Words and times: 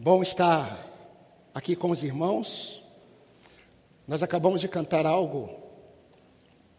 Bom 0.00 0.22
estar 0.22 0.88
aqui 1.52 1.74
com 1.74 1.90
os 1.90 2.04
irmãos. 2.04 2.84
Nós 4.06 4.22
acabamos 4.22 4.60
de 4.60 4.68
cantar 4.68 5.04
algo, 5.04 5.50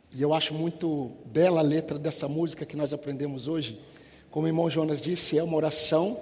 e 0.10 0.22
eu 0.22 0.34
acho 0.34 0.54
muito 0.54 1.12
bela 1.26 1.60
a 1.60 1.62
letra 1.62 2.00
dessa 2.00 2.30
música 2.30 2.66
que 2.66 2.78
nós 2.78 2.94
aprendemos 2.94 3.50
hoje. 3.50 3.78
Como 4.32 4.46
o 4.46 4.48
irmão 4.48 4.70
Jonas 4.70 5.02
disse, 5.02 5.38
é 5.38 5.44
uma 5.44 5.58
oração. 5.58 6.18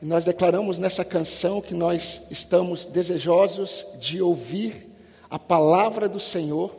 E 0.00 0.06
nós 0.06 0.24
declaramos 0.24 0.78
nessa 0.78 1.04
canção 1.04 1.60
que 1.60 1.74
nós 1.74 2.22
estamos 2.30 2.86
desejosos 2.86 3.84
de 4.00 4.22
ouvir 4.22 4.88
a 5.28 5.38
palavra 5.38 6.08
do 6.08 6.18
Senhor, 6.18 6.74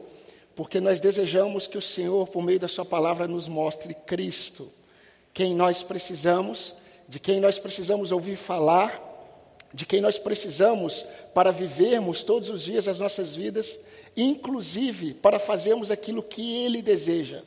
porque 0.56 0.80
nós 0.80 1.00
desejamos 1.00 1.68
que 1.68 1.78
o 1.78 1.84
Senhor, 1.84 2.28
por 2.30 2.42
meio 2.42 2.60
da 2.60 2.68
Sua 2.68 2.84
palavra, 2.84 3.28
nos 3.28 3.48
mostre 3.48 3.94
Cristo, 3.94 4.68
quem 5.32 5.54
nós 5.54 5.84
precisamos, 5.84 6.74
de 7.08 7.20
quem 7.20 7.40
nós 7.40 7.60
precisamos 7.60 8.12
ouvir 8.12 8.38
falar 8.38 9.05
de 9.76 9.86
quem 9.86 10.00
nós 10.00 10.18
precisamos 10.18 11.04
para 11.34 11.52
vivermos 11.52 12.24
todos 12.24 12.50
os 12.50 12.64
dias 12.64 12.88
as 12.88 13.00
nossas 13.00 13.36
vidas, 13.36 13.82
inclusive 14.16 15.14
para 15.14 15.38
fazermos 15.38 15.92
aquilo 15.92 16.24
que 16.24 16.64
Ele 16.64 16.82
deseja. 16.82 17.44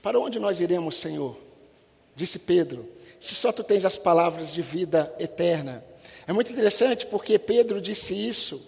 Para 0.00 0.18
onde 0.18 0.38
nós 0.38 0.60
iremos, 0.60 0.96
Senhor? 0.96 1.36
Disse 2.16 2.38
Pedro, 2.38 2.88
se 3.20 3.34
só 3.34 3.52
tu 3.52 3.62
tens 3.62 3.84
as 3.84 3.98
palavras 3.98 4.50
de 4.50 4.62
vida 4.62 5.14
eterna. 5.18 5.84
É 6.26 6.32
muito 6.32 6.50
interessante 6.50 7.04
porque 7.04 7.38
Pedro 7.38 7.82
disse 7.82 8.14
isso, 8.14 8.60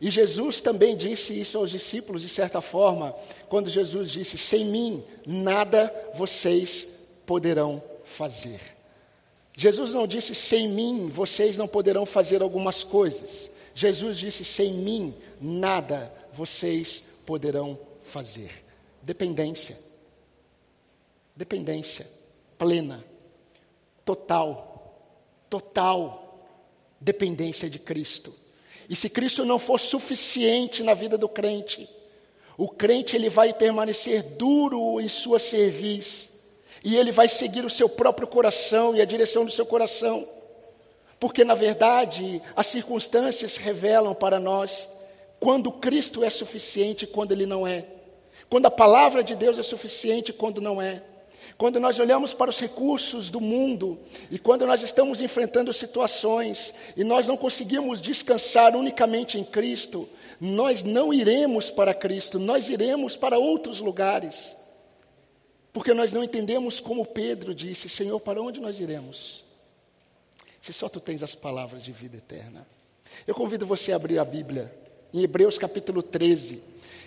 e 0.00 0.10
Jesus 0.10 0.60
também 0.60 0.96
disse 0.96 1.38
isso 1.38 1.56
aos 1.56 1.70
discípulos, 1.70 2.22
de 2.22 2.28
certa 2.28 2.60
forma, 2.60 3.14
quando 3.48 3.70
Jesus 3.70 4.10
disse: 4.10 4.36
Sem 4.36 4.64
mim 4.64 5.04
nada 5.24 5.94
vocês 6.14 6.88
poderão 7.24 7.80
fazer. 8.04 8.73
Jesus 9.56 9.92
não 9.92 10.06
disse: 10.06 10.34
sem 10.34 10.68
mim 10.68 11.08
vocês 11.08 11.56
não 11.56 11.68
poderão 11.68 12.04
fazer 12.04 12.42
algumas 12.42 12.82
coisas. 12.82 13.50
Jesus 13.74 14.18
disse: 14.18 14.44
sem 14.44 14.74
mim 14.74 15.14
nada 15.40 16.12
vocês 16.32 17.04
poderão 17.24 17.78
fazer. 18.02 18.64
Dependência. 19.02 19.78
Dependência 21.36 22.06
plena, 22.56 23.04
total, 24.04 24.98
total 25.50 26.20
dependência 27.00 27.68
de 27.68 27.78
Cristo. 27.78 28.32
E 28.88 28.96
se 28.96 29.10
Cristo 29.10 29.44
não 29.44 29.58
for 29.58 29.78
suficiente 29.78 30.82
na 30.82 30.94
vida 30.94 31.18
do 31.18 31.28
crente, 31.28 31.88
o 32.56 32.68
crente 32.68 33.16
ele 33.16 33.28
vai 33.28 33.52
permanecer 33.52 34.22
duro 34.36 35.00
em 35.00 35.08
sua 35.08 35.38
serviço 35.38 36.33
e 36.84 36.96
ele 36.96 37.10
vai 37.10 37.28
seguir 37.28 37.64
o 37.64 37.70
seu 37.70 37.88
próprio 37.88 38.28
coração 38.28 38.94
e 38.94 39.00
a 39.00 39.06
direção 39.06 39.44
do 39.46 39.50
seu 39.50 39.64
coração. 39.64 40.28
Porque, 41.18 41.42
na 41.42 41.54
verdade, 41.54 42.42
as 42.54 42.66
circunstâncias 42.66 43.56
revelam 43.56 44.14
para 44.14 44.38
nós 44.38 44.86
quando 45.40 45.72
Cristo 45.72 46.22
é 46.22 46.28
suficiente 46.28 47.04
e 47.04 47.08
quando 47.08 47.32
Ele 47.32 47.46
não 47.46 47.66
é. 47.66 47.86
Quando 48.50 48.66
a 48.66 48.70
palavra 48.70 49.24
de 49.24 49.34
Deus 49.34 49.58
é 49.58 49.62
suficiente 49.62 50.28
e 50.28 50.34
quando 50.34 50.60
não 50.60 50.80
é. 50.80 51.02
Quando 51.56 51.80
nós 51.80 51.98
olhamos 51.98 52.34
para 52.34 52.50
os 52.50 52.60
recursos 52.60 53.30
do 53.30 53.40
mundo 53.40 53.98
e 54.30 54.38
quando 54.38 54.66
nós 54.66 54.82
estamos 54.82 55.20
enfrentando 55.20 55.72
situações 55.72 56.74
e 56.96 57.04
nós 57.04 57.26
não 57.26 57.36
conseguimos 57.36 58.00
descansar 58.00 58.76
unicamente 58.76 59.38
em 59.38 59.44
Cristo, 59.44 60.08
nós 60.40 60.82
não 60.82 61.14
iremos 61.14 61.70
para 61.70 61.94
Cristo, 61.94 62.38
nós 62.38 62.68
iremos 62.68 63.16
para 63.16 63.38
outros 63.38 63.80
lugares. 63.80 64.54
Porque 65.74 65.92
nós 65.92 66.12
não 66.12 66.22
entendemos 66.22 66.78
como 66.78 67.04
Pedro 67.04 67.52
disse: 67.52 67.88
Senhor, 67.88 68.20
para 68.20 68.40
onde 68.40 68.60
nós 68.60 68.78
iremos? 68.78 69.42
Se 70.62 70.72
só 70.72 70.88
tu 70.88 71.00
tens 71.00 71.20
as 71.20 71.34
palavras 71.34 71.82
de 71.82 71.90
vida 71.90 72.16
eterna. 72.16 72.64
Eu 73.26 73.34
convido 73.34 73.66
você 73.66 73.92
a 73.92 73.96
abrir 73.96 74.20
a 74.20 74.24
Bíblia, 74.24 74.72
em 75.12 75.20
Hebreus 75.20 75.58
capítulo 75.58 76.00
13. 76.00 76.62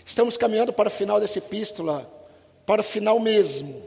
Estamos 0.06 0.36
caminhando 0.36 0.74
para 0.74 0.90
o 0.90 0.92
final 0.92 1.18
dessa 1.18 1.38
epístola, 1.38 2.12
para 2.66 2.82
o 2.82 2.84
final 2.84 3.22
mesmo. 3.22 3.82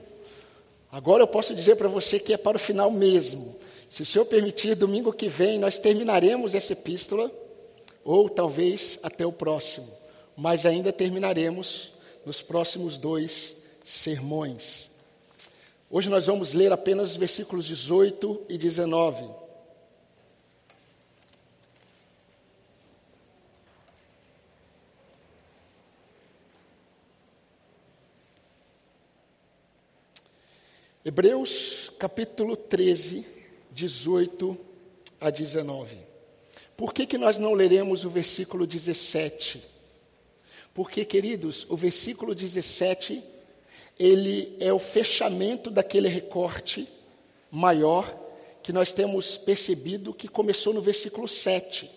Agora 0.90 1.22
eu 1.22 1.28
posso 1.28 1.54
dizer 1.54 1.76
para 1.76 1.86
você 1.86 2.18
que 2.18 2.32
é 2.32 2.38
para 2.38 2.56
o 2.56 2.60
final 2.60 2.90
mesmo. 2.90 3.54
Se 3.90 4.02
o 4.02 4.06
Senhor 4.06 4.24
permitir, 4.24 4.74
domingo 4.74 5.12
que 5.12 5.28
vem 5.28 5.58
nós 5.58 5.78
terminaremos 5.78 6.54
essa 6.54 6.72
epístola, 6.72 7.30
ou 8.02 8.30
talvez 8.30 8.98
até 9.02 9.26
o 9.26 9.32
próximo, 9.32 9.88
mas 10.34 10.64
ainda 10.64 10.90
terminaremos 10.90 11.92
nos 12.24 12.40
próximos 12.40 12.96
dois 12.96 13.59
sermões. 13.90 14.90
Hoje 15.90 16.08
nós 16.08 16.26
vamos 16.26 16.54
ler 16.54 16.70
apenas 16.70 17.10
os 17.10 17.16
versículos 17.16 17.66
18 17.66 18.46
e 18.48 18.56
19. 18.56 19.28
Hebreus 31.04 31.90
capítulo 31.98 32.56
13, 32.56 33.26
18 33.72 34.56
a 35.20 35.30
19. 35.30 35.98
Por 36.76 36.94
que, 36.94 37.06
que 37.06 37.18
nós 37.18 37.38
não 37.38 37.52
leremos 37.54 38.04
o 38.04 38.10
versículo 38.10 38.66
17? 38.66 39.64
Porque, 40.72 41.04
queridos, 41.04 41.66
o 41.68 41.76
versículo 41.76 42.34
17 42.34 43.39
ele 43.98 44.56
é 44.60 44.72
o 44.72 44.78
fechamento 44.78 45.70
daquele 45.70 46.08
recorte 46.08 46.88
maior 47.50 48.14
que 48.62 48.72
nós 48.72 48.92
temos 48.92 49.36
percebido 49.36 50.14
que 50.14 50.28
começou 50.28 50.72
no 50.72 50.80
versículo 50.80 51.26
7. 51.26 51.90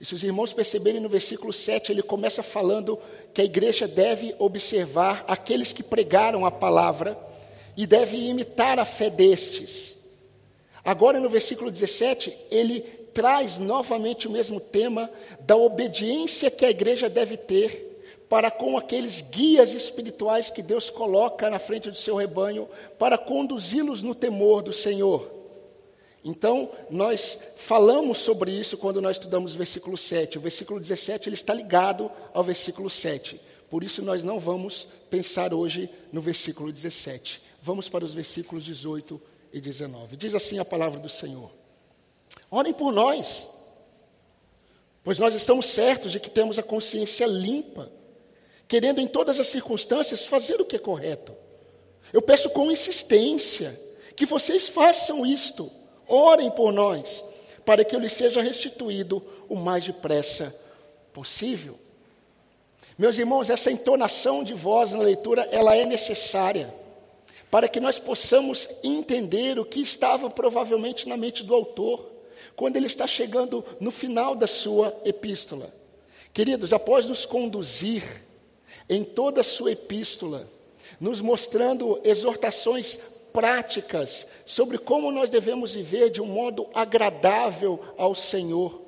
E 0.00 0.04
se 0.04 0.14
os 0.14 0.22
irmãos 0.22 0.52
perceberem 0.52 1.00
no 1.00 1.08
versículo 1.08 1.52
7, 1.52 1.92
ele 1.92 2.02
começa 2.02 2.42
falando 2.42 2.98
que 3.32 3.40
a 3.40 3.44
igreja 3.44 3.88
deve 3.88 4.34
observar 4.38 5.24
aqueles 5.26 5.72
que 5.72 5.82
pregaram 5.82 6.44
a 6.44 6.50
palavra 6.50 7.18
e 7.76 7.86
deve 7.86 8.16
imitar 8.16 8.78
a 8.78 8.84
fé 8.84 9.08
destes. 9.08 9.96
Agora, 10.84 11.18
no 11.18 11.28
versículo 11.28 11.70
17, 11.70 12.36
ele 12.50 12.80
traz 13.12 13.58
novamente 13.58 14.28
o 14.28 14.30
mesmo 14.30 14.60
tema 14.60 15.10
da 15.40 15.56
obediência 15.56 16.50
que 16.50 16.64
a 16.66 16.70
igreja 16.70 17.08
deve 17.08 17.36
ter 17.36 17.85
para 18.28 18.50
com 18.50 18.76
aqueles 18.76 19.20
guias 19.20 19.72
espirituais 19.72 20.50
que 20.50 20.62
Deus 20.62 20.90
coloca 20.90 21.48
na 21.48 21.58
frente 21.58 21.90
do 21.90 21.96
seu 21.96 22.16
rebanho, 22.16 22.68
para 22.98 23.16
conduzi-los 23.16 24.02
no 24.02 24.14
temor 24.14 24.62
do 24.62 24.72
Senhor. 24.72 25.30
Então, 26.24 26.70
nós 26.90 27.38
falamos 27.56 28.18
sobre 28.18 28.50
isso 28.50 28.76
quando 28.76 29.00
nós 29.00 29.16
estudamos 29.16 29.54
o 29.54 29.58
versículo 29.58 29.96
7. 29.96 30.38
O 30.38 30.40
versículo 30.40 30.80
17 30.80 31.28
ele 31.28 31.36
está 31.36 31.54
ligado 31.54 32.10
ao 32.34 32.42
versículo 32.42 32.90
7. 32.90 33.40
Por 33.70 33.84
isso, 33.84 34.02
nós 34.02 34.24
não 34.24 34.40
vamos 34.40 34.88
pensar 35.08 35.54
hoje 35.54 35.88
no 36.10 36.20
versículo 36.20 36.72
17. 36.72 37.40
Vamos 37.62 37.88
para 37.88 38.04
os 38.04 38.12
versículos 38.12 38.64
18 38.64 39.22
e 39.52 39.60
19. 39.60 40.16
Diz 40.16 40.34
assim 40.34 40.58
a 40.58 40.64
palavra 40.64 40.98
do 40.98 41.08
Senhor: 41.08 41.48
Orem 42.50 42.72
por 42.72 42.92
nós, 42.92 43.48
pois 45.04 45.20
nós 45.20 45.32
estamos 45.32 45.66
certos 45.66 46.10
de 46.10 46.18
que 46.18 46.30
temos 46.30 46.58
a 46.58 46.62
consciência 46.62 47.24
limpa 47.24 47.88
querendo 48.68 49.00
em 49.00 49.06
todas 49.06 49.38
as 49.38 49.46
circunstâncias 49.46 50.26
fazer 50.26 50.60
o 50.60 50.64
que 50.64 50.76
é 50.76 50.78
correto. 50.78 51.34
Eu 52.12 52.22
peço 52.22 52.50
com 52.50 52.70
insistência 52.70 53.78
que 54.14 54.26
vocês 54.26 54.68
façam 54.68 55.26
isto, 55.26 55.70
orem 56.08 56.50
por 56.50 56.72
nós, 56.72 57.24
para 57.64 57.84
que 57.84 57.94
eu 57.94 58.00
lhes 58.00 58.12
seja 58.12 58.40
restituído 58.40 59.22
o 59.48 59.56
mais 59.56 59.84
depressa 59.84 60.54
possível. 61.12 61.78
Meus 62.98 63.18
irmãos, 63.18 63.50
essa 63.50 63.70
entonação 63.70 64.42
de 64.42 64.54
voz 64.54 64.92
na 64.92 65.00
leitura, 65.00 65.46
ela 65.52 65.76
é 65.76 65.84
necessária 65.84 66.72
para 67.50 67.68
que 67.68 67.78
nós 67.78 67.98
possamos 67.98 68.68
entender 68.82 69.58
o 69.58 69.64
que 69.64 69.80
estava 69.80 70.28
provavelmente 70.28 71.08
na 71.08 71.16
mente 71.16 71.44
do 71.44 71.54
autor, 71.54 72.10
quando 72.56 72.76
ele 72.76 72.86
está 72.86 73.06
chegando 73.06 73.64
no 73.78 73.90
final 73.90 74.34
da 74.34 74.46
sua 74.46 74.94
epístola. 75.04 75.72
Queridos, 76.32 76.72
após 76.72 77.06
nos 77.06 77.24
conduzir 77.24 78.25
em 78.88 79.02
toda 79.02 79.40
a 79.40 79.44
sua 79.44 79.72
epístola, 79.72 80.48
nos 81.00 81.20
mostrando 81.20 82.00
exortações 82.04 82.98
práticas 83.32 84.26
sobre 84.46 84.78
como 84.78 85.12
nós 85.12 85.28
devemos 85.28 85.74
viver 85.74 86.10
de 86.10 86.22
um 86.22 86.26
modo 86.26 86.66
agradável 86.72 87.78
ao 87.98 88.14
Senhor. 88.14 88.80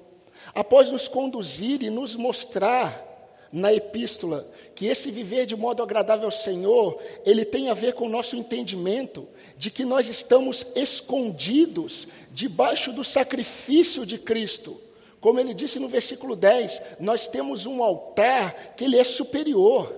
Após 0.55 0.91
nos 0.91 1.07
conduzir 1.07 1.83
e 1.83 1.91
nos 1.91 2.15
mostrar 2.15 3.07
na 3.53 3.73
epístola 3.73 4.49
que 4.75 4.87
esse 4.87 5.11
viver 5.11 5.47
de 5.47 5.57
modo 5.57 5.83
agradável 5.83 6.27
ao 6.27 6.31
Senhor, 6.31 6.99
ele 7.27 7.45
tem 7.45 7.69
a 7.69 7.75
ver 7.75 7.95
com 7.95 8.07
o 8.07 8.11
nosso 8.11 8.37
entendimento 8.37 9.27
de 9.57 9.71
que 9.71 9.85
nós 9.85 10.09
estamos 10.09 10.67
escondidos 10.75 12.09
debaixo 12.33 12.93
do 12.93 13.03
sacrifício 13.03 14.07
de 14.07 14.19
Cristo 14.19 14.88
como 15.21 15.41
ele 15.41 15.53
disse 15.53 15.79
no 15.79 15.89
versículo 15.89 16.37
10, 16.37 16.83
nós 17.01 17.27
temos 17.27 17.67
um 17.67 17.83
altar 17.83 18.75
que 18.77 18.85
ele 18.85 18.99
é 18.99 19.05
superior. 19.05 19.93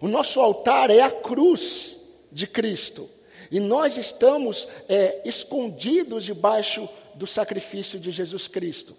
O 0.00 0.08
nosso 0.08 0.40
altar 0.40 0.90
é 0.90 1.00
a 1.00 1.10
cruz 1.10 1.96
de 2.30 2.46
Cristo. 2.46 3.08
E 3.50 3.60
nós 3.60 3.96
estamos 3.96 4.66
é, 4.88 5.20
escondidos 5.24 6.24
debaixo 6.24 6.88
do 7.14 7.26
sacrifício 7.26 8.00
de 8.00 8.10
Jesus 8.10 8.48
Cristo. 8.48 8.96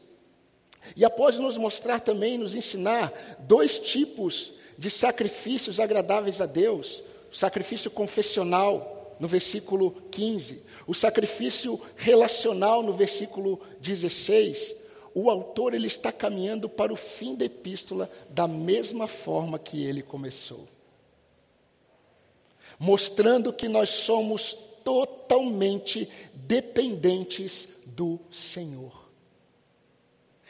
E 0.95 1.03
após 1.03 1.39
nos 1.39 1.57
mostrar 1.57 1.99
também, 1.99 2.37
nos 2.37 2.55
ensinar 2.55 3.11
dois 3.39 3.79
tipos 3.79 4.53
de 4.77 4.89
sacrifícios 4.89 5.79
agradáveis 5.79 6.39
a 6.39 6.45
Deus: 6.45 7.01
o 7.31 7.35
sacrifício 7.35 7.89
confessional, 7.91 9.15
no 9.19 9.27
versículo 9.27 9.91
15, 10.11 10.63
o 10.85 10.93
sacrifício 10.93 11.81
relacional, 11.95 12.83
no 12.83 12.93
versículo 12.93 13.59
16. 13.79 14.82
O 15.13 15.29
autor 15.29 15.73
ele 15.73 15.87
está 15.87 16.11
caminhando 16.11 16.67
para 16.67 16.91
o 16.91 16.95
fim 16.95 17.35
da 17.35 17.45
epístola 17.45 18.09
da 18.29 18.47
mesma 18.47 19.07
forma 19.07 19.59
que 19.59 19.83
ele 19.83 20.01
começou, 20.01 20.67
mostrando 22.79 23.53
que 23.53 23.67
nós 23.67 23.89
somos 23.89 24.53
totalmente 24.83 26.09
dependentes 26.33 27.81
do 27.85 28.19
Senhor. 28.31 29.03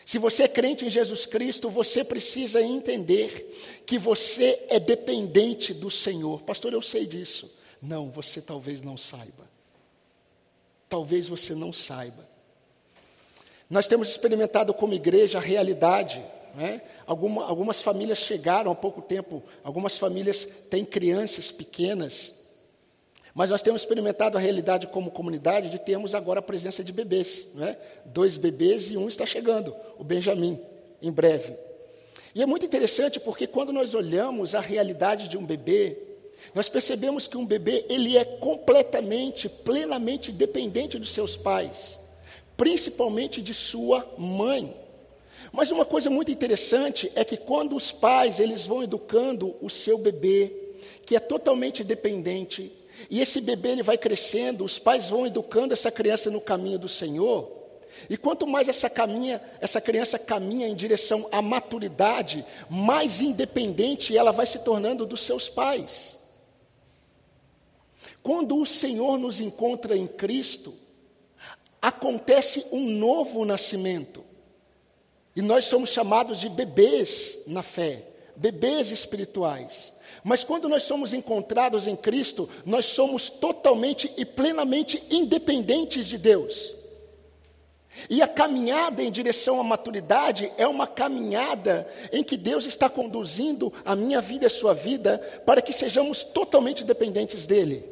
Se 0.05 0.17
você 0.17 0.43
é 0.43 0.47
crente 0.47 0.85
em 0.85 0.89
Jesus 0.89 1.25
Cristo, 1.25 1.69
você 1.69 2.03
precisa 2.03 2.61
entender 2.61 3.83
que 3.85 3.97
você 3.97 4.65
é 4.69 4.79
dependente 4.79 5.73
do 5.73 5.89
Senhor. 5.89 6.41
Pastor, 6.41 6.73
eu 6.73 6.81
sei 6.81 7.05
disso. 7.05 7.49
Não, 7.81 8.09
você 8.09 8.41
talvez 8.41 8.81
não 8.81 8.97
saiba. 8.97 9.49
Talvez 10.89 11.27
você 11.27 11.55
não 11.55 11.71
saiba. 11.71 12.32
Nós 13.69 13.87
temos 13.87 14.09
experimentado 14.09 14.73
como 14.73 14.93
igreja 14.93 15.37
a 15.37 15.41
realidade. 15.41 16.23
Né? 16.55 16.81
Alguma, 17.05 17.45
algumas 17.45 17.81
famílias 17.81 18.19
chegaram 18.19 18.71
há 18.71 18.75
pouco 18.75 19.01
tempo, 19.01 19.41
algumas 19.63 19.97
famílias 19.97 20.47
têm 20.69 20.85
crianças 20.85 21.51
pequenas 21.51 22.43
mas 23.33 23.49
nós 23.49 23.61
temos 23.61 23.81
experimentado 23.81 24.37
a 24.37 24.41
realidade 24.41 24.87
como 24.87 25.09
comunidade 25.09 25.69
de 25.69 25.79
termos 25.79 26.13
agora 26.13 26.39
a 26.39 26.43
presença 26.43 26.83
de 26.83 26.93
bebês. 26.93 27.47
Né? 27.55 27.75
Dois 28.05 28.37
bebês 28.37 28.91
e 28.91 28.97
um 28.97 29.07
está 29.07 29.25
chegando, 29.25 29.75
o 29.97 30.03
Benjamin, 30.03 30.59
em 31.01 31.11
breve. 31.11 31.55
E 32.35 32.43
é 32.43 32.45
muito 32.45 32.65
interessante 32.65 33.19
porque 33.19 33.47
quando 33.47 33.73
nós 33.73 33.95
olhamos 33.95 34.53
a 34.53 34.59
realidade 34.59 35.27
de 35.27 35.37
um 35.37 35.45
bebê, 35.45 35.97
nós 36.53 36.69
percebemos 36.69 37.25
que 37.25 37.37
um 37.37 37.45
bebê 37.45 37.85
ele 37.89 38.17
é 38.17 38.23
completamente, 38.23 39.49
plenamente 39.49 40.31
dependente 40.31 40.99
dos 40.99 41.11
seus 41.11 41.35
pais, 41.35 41.99
principalmente 42.55 43.41
de 43.41 43.53
sua 43.53 44.07
mãe. 44.17 44.75
Mas 45.51 45.71
uma 45.71 45.85
coisa 45.85 46.09
muito 46.09 46.31
interessante 46.31 47.11
é 47.15 47.23
que 47.23 47.37
quando 47.37 47.75
os 47.75 47.91
pais 47.91 48.39
eles 48.39 48.65
vão 48.65 48.83
educando 48.83 49.55
o 49.61 49.69
seu 49.69 49.97
bebê, 49.97 50.51
que 51.05 51.15
é 51.15 51.19
totalmente 51.19 51.83
dependente 51.83 52.71
e 53.09 53.21
esse 53.21 53.41
bebê 53.41 53.69
ele 53.69 53.83
vai 53.83 53.97
crescendo, 53.97 54.63
os 54.63 54.79
pais 54.79 55.09
vão 55.09 55.25
educando 55.25 55.73
essa 55.73 55.91
criança 55.91 56.29
no 56.29 56.41
caminho 56.41 56.79
do 56.79 56.87
Senhor. 56.87 57.51
E 58.09 58.17
quanto 58.17 58.47
mais 58.47 58.67
essa, 58.67 58.89
caminha, 58.89 59.41
essa 59.59 59.79
criança 59.79 60.17
caminha 60.17 60.67
em 60.67 60.75
direção 60.75 61.27
à 61.31 61.41
maturidade, 61.41 62.45
mais 62.69 63.21
independente 63.21 64.17
ela 64.17 64.31
vai 64.31 64.45
se 64.45 64.59
tornando 64.59 65.05
dos 65.05 65.21
seus 65.21 65.47
pais. 65.47 66.17
Quando 68.21 68.57
o 68.57 68.65
Senhor 68.65 69.17
nos 69.17 69.41
encontra 69.41 69.95
em 69.95 70.07
Cristo, 70.07 70.73
acontece 71.83 72.65
um 72.71 72.87
novo 72.87 73.43
nascimento. 73.43 74.23
E 75.35 75.41
nós 75.41 75.65
somos 75.65 75.89
chamados 75.89 76.39
de 76.39 76.47
bebês 76.47 77.43
na 77.45 77.61
fé, 77.61 78.03
bebês 78.37 78.89
espirituais. 78.89 79.91
Mas 80.23 80.45
quando 80.45 80.69
nós 80.69 80.83
somos 80.83 81.13
encontrados 81.13 81.85
em 81.85 81.97
Cristo, 81.97 82.49
nós 82.65 82.85
somos 82.85 83.29
totalmente 83.29 84.09
e 84.15 84.23
plenamente 84.23 85.03
independentes 85.11 86.07
de 86.07 86.17
Deus. 86.17 86.73
E 88.09 88.21
a 88.21 88.27
caminhada 88.29 89.03
em 89.03 89.11
direção 89.11 89.59
à 89.59 89.63
maturidade 89.63 90.49
é 90.57 90.65
uma 90.65 90.87
caminhada 90.87 91.85
em 92.13 92.23
que 92.23 92.37
Deus 92.37 92.65
está 92.65 92.89
conduzindo 92.89 93.73
a 93.83 93.93
minha 93.93 94.21
vida 94.21 94.45
e 94.45 94.47
a 94.47 94.49
sua 94.49 94.73
vida 94.73 95.17
para 95.45 95.61
que 95.61 95.73
sejamos 95.73 96.23
totalmente 96.23 96.85
dependentes 96.85 97.45
dEle. 97.45 97.83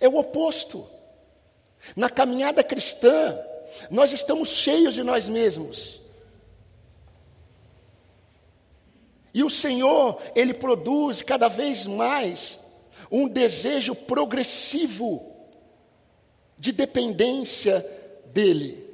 É 0.00 0.08
o 0.08 0.16
oposto. 0.16 0.95
Na 1.94 2.10
caminhada 2.10 2.64
cristã, 2.64 3.38
nós 3.90 4.12
estamos 4.12 4.48
cheios 4.48 4.94
de 4.94 5.02
nós 5.02 5.28
mesmos. 5.28 6.00
E 9.32 9.44
o 9.44 9.50
Senhor, 9.50 10.20
Ele 10.34 10.54
produz 10.54 11.20
cada 11.20 11.48
vez 11.48 11.86
mais 11.86 12.58
um 13.10 13.28
desejo 13.28 13.94
progressivo 13.94 15.36
de 16.58 16.72
dependência 16.72 17.84
dEle. 18.32 18.84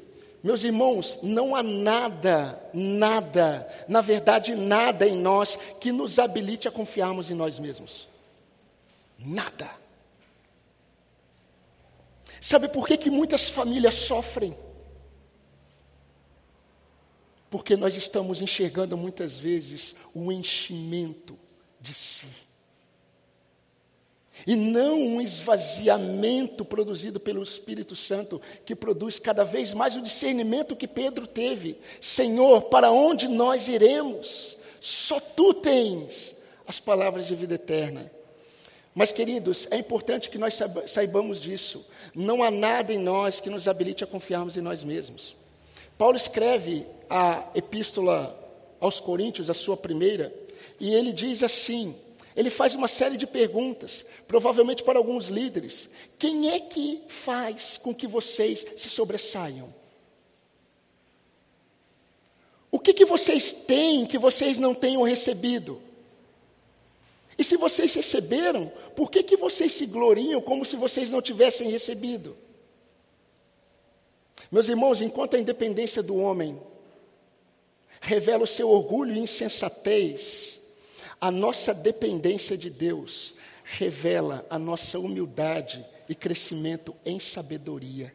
Meus 0.43 0.65
irmãos, 0.65 1.21
não 1.23 1.55
há 1.55 1.63
nada, 1.63 2.61
nada, 2.75 3.69
na 3.87 4.01
verdade, 4.01 4.57
nada 4.57 5.07
em 5.07 5.15
nós 5.15 5.57
que 5.81 5.93
nos 5.93 6.19
habilite 6.19 6.67
a 6.67 6.73
confiarmos 6.73 7.31
em 7.31 7.35
nós 7.35 7.61
mesmos. 7.61 8.09
Nada. 9.17 9.82
Sabe 12.43 12.69
por 12.69 12.87
que, 12.87 12.99
que 12.99 13.11
muitas 13.11 13.49
famílias 13.49 13.95
sofrem? 13.95 14.55
porque 17.53 17.77
nós 17.77 17.95
estamos 17.95 18.41
enxergando 18.41 18.97
muitas 18.97 19.37
vezes 19.37 19.95
o 20.15 20.33
enchimento 20.33 21.39
de 21.79 21.93
si. 21.93 22.27
E 24.47 24.57
não 24.57 24.99
um 24.99 25.21
esvaziamento 25.21 26.65
produzido 26.65 27.21
pelo 27.21 27.43
Espírito 27.43 27.95
Santo, 27.95 28.41
que 28.65 28.75
produz 28.75 29.19
cada 29.19 29.45
vez 29.45 29.75
mais 29.75 29.97
o 29.97 30.03
discernimento 30.03 30.75
que 30.75 30.89
Pedro 30.89 31.27
teve. 31.27 31.79
Senhor, 32.01 32.63
para 32.63 32.91
onde 32.91 33.29
nós 33.29 33.69
iremos? 33.69 34.57
Só 34.81 35.21
tu 35.21 35.53
tens 35.53 36.39
as 36.67 36.81
palavras 36.81 37.27
de 37.27 37.35
vida 37.35 37.57
eterna. 37.57 38.11
Mas, 38.95 39.11
queridos, 39.11 39.67
é 39.71 39.77
importante 39.77 40.29
que 40.29 40.37
nós 40.37 40.59
saibamos 40.87 41.41
disso. 41.41 41.87
Não 42.15 42.43
há 42.43 42.51
nada 42.51 42.93
em 42.93 42.99
nós 42.99 43.41
que 43.41 43.49
nos 43.49 43.67
habilite 43.67 44.05
a 44.05 44.07
confiarmos 44.07 44.57
em 44.57 44.61
nós 44.61 44.85
mesmos. 44.85 45.35
Paulo 45.97 46.17
escreve 46.17 46.87
a 47.09 47.49
epístola 47.55 48.39
aos 48.81 49.01
Coríntios, 49.01 49.49
a 49.49 49.55
sua 49.55 49.77
primeira, 49.77 50.35
e 50.79 50.93
ele 50.93 51.13
diz 51.13 51.43
assim: 51.43 51.97
ele 52.35 52.51
faz 52.51 52.75
uma 52.75 52.89
série 52.89 53.17
de 53.17 53.27
perguntas, 53.27 54.05
provavelmente 54.27 54.83
para 54.83 54.99
alguns 54.99 55.29
líderes. 55.29 55.89
Quem 56.19 56.51
é 56.51 56.61
que 56.61 57.03
faz 57.09 57.79
com 57.79 57.95
que 57.95 58.07
vocês 58.07 58.65
se 58.77 58.89
sobressaiam? 58.89 59.73
O 62.71 62.79
que, 62.79 62.95
que 62.95 63.05
vocês 63.05 63.53
têm 63.53 64.07
que 64.07 64.19
vocês 64.19 64.57
não 64.57 64.75
tenham 64.75 65.03
recebido? 65.03 65.81
E 67.43 67.45
se 67.45 67.57
vocês 67.57 67.93
receberam, 67.93 68.71
por 68.95 69.11
que, 69.11 69.21
que 69.21 69.37
vocês 69.37 69.73
se 69.73 69.87
gloriam 69.87 70.41
como 70.41 70.65
se 70.65 70.77
vocês 70.77 71.11
não 71.11 71.21
tivessem 71.21 71.69
recebido? 71.69 72.37
Meus 74.49 74.69
irmãos, 74.69 75.03
enquanto 75.03 75.35
a 75.35 75.41
independência 75.41 76.05
do 76.05 76.15
homem 76.15 76.63
revela 78.01 78.45
o 78.45 78.47
seu 78.47 78.71
orgulho 78.71 79.13
e 79.13 79.19
insensatez, 79.19 80.61
a 81.21 81.33
nossa 81.33 81.75
dependência 81.75 82.57
de 82.57 82.71
Deus 82.71 83.35
revela 83.65 84.47
a 84.49 84.57
nossa 84.57 85.01
humildade 85.01 85.85
e 86.09 86.15
crescimento 86.15 86.95
em 87.05 87.19
sabedoria. 87.19 88.15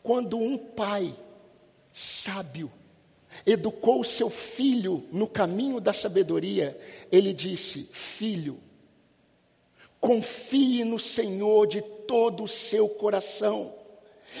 Quando 0.00 0.38
um 0.38 0.56
pai 0.56 1.12
sábio 1.90 2.70
educou 3.46 4.00
o 4.00 4.04
seu 4.04 4.30
filho 4.30 5.04
no 5.10 5.26
caminho 5.26 5.80
da 5.80 5.92
sabedoria, 5.92 6.78
ele 7.10 7.32
disse: 7.32 7.88
Filho, 7.92 8.58
confie 10.00 10.84
no 10.84 10.98
Senhor 10.98 11.66
de 11.66 11.82
todo 11.82 12.44
o 12.44 12.48
seu 12.48 12.88
coração 12.88 13.72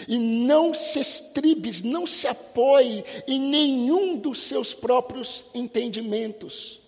e 0.08 0.18
não 0.18 0.72
se 0.72 0.98
estribes, 0.98 1.82
não 1.82 2.06
se 2.06 2.26
apoie 2.26 3.04
em 3.26 3.38
nenhum 3.38 4.16
dos 4.16 4.38
seus 4.38 4.72
próprios 4.72 5.44
entendimentos. 5.54 6.80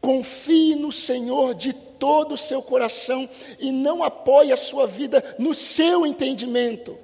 Confie 0.00 0.74
no 0.74 0.90
Senhor 0.90 1.54
de 1.54 1.72
todo 1.72 2.32
o 2.32 2.38
seu 2.38 2.62
coração 2.62 3.28
e 3.58 3.70
não 3.70 4.02
apoie 4.02 4.52
a 4.52 4.56
sua 4.56 4.86
vida 4.86 5.36
no 5.38 5.54
seu 5.54 6.06
entendimento. 6.06 6.98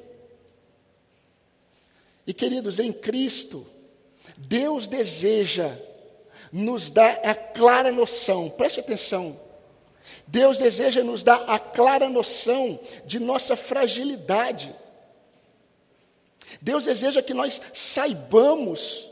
E 2.26 2.32
queridos, 2.32 2.78
em 2.78 2.92
Cristo, 2.92 3.66
Deus 4.36 4.86
deseja 4.86 5.76
nos 6.52 6.90
dar 6.90 7.20
a 7.24 7.34
clara 7.34 7.92
noção, 7.92 8.50
preste 8.50 8.80
atenção. 8.80 9.38
Deus 10.26 10.58
deseja 10.58 11.02
nos 11.02 11.22
dar 11.22 11.44
a 11.48 11.58
clara 11.58 12.08
noção 12.08 12.78
de 13.04 13.18
nossa 13.18 13.56
fragilidade. 13.56 14.74
Deus 16.60 16.84
deseja 16.84 17.22
que 17.22 17.34
nós 17.34 17.60
saibamos 17.74 19.08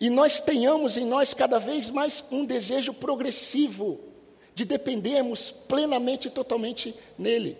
e 0.00 0.08
nós 0.10 0.40
tenhamos 0.40 0.96
em 0.96 1.04
nós 1.04 1.34
cada 1.34 1.58
vez 1.58 1.90
mais 1.90 2.22
um 2.30 2.44
desejo 2.44 2.92
progressivo 2.92 3.98
de 4.54 4.64
dependermos 4.64 5.50
plenamente 5.50 6.28
e 6.28 6.30
totalmente 6.30 6.94
nele. 7.18 7.56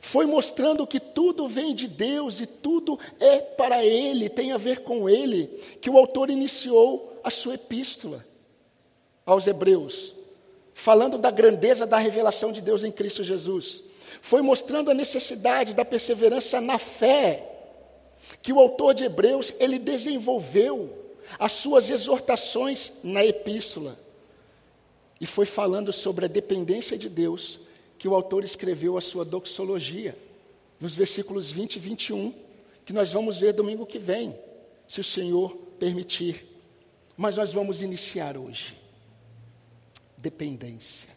Foi 0.00 0.26
mostrando 0.26 0.86
que 0.86 1.00
tudo 1.00 1.48
vem 1.48 1.74
de 1.74 1.88
Deus 1.88 2.40
e 2.40 2.46
tudo 2.46 2.98
é 3.18 3.38
para 3.38 3.84
Ele, 3.84 4.28
tem 4.28 4.52
a 4.52 4.58
ver 4.58 4.80
com 4.80 5.08
Ele, 5.08 5.46
que 5.80 5.90
o 5.90 5.98
autor 5.98 6.30
iniciou 6.30 7.20
a 7.24 7.30
sua 7.30 7.54
epístola 7.54 8.24
aos 9.24 9.46
Hebreus, 9.46 10.14
falando 10.74 11.16
da 11.16 11.30
grandeza 11.30 11.86
da 11.86 11.96
revelação 11.96 12.52
de 12.52 12.60
Deus 12.60 12.84
em 12.84 12.90
Cristo 12.90 13.24
Jesus. 13.24 13.82
Foi 14.20 14.42
mostrando 14.42 14.90
a 14.90 14.94
necessidade 14.94 15.74
da 15.74 15.84
perseverança 15.84 16.60
na 16.60 16.78
fé, 16.78 17.48
que 18.40 18.52
o 18.52 18.60
autor 18.60 18.94
de 18.94 19.04
Hebreus 19.04 19.52
ele 19.58 19.78
desenvolveu 19.78 20.90
as 21.38 21.52
suas 21.52 21.90
exortações 21.90 22.98
na 23.02 23.24
epístola. 23.24 23.98
E 25.20 25.26
foi 25.26 25.46
falando 25.46 25.92
sobre 25.92 26.24
a 26.24 26.28
dependência 26.28 26.98
de 26.98 27.08
Deus 27.08 27.60
que 28.02 28.08
o 28.08 28.16
autor 28.16 28.42
escreveu 28.42 28.96
a 28.96 29.00
sua 29.00 29.24
doxologia, 29.24 30.18
nos 30.80 30.96
versículos 30.96 31.52
20 31.52 31.76
e 31.76 31.78
21, 31.78 32.34
que 32.84 32.92
nós 32.92 33.12
vamos 33.12 33.38
ver 33.38 33.52
domingo 33.52 33.86
que 33.86 34.00
vem, 34.00 34.36
se 34.88 35.00
o 35.00 35.04
Senhor 35.04 35.54
permitir. 35.78 36.44
Mas 37.16 37.36
nós 37.36 37.52
vamos 37.52 37.80
iniciar 37.80 38.36
hoje. 38.36 38.76
Dependência. 40.18 41.10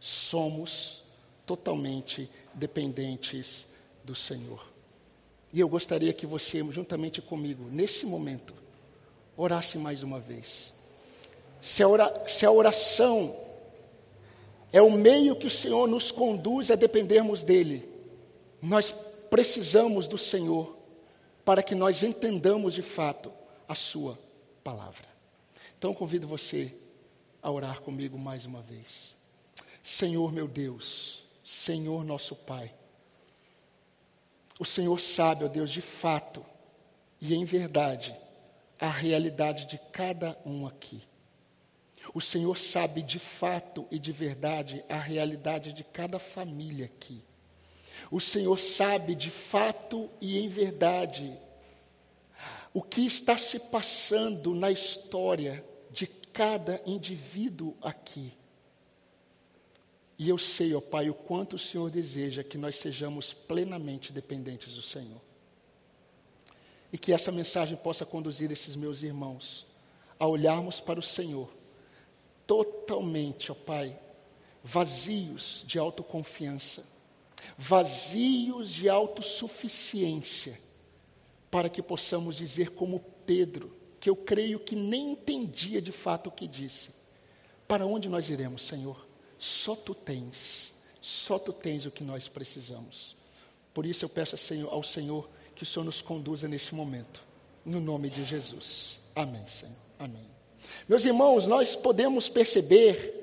Somos 0.00 1.02
totalmente 1.44 2.30
dependentes 2.54 3.66
do 4.02 4.14
Senhor. 4.14 4.66
E 5.52 5.60
eu 5.60 5.68
gostaria 5.68 6.14
que 6.14 6.24
você, 6.24 6.64
juntamente 6.72 7.20
comigo, 7.20 7.68
nesse 7.70 8.06
momento, 8.06 8.54
orasse 9.36 9.76
mais 9.76 10.02
uma 10.02 10.18
vez. 10.18 10.72
Se 11.60 11.82
a, 11.82 12.50
oração 12.50 13.51
é 14.72 14.80
o 14.80 14.90
meio 14.90 15.36
que 15.36 15.46
o 15.46 15.50
Senhor 15.50 15.86
nos 15.86 16.10
conduz 16.10 16.70
a 16.70 16.74
dependermos 16.74 17.42
dEle, 17.42 17.86
nós 18.60 18.94
precisamos 19.30 20.06
do 20.06 20.16
Senhor 20.16 20.76
para 21.44 21.62
que 21.62 21.74
nós 21.74 22.02
entendamos 22.02 22.72
de 22.72 22.82
fato 22.82 23.32
a 23.68 23.74
Sua 23.74 24.18
palavra. 24.64 25.06
Então 25.78 25.92
convido 25.92 26.26
você 26.26 26.72
a 27.42 27.50
orar 27.50 27.80
comigo 27.80 28.18
mais 28.18 28.46
uma 28.46 28.62
vez. 28.62 29.14
Senhor 29.82 30.32
meu 30.32 30.48
Deus, 30.48 31.24
Senhor 31.44 32.04
nosso 32.04 32.36
Pai, 32.36 32.72
o 34.58 34.64
Senhor 34.64 35.00
sabe, 35.00 35.44
ó 35.44 35.48
Deus, 35.48 35.70
de 35.70 35.80
fato 35.80 36.44
e 37.20 37.34
em 37.34 37.44
verdade, 37.44 38.16
a 38.78 38.88
realidade 38.88 39.66
de 39.66 39.78
cada 39.92 40.38
um 40.46 40.66
aqui. 40.66 41.02
O 42.14 42.20
Senhor 42.20 42.58
sabe 42.58 43.02
de 43.02 43.18
fato 43.18 43.86
e 43.90 43.98
de 43.98 44.12
verdade 44.12 44.84
a 44.88 44.98
realidade 44.98 45.72
de 45.72 45.84
cada 45.84 46.18
família 46.18 46.86
aqui. 46.86 47.22
O 48.10 48.20
Senhor 48.20 48.58
sabe 48.58 49.14
de 49.14 49.30
fato 49.30 50.10
e 50.20 50.38
em 50.38 50.48
verdade 50.48 51.38
o 52.74 52.82
que 52.82 53.02
está 53.02 53.36
se 53.36 53.60
passando 53.70 54.54
na 54.54 54.70
história 54.70 55.64
de 55.90 56.06
cada 56.06 56.80
indivíduo 56.86 57.76
aqui. 57.82 58.32
E 60.18 60.28
eu 60.28 60.38
sei, 60.38 60.74
ó 60.74 60.80
Pai, 60.80 61.10
o 61.10 61.14
quanto 61.14 61.56
o 61.56 61.58
Senhor 61.58 61.90
deseja 61.90 62.42
que 62.42 62.58
nós 62.58 62.76
sejamos 62.76 63.32
plenamente 63.32 64.12
dependentes 64.12 64.74
do 64.74 64.82
Senhor 64.82 65.20
e 66.92 66.98
que 66.98 67.12
essa 67.12 67.32
mensagem 67.32 67.76
possa 67.76 68.04
conduzir 68.04 68.50
esses 68.50 68.76
meus 68.76 69.02
irmãos 69.02 69.66
a 70.18 70.26
olharmos 70.26 70.78
para 70.78 71.00
o 71.00 71.02
Senhor 71.02 71.48
totalmente, 72.52 73.50
ó 73.50 73.54
Pai, 73.54 73.98
vazios 74.62 75.64
de 75.66 75.78
autoconfiança, 75.78 76.84
vazios 77.56 78.68
de 78.68 78.90
autossuficiência, 78.90 80.60
para 81.50 81.70
que 81.70 81.80
possamos 81.80 82.36
dizer 82.36 82.72
como 82.72 83.00
Pedro, 83.24 83.74
que 83.98 84.10
eu 84.10 84.16
creio 84.16 84.60
que 84.60 84.76
nem 84.76 85.12
entendia 85.12 85.80
de 85.80 85.92
fato 85.92 86.26
o 86.26 86.30
que 86.30 86.46
disse. 86.46 86.90
Para 87.66 87.86
onde 87.86 88.06
nós 88.06 88.28
iremos, 88.28 88.62
Senhor? 88.62 89.06
Só 89.38 89.74
tu 89.74 89.94
tens, 89.94 90.74
só 91.00 91.38
tu 91.38 91.54
tens 91.54 91.86
o 91.86 91.90
que 91.90 92.04
nós 92.04 92.28
precisamos. 92.28 93.16
Por 93.72 93.86
isso 93.86 94.04
eu 94.04 94.10
peço 94.10 94.36
ao 94.68 94.82
Senhor 94.82 95.30
que 95.56 95.62
o 95.62 95.66
Senhor 95.66 95.84
nos 95.84 96.02
conduza 96.02 96.46
nesse 96.46 96.74
momento. 96.74 97.22
No 97.64 97.80
nome 97.80 98.10
de 98.10 98.24
Jesus. 98.24 98.98
Amém, 99.14 99.46
Senhor. 99.46 99.76
Amém. 99.98 100.41
Meus 100.88 101.04
irmãos, 101.04 101.46
nós 101.46 101.76
podemos 101.76 102.28
perceber 102.28 103.20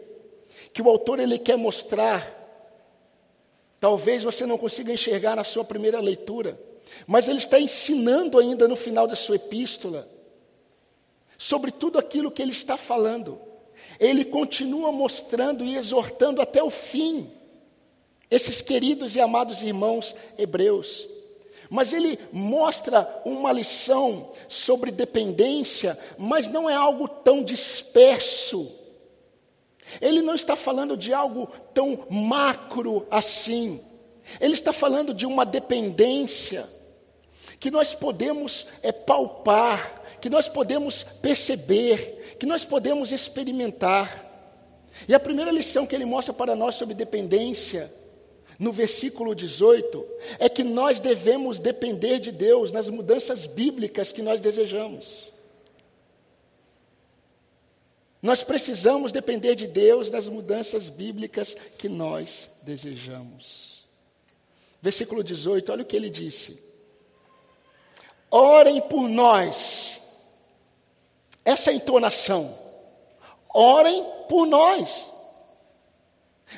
que 0.74 0.81
o 0.81 0.89
autor 0.89 1.19
ele 1.19 1.38
quer 1.38 1.58
mostrar, 1.58 2.36
talvez 3.79 4.24
você 4.24 4.46
não 4.46 4.58
consiga 4.58 4.93
enxergar 4.93 5.36
na 5.36 5.43
sua 5.43 5.63
primeira 5.63 6.00
leitura, 6.00 6.60
mas 7.05 7.27
ele 7.27 7.38
está 7.38 7.60
ensinando 7.60 8.39
ainda 8.39 8.67
no 8.67 8.75
final 8.75 9.08
da 9.08 9.15
sua 9.15 9.36
epístola 9.36 10.08
sobre 11.38 11.72
tudo 11.72 11.98
aquilo 11.98 12.31
que 12.31 12.41
ele 12.41 12.51
está 12.51 12.77
falando. 12.77 13.39
Ele 14.00 14.25
continua 14.25 14.91
mostrando 14.91 15.63
e 15.63 15.75
exortando 15.75 16.41
até 16.41 16.62
o 16.63 16.69
fim 16.69 17.29
esses 18.29 18.62
queridos 18.62 19.15
e 19.15 19.22
amados 19.22 19.62
irmãos 19.62 20.15
hebreus. 20.38 21.08
Mas 21.69 21.93
ele 21.93 22.17
mostra 22.31 23.21
uma 23.23 23.51
lição 23.51 24.31
sobre 24.47 24.89
dependência, 24.89 25.97
mas 26.17 26.47
não 26.47 26.69
é 26.69 26.73
algo 26.73 27.07
tão 27.07 27.43
disperso. 27.43 28.75
Ele 30.01 30.21
não 30.21 30.33
está 30.33 30.55
falando 30.55 30.97
de 30.97 31.13
algo 31.13 31.47
tão 31.73 32.07
macro 32.09 33.05
assim. 33.11 33.79
Ele 34.39 34.53
está 34.53 34.73
falando 34.73 35.13
de 35.13 35.25
uma 35.25 35.45
dependência 35.45 36.67
que 37.59 37.69
nós 37.69 37.93
podemos 37.93 38.67
é, 38.81 38.91
palpar, 38.91 40.01
que 40.21 40.29
nós 40.29 40.47
podemos 40.47 41.03
perceber, 41.21 42.35
que 42.39 42.45
nós 42.45 42.63
podemos 42.63 43.11
experimentar. 43.11 44.25
E 45.07 45.13
a 45.13 45.19
primeira 45.19 45.51
lição 45.51 45.85
que 45.85 45.93
ele 45.93 46.05
mostra 46.05 46.33
para 46.33 46.55
nós 46.55 46.75
sobre 46.75 46.95
dependência 46.95 47.99
no 48.60 48.74
versículo 48.74 49.34
18, 49.34 50.06
é 50.38 50.50
que 50.50 50.66
nós 50.66 51.00
devemos 51.00 51.60
depender 51.60 52.20
de 52.20 52.30
Deus 52.30 52.74
nas 52.74 52.89
mudanças 52.89 53.46
bíblicas 53.46 54.12
que 54.12 54.22
nós 54.22 54.42
desejamos. 54.42 55.30
Nós 58.22 58.44
precisamos 58.44 59.13
depender 59.13 59.56
de 59.56 59.66
Deus 59.66 60.12
nas 60.12 60.28
mudanças 60.28 60.89
bíblicas 60.89 61.56
que 61.78 61.88
nós 61.88 62.50
desejamos. 62.63 63.88
Versículo 64.82 65.24
18, 65.24 65.72
olha 65.72 65.84
o 65.84 65.86
que 65.86 65.96
ele 65.96 66.10
disse. 66.10 66.62
Orem 68.30 68.82
por 68.82 69.08
nós. 69.08 70.01
Essa 71.46 71.72
é 71.72 71.75
entonação. 71.75 72.58
Orem 73.54 74.06
por 74.28 74.46
nós. 74.46 75.18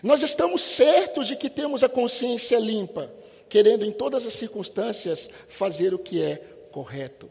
Nós 0.01 0.24
estamos 0.24 0.62
certos 0.62 1.27
de 1.27 1.36
que 1.36 1.50
temos 1.50 1.83
a 1.83 1.89
consciência 1.89 2.57
limpa, 2.57 3.12
querendo 3.50 3.86
em 3.86 3.91
todas 3.91 4.25
as 4.25 4.33
circunstâncias 4.33 5.29
fazer 5.50 5.93
o 5.93 6.00
que 6.00 6.21
é 6.21 6.38
correto. 6.71 7.29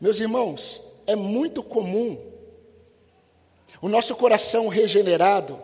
Meus 0.00 0.20
irmãos, 0.20 0.80
é 1.06 1.16
muito 1.16 1.62
comum 1.62 2.18
o 3.82 3.88
nosso 3.88 4.14
coração 4.14 4.68
regenerado, 4.68 5.60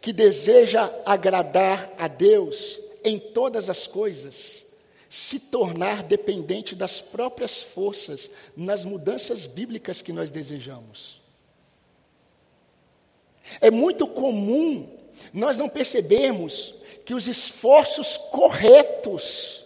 que 0.00 0.12
deseja 0.12 0.90
agradar 1.04 1.92
a 1.98 2.08
Deus 2.08 2.80
em 3.04 3.18
todas 3.18 3.68
as 3.68 3.86
coisas, 3.86 4.64
se 5.10 5.38
tornar 5.38 6.02
dependente 6.02 6.74
das 6.74 7.00
próprias 7.00 7.62
forças 7.62 8.30
nas 8.56 8.84
mudanças 8.84 9.44
bíblicas 9.46 10.00
que 10.00 10.12
nós 10.12 10.30
desejamos. 10.30 11.20
É 13.60 13.70
muito 13.70 14.06
comum 14.06 14.88
nós 15.32 15.56
não 15.56 15.68
percebemos 15.68 16.74
que 17.04 17.14
os 17.14 17.28
esforços 17.28 18.16
corretos 18.16 19.64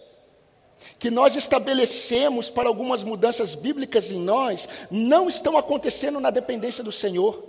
que 0.99 1.09
nós 1.09 1.35
estabelecemos 1.37 2.49
para 2.49 2.67
algumas 2.67 3.03
mudanças 3.03 3.55
bíblicas 3.55 4.11
em 4.11 4.19
nós 4.19 4.67
não 4.91 5.29
estão 5.29 5.57
acontecendo 5.57 6.19
na 6.19 6.29
dependência 6.29 6.83
do 6.83 6.91
Senhor, 6.91 7.41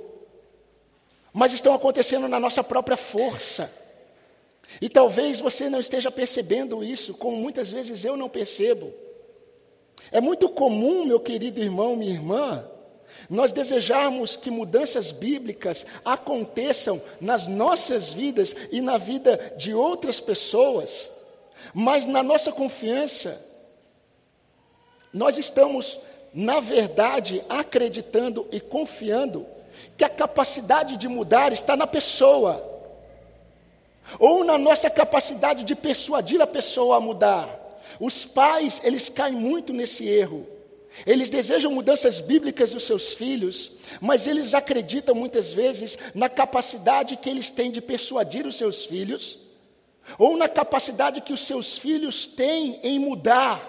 mas 1.33 1.53
estão 1.53 1.75
acontecendo 1.75 2.29
na 2.29 2.39
nossa 2.39 2.63
própria 2.63 2.97
força. 2.97 3.73
E 4.81 4.89
talvez 4.89 5.41
você 5.41 5.69
não 5.69 5.81
esteja 5.81 6.13
percebendo 6.13 6.85
isso, 6.85 7.15
como 7.15 7.37
muitas 7.37 7.73
vezes 7.73 8.05
eu 8.05 8.17
não 8.17 8.29
percebo. 8.29 8.93
É 10.13 10.21
muito 10.21 10.49
comum, 10.49 11.05
meu 11.05 11.19
querido 11.19 11.61
irmão, 11.61 11.97
minha 11.97 12.13
irmã, 12.13 12.65
nós 13.29 13.53
desejarmos 13.53 14.37
que 14.37 14.51
mudanças 14.51 15.11
bíblicas 15.11 15.87
aconteçam 16.05 17.01
nas 17.21 17.47
nossas 17.47 18.13
vidas 18.13 18.55
e 18.71 18.81
na 18.81 18.99
vida 18.99 19.55
de 19.57 19.75
outras 19.75 20.21
pessoas, 20.21 21.11
mas 21.75 22.07
na 22.07 22.23
nossa 22.23 22.53
confiança, 22.53 23.47
nós 25.13 25.39
estamos, 25.39 25.99
na 26.33 26.61
verdade, 26.61 27.43
acreditando 27.49 28.47
e 28.53 28.61
confiando 28.61 29.47
que 29.97 30.05
a 30.05 30.09
capacidade 30.09 30.97
de 30.97 31.09
mudar 31.09 31.53
está 31.53 31.77
na 31.77 31.87
pessoa 31.87 32.67
ou 34.19 34.45
na 34.45 34.59
nossa 34.59 34.91
capacidade 34.91 35.65
de 35.65 35.75
persuadir 35.75 36.41
a 36.41 36.47
pessoa 36.47 36.97
a 36.97 37.01
mudar. 37.01 37.61
Os 37.99 38.25
pais, 38.25 38.81
eles 38.85 39.09
caem 39.09 39.35
muito 39.35 39.73
nesse 39.73 40.09
erro. 40.09 40.47
Eles 41.07 41.31
desejam 41.31 41.73
mudanças 41.73 42.21
bíblicas 42.21 42.71
dos 42.71 42.85
seus 42.85 43.15
filhos, 43.15 43.73
mas 44.01 44.27
eles 44.27 44.55
acreditam 44.55 45.15
muitas 45.15 45.53
vezes 45.53 45.97
na 46.15 46.29
capacidade 46.29 47.17
que 47.17 47.31
eles 47.31 47.51
têm 47.51 47.71
de 47.71 47.81
persuadir 47.81 48.47
os 48.47 48.57
seus 48.57 48.85
filhos, 48.85 49.39
ou 50.19 50.37
na 50.37 50.49
capacidade 50.49 51.21
que 51.21 51.33
os 51.33 51.41
seus 51.41 51.79
filhos 51.79 52.27
têm 52.27 52.81
em 52.83 52.99
mudar. 52.99 53.69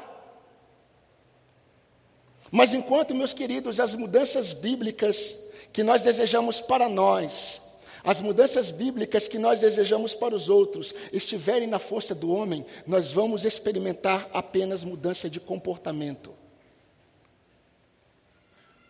Mas 2.51 2.74
enquanto, 2.74 3.16
meus 3.16 3.34
queridos, 3.34 3.80
as 3.80 3.96
mudanças 3.96 4.51
bíblicas 4.51 5.38
que 5.72 5.84
nós 5.84 6.01
desejamos 6.01 6.60
para 6.60 6.90
nós, 6.90 7.62
as 8.04 8.20
mudanças 8.20 8.72
bíblicas 8.72 9.28
que 9.28 9.38
nós 9.38 9.60
desejamos 9.60 10.13
para 10.13 10.36
os 10.36 10.50
outros 10.50 10.94
estiverem 11.13 11.68
na 11.68 11.80
força 11.80 12.16
do 12.16 12.32
homem, 12.32 12.66
nós 12.86 13.13
vamos 13.13 13.46
experimentar 13.46 14.28
apenas 14.34 14.84
mudança 14.84 15.30
de 15.30 15.40
comportamento. 15.40 16.40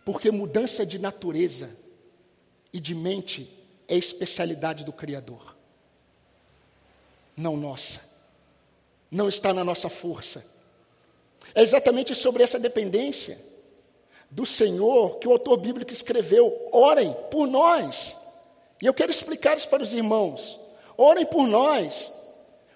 Porque 0.04 0.30
mudança 0.30 0.84
de 0.84 0.98
natureza 0.98 1.70
e 2.72 2.80
de 2.80 2.94
mente 2.94 3.48
é 3.86 3.96
especialidade 3.96 4.84
do 4.84 4.92
Criador, 4.92 5.56
não 7.36 7.56
nossa, 7.56 8.00
não 9.10 9.28
está 9.28 9.52
na 9.52 9.64
nossa 9.64 9.88
força. 9.88 10.44
É 11.54 11.62
exatamente 11.62 12.14
sobre 12.14 12.42
essa 12.42 12.58
dependência 12.58 13.38
do 14.30 14.46
Senhor 14.46 15.18
que 15.18 15.28
o 15.28 15.32
autor 15.32 15.58
bíblico 15.58 15.92
escreveu: 15.92 16.68
orem 16.72 17.14
por 17.30 17.46
nós. 17.46 18.16
E 18.80 18.86
eu 18.86 18.94
quero 18.94 19.10
explicar 19.10 19.56
isso 19.56 19.68
para 19.68 19.82
os 19.82 19.92
irmãos. 19.92 20.58
Orem 20.96 21.26
por 21.26 21.46
nós. 21.46 22.12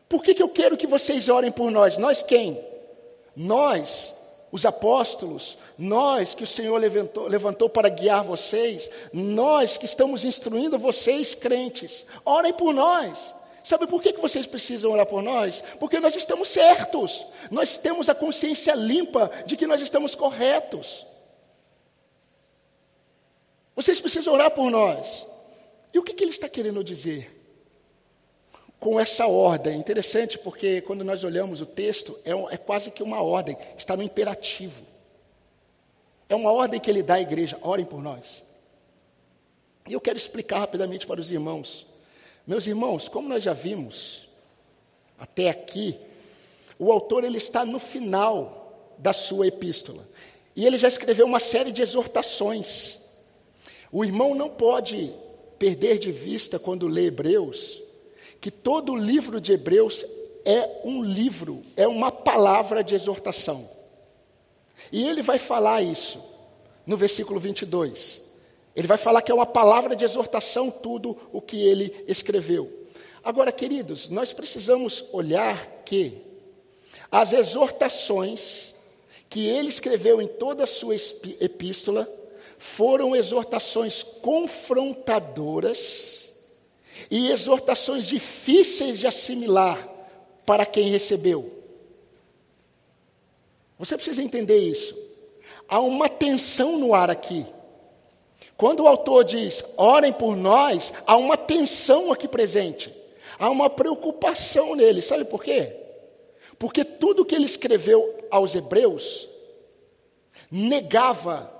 Por 0.08 0.22
que, 0.22 0.34
que 0.34 0.42
eu 0.42 0.48
quero 0.48 0.76
que 0.76 0.86
vocês 0.86 1.28
orem 1.28 1.50
por 1.50 1.70
nós? 1.70 1.96
Nós 1.96 2.22
quem? 2.22 2.62
Nós, 3.34 4.14
os 4.52 4.64
apóstolos, 4.64 5.58
nós 5.78 6.34
que 6.34 6.44
o 6.44 6.46
Senhor 6.46 6.78
levantou, 6.78 7.26
levantou 7.26 7.68
para 7.68 7.88
guiar 7.88 8.24
vocês, 8.24 8.90
nós 9.12 9.76
que 9.76 9.84
estamos 9.84 10.24
instruindo 10.24 10.78
vocês, 10.78 11.34
crentes, 11.34 12.06
orem 12.24 12.52
por 12.52 12.72
nós. 12.72 13.34
Sabe 13.62 13.86
por 13.86 14.00
que, 14.00 14.12
vocês 14.12 14.46
precisam 14.46 14.92
orar 14.92 15.06
por 15.06 15.20
nós? 15.22 15.62
Porque 15.80 15.98
nós 15.98 16.14
estamos 16.14 16.48
certos, 16.48 17.26
nós 17.50 17.76
temos 17.76 18.08
a 18.08 18.14
consciência 18.14 18.74
limpa 18.74 19.30
de 19.44 19.56
que 19.56 19.66
nós 19.66 19.80
estamos 19.80 20.14
corretos. 20.14 21.04
Vocês 23.74 24.00
precisam 24.00 24.32
orar 24.32 24.52
por 24.52 24.70
nós. 24.70 25.26
E 25.92 25.98
o 25.98 26.02
que, 26.02 26.14
que 26.14 26.22
ele 26.22 26.30
está 26.30 26.48
querendo 26.48 26.84
dizer? 26.84 27.32
Com 28.78 29.00
essa 29.00 29.26
ordem, 29.26 29.78
interessante 29.78 30.38
porque 30.38 30.80
quando 30.82 31.02
nós 31.02 31.24
olhamos 31.24 31.60
o 31.60 31.66
texto, 31.66 32.18
é, 32.24 32.30
é 32.54 32.56
quase 32.56 32.90
que 32.90 33.02
uma 33.02 33.20
ordem, 33.20 33.58
está 33.76 33.96
no 33.96 34.02
imperativo. 34.02 34.95
É 36.28 36.34
uma 36.34 36.52
ordem 36.52 36.80
que 36.80 36.90
ele 36.90 37.02
dá 37.02 37.14
à 37.14 37.20
igreja: 37.20 37.58
orem 37.62 37.84
por 37.84 38.02
nós. 38.02 38.42
E 39.88 39.92
eu 39.92 40.00
quero 40.00 40.18
explicar 40.18 40.60
rapidamente 40.60 41.06
para 41.06 41.20
os 41.20 41.30
irmãos. 41.30 41.86
Meus 42.46 42.66
irmãos, 42.66 43.08
como 43.08 43.28
nós 43.28 43.42
já 43.42 43.52
vimos 43.52 44.28
até 45.18 45.48
aqui, 45.48 45.96
o 46.78 46.92
autor 46.92 47.24
ele 47.24 47.38
está 47.38 47.64
no 47.64 47.78
final 47.78 48.94
da 48.98 49.12
sua 49.12 49.46
epístola. 49.46 50.06
E 50.54 50.64
ele 50.64 50.78
já 50.78 50.88
escreveu 50.88 51.26
uma 51.26 51.40
série 51.40 51.70
de 51.70 51.82
exortações. 51.82 53.00
O 53.92 54.04
irmão 54.04 54.34
não 54.34 54.48
pode 54.48 55.12
perder 55.58 55.98
de 55.98 56.10
vista 56.10 56.58
quando 56.58 56.88
lê 56.88 57.06
Hebreus 57.06 57.82
que 58.40 58.50
todo 58.50 58.92
o 58.92 58.96
livro 58.96 59.40
de 59.40 59.52
Hebreus 59.52 60.04
é 60.44 60.80
um 60.84 61.02
livro, 61.02 61.62
é 61.76 61.88
uma 61.88 62.12
palavra 62.12 62.84
de 62.84 62.94
exortação. 62.94 63.68
E 64.92 65.08
ele 65.08 65.22
vai 65.22 65.38
falar 65.38 65.82
isso 65.82 66.22
no 66.86 66.96
versículo 66.96 67.40
22. 67.40 68.22
Ele 68.74 68.86
vai 68.86 68.98
falar 68.98 69.22
que 69.22 69.32
é 69.32 69.34
uma 69.34 69.46
palavra 69.46 69.96
de 69.96 70.04
exortação 70.04 70.70
tudo 70.70 71.16
o 71.32 71.40
que 71.40 71.62
ele 71.62 72.04
escreveu. 72.06 72.70
Agora, 73.24 73.50
queridos, 73.50 74.08
nós 74.08 74.32
precisamos 74.32 75.04
olhar 75.12 75.66
que 75.84 76.22
as 77.10 77.32
exortações 77.32 78.74
que 79.28 79.44
ele 79.46 79.68
escreveu 79.68 80.22
em 80.22 80.28
toda 80.28 80.64
a 80.64 80.66
sua 80.66 80.94
epístola 81.40 82.08
foram 82.58 83.16
exortações 83.16 84.02
confrontadoras 84.02 86.32
e 87.10 87.30
exortações 87.30 88.06
difíceis 88.06 88.98
de 88.98 89.06
assimilar 89.06 89.88
para 90.44 90.64
quem 90.64 90.90
recebeu. 90.90 91.55
Você 93.78 93.96
precisa 93.96 94.22
entender 94.22 94.58
isso. 94.58 94.96
Há 95.68 95.80
uma 95.80 96.08
tensão 96.08 96.78
no 96.78 96.94
ar 96.94 97.10
aqui. 97.10 97.44
Quando 98.56 98.84
o 98.84 98.88
autor 98.88 99.24
diz, 99.24 99.64
orem 99.76 100.12
por 100.12 100.36
nós, 100.36 100.92
há 101.06 101.16
uma 101.16 101.36
tensão 101.36 102.12
aqui 102.12 102.26
presente. 102.26 102.94
Há 103.38 103.50
uma 103.50 103.68
preocupação 103.68 104.74
nele. 104.74 105.02
Sabe 105.02 105.24
por 105.24 105.42
quê? 105.42 105.76
Porque 106.58 106.84
tudo 106.84 107.24
que 107.24 107.34
ele 107.34 107.44
escreveu 107.44 108.26
aos 108.30 108.54
hebreus 108.54 109.28
negava 110.50 111.52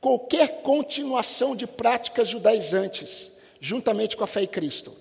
qualquer 0.00 0.62
continuação 0.62 1.56
de 1.56 1.66
práticas 1.66 2.28
judaizantes, 2.28 3.32
juntamente 3.60 4.16
com 4.16 4.24
a 4.24 4.26
fé 4.26 4.42
em 4.42 4.46
Cristo. 4.46 4.92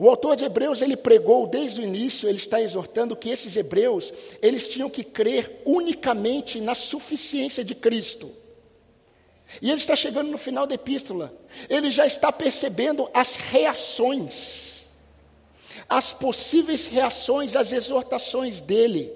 O 0.00 0.08
autor 0.08 0.34
de 0.34 0.46
Hebreus, 0.46 0.80
ele 0.80 0.96
pregou 0.96 1.46
desde 1.46 1.78
o 1.78 1.84
início, 1.84 2.26
ele 2.26 2.38
está 2.38 2.58
exortando 2.58 3.14
que 3.14 3.28
esses 3.28 3.54
hebreus, 3.54 4.10
eles 4.40 4.66
tinham 4.66 4.88
que 4.88 5.04
crer 5.04 5.60
unicamente 5.66 6.58
na 6.58 6.74
suficiência 6.74 7.62
de 7.62 7.74
Cristo. 7.74 8.34
E 9.60 9.68
ele 9.68 9.76
está 9.76 9.94
chegando 9.94 10.30
no 10.30 10.38
final 10.38 10.66
da 10.66 10.74
epístola, 10.74 11.30
ele 11.68 11.90
já 11.90 12.06
está 12.06 12.32
percebendo 12.32 13.10
as 13.12 13.36
reações, 13.36 14.86
as 15.86 16.14
possíveis 16.14 16.86
reações 16.86 17.54
às 17.54 17.70
exortações 17.70 18.62
dele. 18.62 19.12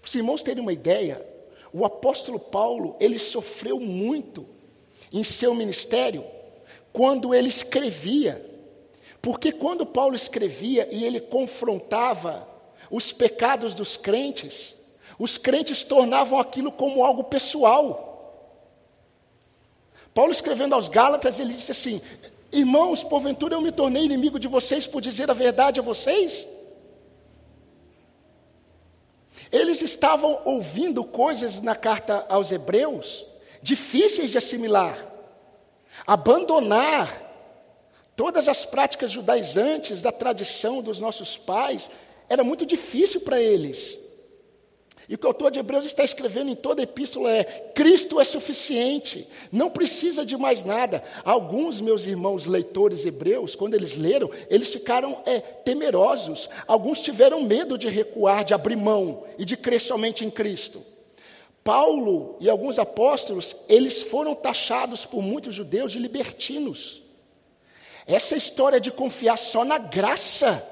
Para 0.00 0.08
os 0.08 0.14
irmãos 0.16 0.42
terem 0.42 0.64
uma 0.64 0.72
ideia, 0.72 1.24
o 1.72 1.84
apóstolo 1.84 2.40
Paulo, 2.40 2.96
ele 2.98 3.20
sofreu 3.20 3.78
muito 3.78 4.48
em 5.12 5.22
seu 5.22 5.54
ministério 5.54 6.24
quando 6.92 7.32
ele 7.32 7.48
escrevia. 7.48 8.50
Porque 9.22 9.52
quando 9.52 9.86
Paulo 9.86 10.16
escrevia 10.16 10.88
e 10.90 11.04
ele 11.04 11.20
confrontava 11.20 12.48
os 12.90 13.12
pecados 13.12 13.72
dos 13.72 13.96
crentes, 13.96 14.84
os 15.16 15.38
crentes 15.38 15.84
tornavam 15.84 16.40
aquilo 16.40 16.72
como 16.72 17.04
algo 17.04 17.22
pessoal. 17.22 18.10
Paulo 20.12 20.32
escrevendo 20.32 20.74
aos 20.74 20.88
Gálatas, 20.88 21.38
ele 21.38 21.54
disse 21.54 21.70
assim: 21.70 22.02
Irmãos, 22.50 23.04
porventura 23.04 23.54
eu 23.54 23.60
me 23.60 23.70
tornei 23.70 24.04
inimigo 24.04 24.40
de 24.40 24.48
vocês 24.48 24.88
por 24.88 25.00
dizer 25.00 25.30
a 25.30 25.34
verdade 25.34 25.78
a 25.78 25.82
vocês? 25.82 26.48
Eles 29.52 29.82
estavam 29.82 30.40
ouvindo 30.44 31.04
coisas 31.04 31.60
na 31.60 31.76
carta 31.76 32.26
aos 32.28 32.50
Hebreus 32.50 33.24
difíceis 33.62 34.30
de 34.30 34.38
assimilar. 34.38 34.98
Abandonar 36.04 37.31
todas 38.16 38.48
as 38.48 38.64
práticas 38.64 39.10
judaizantes 39.10 40.02
da 40.02 40.12
tradição 40.12 40.82
dos 40.82 41.00
nossos 41.00 41.36
pais 41.36 41.90
era 42.28 42.44
muito 42.44 42.64
difícil 42.64 43.20
para 43.20 43.40
eles. 43.40 44.02
E 45.08 45.14
o 45.14 45.18
que 45.18 45.26
o 45.26 45.28
autor 45.28 45.50
de 45.50 45.58
Hebreus 45.58 45.84
está 45.84 46.04
escrevendo 46.04 46.50
em 46.50 46.54
toda 46.54 46.80
a 46.80 46.84
epístola 46.84 47.30
é: 47.30 47.44
Cristo 47.74 48.20
é 48.20 48.24
suficiente, 48.24 49.26
não 49.50 49.68
precisa 49.68 50.24
de 50.24 50.36
mais 50.36 50.64
nada. 50.64 51.02
Alguns 51.24 51.80
meus 51.80 52.06
irmãos 52.06 52.46
leitores 52.46 53.04
hebreus, 53.04 53.54
quando 53.54 53.74
eles 53.74 53.96
leram, 53.96 54.30
eles 54.48 54.72
ficaram 54.72 55.20
é, 55.26 55.40
temerosos. 55.40 56.48
Alguns 56.66 57.02
tiveram 57.02 57.42
medo 57.42 57.76
de 57.76 57.88
recuar, 57.88 58.44
de 58.44 58.54
abrir 58.54 58.76
mão 58.76 59.24
e 59.36 59.44
de 59.44 59.56
crer 59.56 59.80
somente 59.80 60.24
em 60.24 60.30
Cristo. 60.30 60.82
Paulo 61.64 62.36
e 62.40 62.48
alguns 62.48 62.78
apóstolos, 62.78 63.54
eles 63.68 64.02
foram 64.02 64.34
taxados 64.34 65.04
por 65.04 65.22
muitos 65.22 65.54
judeus 65.54 65.92
de 65.92 65.98
libertinos. 65.98 67.01
Essa 68.06 68.36
história 68.36 68.80
de 68.80 68.90
confiar 68.90 69.36
só 69.36 69.64
na 69.64 69.78
graça 69.78 70.68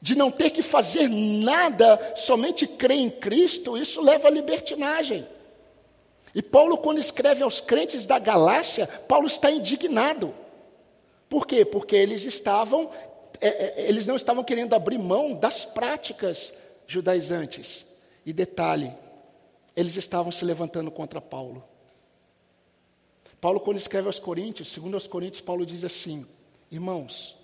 de 0.00 0.14
não 0.14 0.30
ter 0.30 0.50
que 0.50 0.62
fazer 0.62 1.08
nada, 1.08 2.14
somente 2.14 2.66
crer 2.66 2.98
em 2.98 3.10
Cristo, 3.10 3.76
isso 3.76 4.00
leva 4.00 4.28
à 4.28 4.30
libertinagem. 4.30 5.26
E 6.34 6.42
Paulo, 6.42 6.76
quando 6.78 6.98
escreve 6.98 7.42
aos 7.42 7.60
crentes 7.60 8.04
da 8.04 8.18
Galácia, 8.18 8.86
Paulo 8.86 9.26
está 9.26 9.50
indignado. 9.50 10.34
Por 11.28 11.46
quê? 11.46 11.64
Porque 11.64 11.96
eles 11.96 12.24
estavam, 12.24 12.90
é, 13.40 13.48
é, 13.48 13.88
eles 13.88 14.06
não 14.06 14.16
estavam 14.16 14.44
querendo 14.44 14.74
abrir 14.74 14.98
mão 14.98 15.34
das 15.34 15.64
práticas 15.64 16.52
judaizantes. 16.86 17.84
E 18.24 18.32
detalhe, 18.32 18.94
eles 19.74 19.96
estavam 19.96 20.30
se 20.30 20.44
levantando 20.44 20.90
contra 20.90 21.20
Paulo. 21.20 21.64
Paulo, 23.46 23.60
quando 23.60 23.76
escreve 23.76 24.08
aos 24.08 24.18
Coríntios, 24.18 24.66
segundo 24.66 24.94
aos 24.94 25.06
Coríntios, 25.06 25.40
Paulo 25.40 25.64
diz 25.64 25.84
assim: 25.84 26.26
Irmãos, 26.68 27.36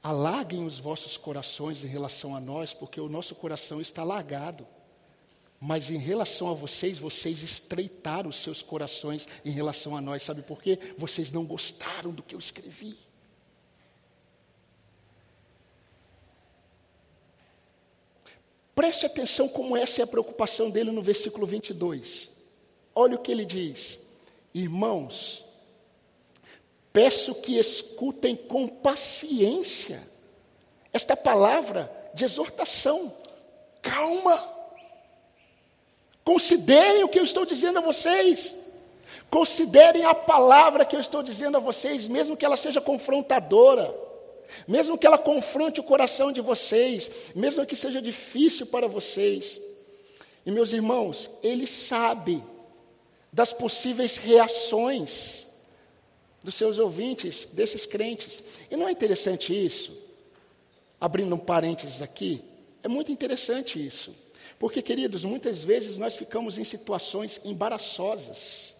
Alaguem 0.00 0.64
os 0.64 0.78
vossos 0.78 1.16
corações 1.16 1.82
em 1.82 1.88
relação 1.88 2.36
a 2.36 2.40
nós, 2.40 2.72
porque 2.72 3.00
o 3.00 3.08
nosso 3.08 3.34
coração 3.34 3.80
está 3.80 4.04
lagado. 4.04 4.64
Mas 5.60 5.90
em 5.90 5.98
relação 5.98 6.48
a 6.48 6.54
vocês, 6.54 6.96
vocês 6.96 7.42
estreitaram 7.42 8.30
os 8.30 8.36
seus 8.36 8.62
corações 8.62 9.26
em 9.44 9.50
relação 9.50 9.96
a 9.96 10.00
nós. 10.00 10.22
Sabe 10.22 10.42
por 10.42 10.62
quê? 10.62 10.78
Vocês 10.96 11.32
não 11.32 11.44
gostaram 11.44 12.12
do 12.12 12.22
que 12.22 12.36
eu 12.36 12.38
escrevi. 12.38 12.96
Preste 18.76 19.06
atenção 19.06 19.48
como 19.48 19.76
essa 19.76 20.02
é 20.02 20.04
a 20.04 20.06
preocupação 20.06 20.70
dele 20.70 20.92
no 20.92 21.02
versículo 21.02 21.48
22. 21.48 22.28
Olha 22.94 23.16
o 23.16 23.18
que 23.18 23.32
ele 23.32 23.44
diz: 23.44 23.98
Irmãos, 24.54 25.44
peço 26.92 27.34
que 27.36 27.58
escutem 27.58 28.34
com 28.34 28.66
paciência 28.66 30.02
esta 30.92 31.16
palavra 31.16 31.90
de 32.14 32.24
exortação. 32.24 33.14
Calma. 33.80 34.48
Considerem 36.24 37.04
o 37.04 37.08
que 37.08 37.18
eu 37.18 37.24
estou 37.24 37.46
dizendo 37.46 37.78
a 37.78 37.82
vocês. 37.82 38.54
Considerem 39.30 40.04
a 40.04 40.14
palavra 40.14 40.84
que 40.84 40.96
eu 40.96 41.00
estou 41.00 41.22
dizendo 41.22 41.56
a 41.56 41.60
vocês, 41.60 42.08
mesmo 42.08 42.36
que 42.36 42.44
ela 42.44 42.56
seja 42.56 42.80
confrontadora 42.80 43.94
mesmo 44.66 44.98
que 44.98 45.06
ela 45.06 45.18
confronte 45.18 45.80
o 45.80 45.84
coração 45.84 46.32
de 46.32 46.40
vocês, 46.40 47.10
mesmo 47.34 47.66
que 47.66 47.76
seja 47.76 48.00
difícil 48.00 48.66
para 48.66 48.86
vocês. 48.86 49.60
E 50.44 50.50
meus 50.50 50.72
irmãos, 50.72 51.30
ele 51.42 51.66
sabe 51.66 52.42
das 53.32 53.52
possíveis 53.52 54.16
reações 54.16 55.46
dos 56.42 56.54
seus 56.54 56.78
ouvintes, 56.78 57.46
desses 57.52 57.86
crentes. 57.86 58.42
E 58.70 58.76
não 58.76 58.88
é 58.88 58.92
interessante 58.92 59.52
isso? 59.52 59.96
Abrindo 61.00 61.34
um 61.34 61.38
parênteses 61.38 62.02
aqui, 62.02 62.42
é 62.82 62.88
muito 62.88 63.12
interessante 63.12 63.84
isso. 63.84 64.14
Porque, 64.58 64.82
queridos, 64.82 65.24
muitas 65.24 65.62
vezes 65.62 65.96
nós 65.96 66.16
ficamos 66.16 66.58
em 66.58 66.64
situações 66.64 67.40
embaraçosas. 67.44 68.74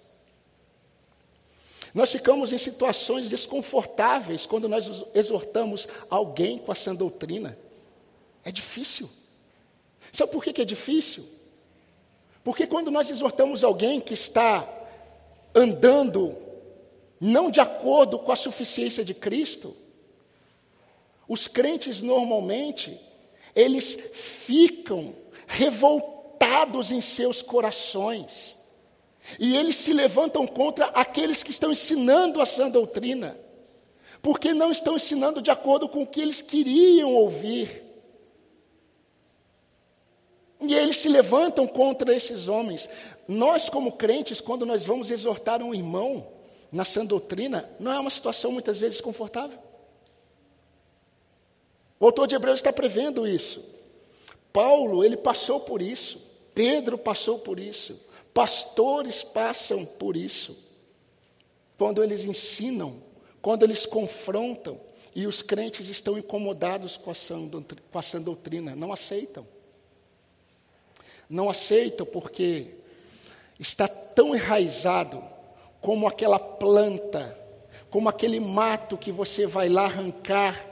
Nós 1.95 2.13
ficamos 2.13 2.53
em 2.53 2.59
situações 2.59 3.29
desconfortáveis 3.29 4.47
quando 4.47 4.69
nós 4.69 5.05
exortamos 5.15 5.89
alguém 6.09 6.59
com 6.59 6.71
a 6.71 6.75
sã 6.75 6.95
doutrina. 6.95 7.59
É 8.45 8.53
difícil. 8.53 9.11
Sabe 10.13 10.33
por 10.33 10.43
que, 10.43 10.53
que 10.53 10.63
é 10.63 10.65
difícil? 10.65 11.25
Porque 12.43 12.67
quando 12.67 12.91
nós 12.91 13.11
exortamos 13.11 13.63
alguém 13.63 14.01
que 14.01 14.15
está 14.15 14.67
andando 15.55 16.37
não 17.21 17.51
de 17.51 17.61
acordo 17.61 18.19
com 18.19 18.33
a 18.33 18.37
suficiência 18.37 19.05
de 19.05 19.13
Cristo, 19.13 19.77
os 21.29 21.47
crentes 21.47 22.01
normalmente, 22.01 22.99
eles 23.55 23.95
ficam 24.15 25.15
revoltados 25.47 26.91
em 26.91 27.01
seus 27.01 27.43
corações. 27.43 28.57
E 29.39 29.57
eles 29.57 29.77
se 29.77 29.93
levantam 29.93 30.47
contra 30.47 30.87
aqueles 30.87 31.43
que 31.43 31.51
estão 31.51 31.71
ensinando 31.71 32.41
a 32.41 32.47
sã 32.47 32.71
doutrina, 32.71 33.39
porque 34.23 34.55
não 34.55 34.73
estão 34.73 34.97
ensinando 34.97 35.43
de 35.43 35.51
acordo 35.51 35.89
com 35.89 36.03
o 36.03 36.07
que 36.07 36.21
eles 36.21 36.41
queriam 36.41 37.15
ouvir. 37.15 37.90
E 40.61 40.75
eles 40.75 40.99
se 40.99 41.09
levantam 41.09 41.67
contra 41.67 42.15
esses 42.15 42.49
homens. 42.49 42.89
Nós, 43.27 43.69
como 43.69 43.93
crentes, 43.93 44.41
quando 44.41 44.67
nós 44.67 44.85
vamos 44.85 45.11
exortar 45.11 45.63
um 45.63 45.75
irmão 45.75 46.27
na 46.71 46.85
sã 46.85 47.05
doutrina, 47.05 47.69
não 47.79 47.93
é 47.93 47.99
uma 47.99 48.11
situação 48.11 48.53
muitas 48.53 48.79
vezes 48.79 49.01
confortável. 49.01 49.59
O 51.99 52.07
autor 52.07 52.27
de 52.27 52.35
Hebreus 52.35 52.59
está 52.59 52.73
prevendo 52.73 53.27
isso. 53.27 53.65
Paulo, 54.53 55.05
ele 55.05 55.17
passou 55.17 55.61
por 55.61 55.81
isso. 55.81 56.21
Pedro 56.55 56.99
passou 56.99 57.39
por 57.39 57.59
isso. 57.59 57.99
Pastores 58.33 59.23
passam 59.23 59.85
por 59.85 60.17
isso. 60.17 60.57
Quando 61.77 62.03
eles 62.03 62.25
ensinam, 62.25 63.03
quando 63.41 63.63
eles 63.63 63.87
confrontam, 63.87 64.79
e 65.15 65.27
os 65.27 65.43
crentes 65.43 65.89
estão 65.89 66.17
incomodados 66.17 66.97
com 66.97 67.11
a 67.11 67.15
sã, 67.15 68.21
doutrina, 68.21 68.77
não 68.77 68.93
aceitam. 68.93 69.47
Não 71.31 71.49
aceitam 71.49 72.05
porque 72.05 72.75
está 73.57 73.87
tão 73.87 74.35
enraizado 74.35 75.23
como 75.81 76.09
aquela 76.09 76.41
planta, 76.41 77.39
como 77.89 78.09
aquele 78.09 78.41
mato 78.41 78.99
que 78.99 79.13
você 79.13 79.47
vai 79.47 79.69
lá 79.69 79.85
arrancar 79.85 80.67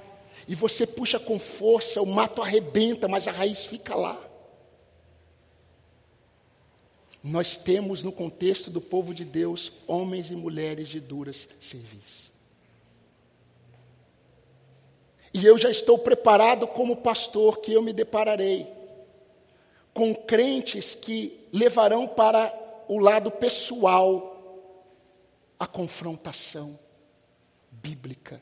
e 0.48 0.56
você 0.56 0.84
puxa 0.84 1.20
com 1.20 1.38
força, 1.38 2.02
o 2.02 2.06
mato 2.06 2.42
arrebenta, 2.42 3.06
mas 3.06 3.28
a 3.28 3.32
raiz 3.32 3.66
fica 3.66 3.94
lá. 3.94 4.20
Nós 7.22 7.54
temos 7.54 8.02
no 8.02 8.10
contexto 8.10 8.70
do 8.70 8.80
povo 8.80 9.14
de 9.14 9.24
Deus 9.24 9.72
homens 9.86 10.30
e 10.30 10.34
mulheres 10.34 10.88
de 10.88 10.98
duras 10.98 11.48
serviços. 11.60 12.32
E 15.32 15.44
eu 15.44 15.56
já 15.56 15.70
estou 15.70 15.98
preparado 15.98 16.66
como 16.66 16.96
pastor 16.96 17.58
que 17.58 17.72
eu 17.72 17.82
me 17.82 17.92
depararei 17.92 18.77
com 19.98 20.14
crentes 20.14 20.94
que 20.94 21.48
levarão 21.52 22.06
para 22.06 22.54
o 22.86 23.00
lado 23.00 23.32
pessoal 23.32 24.70
a 25.58 25.66
confrontação 25.66 26.78
bíblica. 27.68 28.40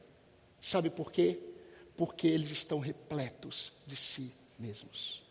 Sabe 0.61 0.91
por 0.91 1.11
quê? 1.11 1.39
Porque 1.97 2.27
eles 2.27 2.51
estão 2.51 2.79
repletos 2.79 3.73
de 3.87 3.97
si 3.97 4.35
mesmos. 4.59 5.23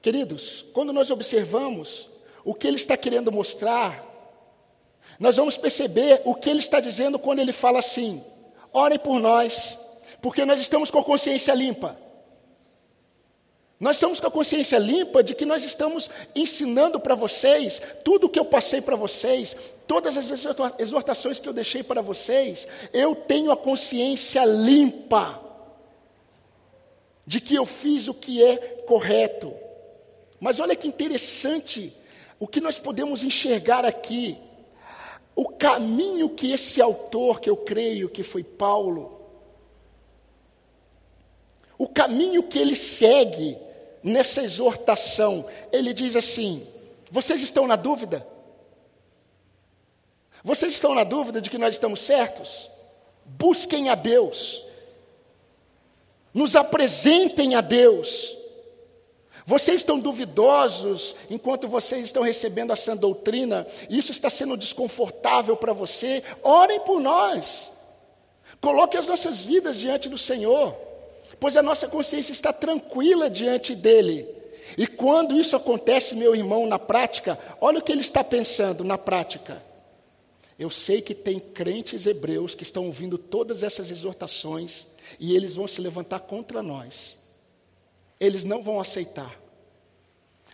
Queridos, 0.00 0.64
quando 0.72 0.94
nós 0.94 1.10
observamos 1.10 2.08
o 2.42 2.54
que 2.54 2.66
ele 2.66 2.76
está 2.76 2.96
querendo 2.96 3.30
mostrar, 3.30 4.02
nós 5.18 5.36
vamos 5.36 5.58
perceber 5.58 6.22
o 6.24 6.34
que 6.34 6.48
ele 6.48 6.60
está 6.60 6.80
dizendo 6.80 7.18
quando 7.18 7.40
ele 7.40 7.52
fala 7.52 7.80
assim: 7.80 8.24
orem 8.72 8.98
por 8.98 9.20
nós, 9.20 9.76
porque 10.22 10.46
nós 10.46 10.58
estamos 10.58 10.90
com 10.90 11.00
a 11.00 11.04
consciência 11.04 11.52
limpa. 11.52 12.08
Nós 13.80 13.96
estamos 13.96 14.20
com 14.20 14.26
a 14.26 14.30
consciência 14.30 14.78
limpa 14.78 15.22
de 15.22 15.34
que 15.34 15.46
nós 15.46 15.64
estamos 15.64 16.10
ensinando 16.34 17.00
para 17.00 17.14
vocês 17.14 17.80
tudo 18.04 18.26
o 18.26 18.28
que 18.28 18.38
eu 18.38 18.44
passei 18.44 18.82
para 18.82 18.94
vocês, 18.94 19.56
todas 19.86 20.18
as 20.18 20.30
exortações 20.78 21.40
que 21.40 21.48
eu 21.48 21.52
deixei 21.54 21.82
para 21.82 22.02
vocês, 22.02 22.68
eu 22.92 23.16
tenho 23.16 23.50
a 23.50 23.56
consciência 23.56 24.44
limpa 24.44 25.40
de 27.26 27.40
que 27.40 27.54
eu 27.54 27.64
fiz 27.64 28.06
o 28.06 28.12
que 28.12 28.44
é 28.44 28.56
correto. 28.86 29.54
Mas 30.38 30.60
olha 30.60 30.76
que 30.76 30.86
interessante 30.86 31.96
o 32.38 32.46
que 32.46 32.60
nós 32.60 32.78
podemos 32.78 33.24
enxergar 33.24 33.86
aqui. 33.86 34.36
O 35.34 35.48
caminho 35.48 36.28
que 36.28 36.52
esse 36.52 36.82
autor, 36.82 37.40
que 37.40 37.48
eu 37.48 37.56
creio 37.56 38.10
que 38.10 38.22
foi 38.22 38.44
Paulo, 38.44 39.22
o 41.78 41.88
caminho 41.88 42.42
que 42.42 42.58
ele 42.58 42.76
segue 42.76 43.69
nessa 44.02 44.42
exortação, 44.42 45.46
ele 45.72 45.92
diz 45.92 46.16
assim: 46.16 46.66
vocês 47.10 47.42
estão 47.42 47.66
na 47.66 47.76
dúvida? 47.76 48.26
Vocês 50.42 50.72
estão 50.72 50.94
na 50.94 51.04
dúvida 51.04 51.40
de 51.40 51.50
que 51.50 51.58
nós 51.58 51.74
estamos 51.74 52.00
certos? 52.00 52.70
Busquem 53.24 53.88
a 53.88 53.94
Deus, 53.94 54.64
nos 56.32 56.56
apresentem 56.56 57.54
a 57.54 57.60
Deus, 57.60 58.36
vocês 59.50 59.78
estão 59.78 59.98
duvidosos 59.98 61.16
enquanto 61.28 61.66
vocês 61.66 62.04
estão 62.04 62.22
recebendo 62.22 62.72
a 62.72 62.76
sã 62.76 62.96
doutrina, 62.96 63.66
isso 63.88 64.12
está 64.12 64.30
sendo 64.30 64.56
desconfortável 64.56 65.56
para 65.56 65.72
você. 65.72 66.22
Orem 66.40 66.78
por 66.80 67.00
nós. 67.00 67.72
Coloque 68.60 68.96
as 68.96 69.08
nossas 69.08 69.40
vidas 69.40 69.76
diante 69.76 70.08
do 70.08 70.16
Senhor, 70.16 70.76
pois 71.38 71.56
a 71.56 71.62
nossa 71.62 71.88
consciência 71.88 72.32
está 72.32 72.52
tranquila 72.52 73.30
diante 73.30 73.74
dele. 73.74 74.26
E 74.76 74.86
quando 74.86 75.38
isso 75.38 75.56
acontece, 75.56 76.14
meu 76.14 76.34
irmão, 76.34 76.66
na 76.66 76.78
prática, 76.78 77.38
olha 77.60 77.78
o 77.78 77.82
que 77.82 77.92
ele 77.92 78.00
está 78.00 78.22
pensando 78.22 78.84
na 78.84 78.96
prática. 78.96 79.62
Eu 80.58 80.70
sei 80.70 81.00
que 81.00 81.14
tem 81.14 81.38
crentes 81.38 82.06
hebreus 82.06 82.54
que 82.54 82.62
estão 82.62 82.86
ouvindo 82.86 83.16
todas 83.16 83.62
essas 83.62 83.90
exortações 83.90 84.86
e 85.18 85.34
eles 85.34 85.54
vão 85.54 85.66
se 85.66 85.80
levantar 85.80 86.20
contra 86.20 86.62
nós. 86.62 87.18
Eles 88.20 88.44
não 88.44 88.62
vão 88.62 88.78
aceitar 88.78 89.40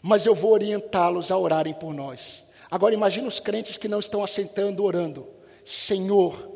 mas 0.07 0.25
eu 0.25 0.37
vou 0.37 0.53
orientá-los 0.53 1.33
a 1.33 1.37
orarem 1.37 1.75
por 1.75 1.93
nós. 1.93 2.45
Agora 2.71 2.95
imagine 2.95 3.27
os 3.27 3.41
crentes 3.41 3.77
que 3.77 3.89
não 3.89 3.99
estão 3.99 4.23
aceitando, 4.23 4.85
orando. 4.85 5.27
Senhor, 5.65 6.56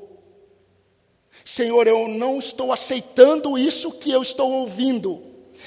Senhor, 1.51 1.89
eu 1.89 2.07
não 2.07 2.39
estou 2.39 2.73
aceitando 2.73 3.59
isso 3.59 3.91
que 3.91 4.09
eu 4.09 4.23
estou 4.23 4.53
ouvindo. 4.53 5.21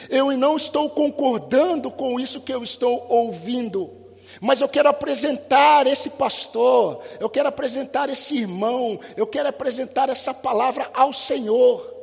Eu 0.09 0.31
não 0.37 0.55
estou 0.55 0.89
concordando 0.89 1.91
com 1.91 2.17
isso 2.17 2.39
que 2.39 2.53
eu 2.53 2.63
estou 2.63 3.05
ouvindo. 3.09 3.91
Mas 4.39 4.61
eu 4.61 4.69
quero 4.69 4.87
apresentar 4.87 5.85
esse 5.85 6.11
pastor, 6.11 7.03
eu 7.19 7.29
quero 7.29 7.49
apresentar 7.49 8.07
esse 8.07 8.37
irmão, 8.37 8.97
eu 9.17 9.27
quero 9.27 9.49
apresentar 9.49 10.07
essa 10.07 10.33
palavra 10.33 10.89
ao 10.93 11.11
Senhor. 11.11 11.93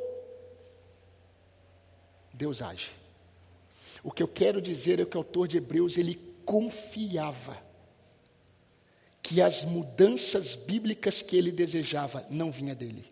Deus 2.34 2.60
age. 2.60 2.90
O 4.04 4.12
que 4.12 4.22
eu 4.22 4.28
quero 4.28 4.60
dizer 4.60 5.00
é 5.00 5.06
que 5.06 5.16
o 5.16 5.20
autor 5.20 5.48
de 5.48 5.56
Hebreus 5.56 5.96
ele 5.96 6.20
confiava 6.44 7.56
que 9.22 9.40
as 9.40 9.64
mudanças 9.64 10.54
bíblicas 10.54 11.22
que 11.22 11.34
ele 11.34 11.50
desejava 11.50 12.26
não 12.28 12.52
vinha 12.52 12.74
dele. 12.74 13.10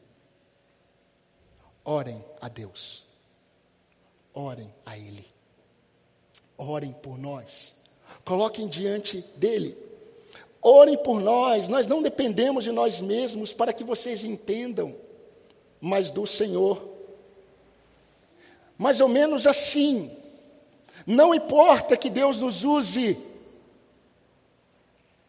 Orem 1.89 2.23
a 2.39 2.51
Deus. 2.51 3.03
Orem 4.35 4.71
a 4.85 4.99
ele. 4.99 5.27
Orem 6.59 6.93
por 6.93 7.17
nós. 7.17 7.75
Coloquem 8.27 8.69
diante 8.69 9.25
dele. 9.37 9.75
Orem 10.61 10.99
por 10.99 11.19
nós. 11.19 11.67
Nós 11.67 11.87
não 11.87 12.03
dependemos 12.03 12.65
de 12.65 12.73
nós 12.73 13.01
mesmos 13.01 13.55
para 13.55 13.73
que 13.73 13.83
vocês 13.83 14.23
entendam, 14.23 14.95
mas 15.81 16.11
do 16.11 16.27
Senhor. 16.27 16.87
Mais 18.77 19.01
ou 19.01 19.09
menos 19.09 19.47
assim. 19.47 20.15
Não 21.07 21.35
importa 21.35 21.97
que 21.97 22.11
Deus 22.11 22.39
nos 22.43 22.65
use 22.65 23.17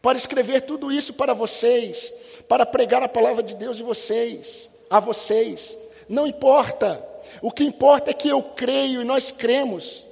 para 0.02 0.18
escrever 0.18 0.60
tudo 0.66 0.92
isso 0.92 1.14
para 1.14 1.32
vocês, 1.32 2.12
para 2.46 2.66
pregar 2.66 3.02
a 3.02 3.08
palavra 3.08 3.42
de 3.42 3.54
Deus 3.54 3.78
de 3.78 3.82
vocês, 3.82 4.68
a 4.90 5.00
vocês. 5.00 5.74
Não 6.10 6.26
importa. 6.26 7.06
O 7.40 7.52
que 7.52 7.62
importa 7.62 8.10
é 8.10 8.14
que 8.14 8.28
eu 8.28 8.42
creio 8.42 9.00
e 9.00 9.04
nós 9.04 9.30
cremos, 9.30 10.04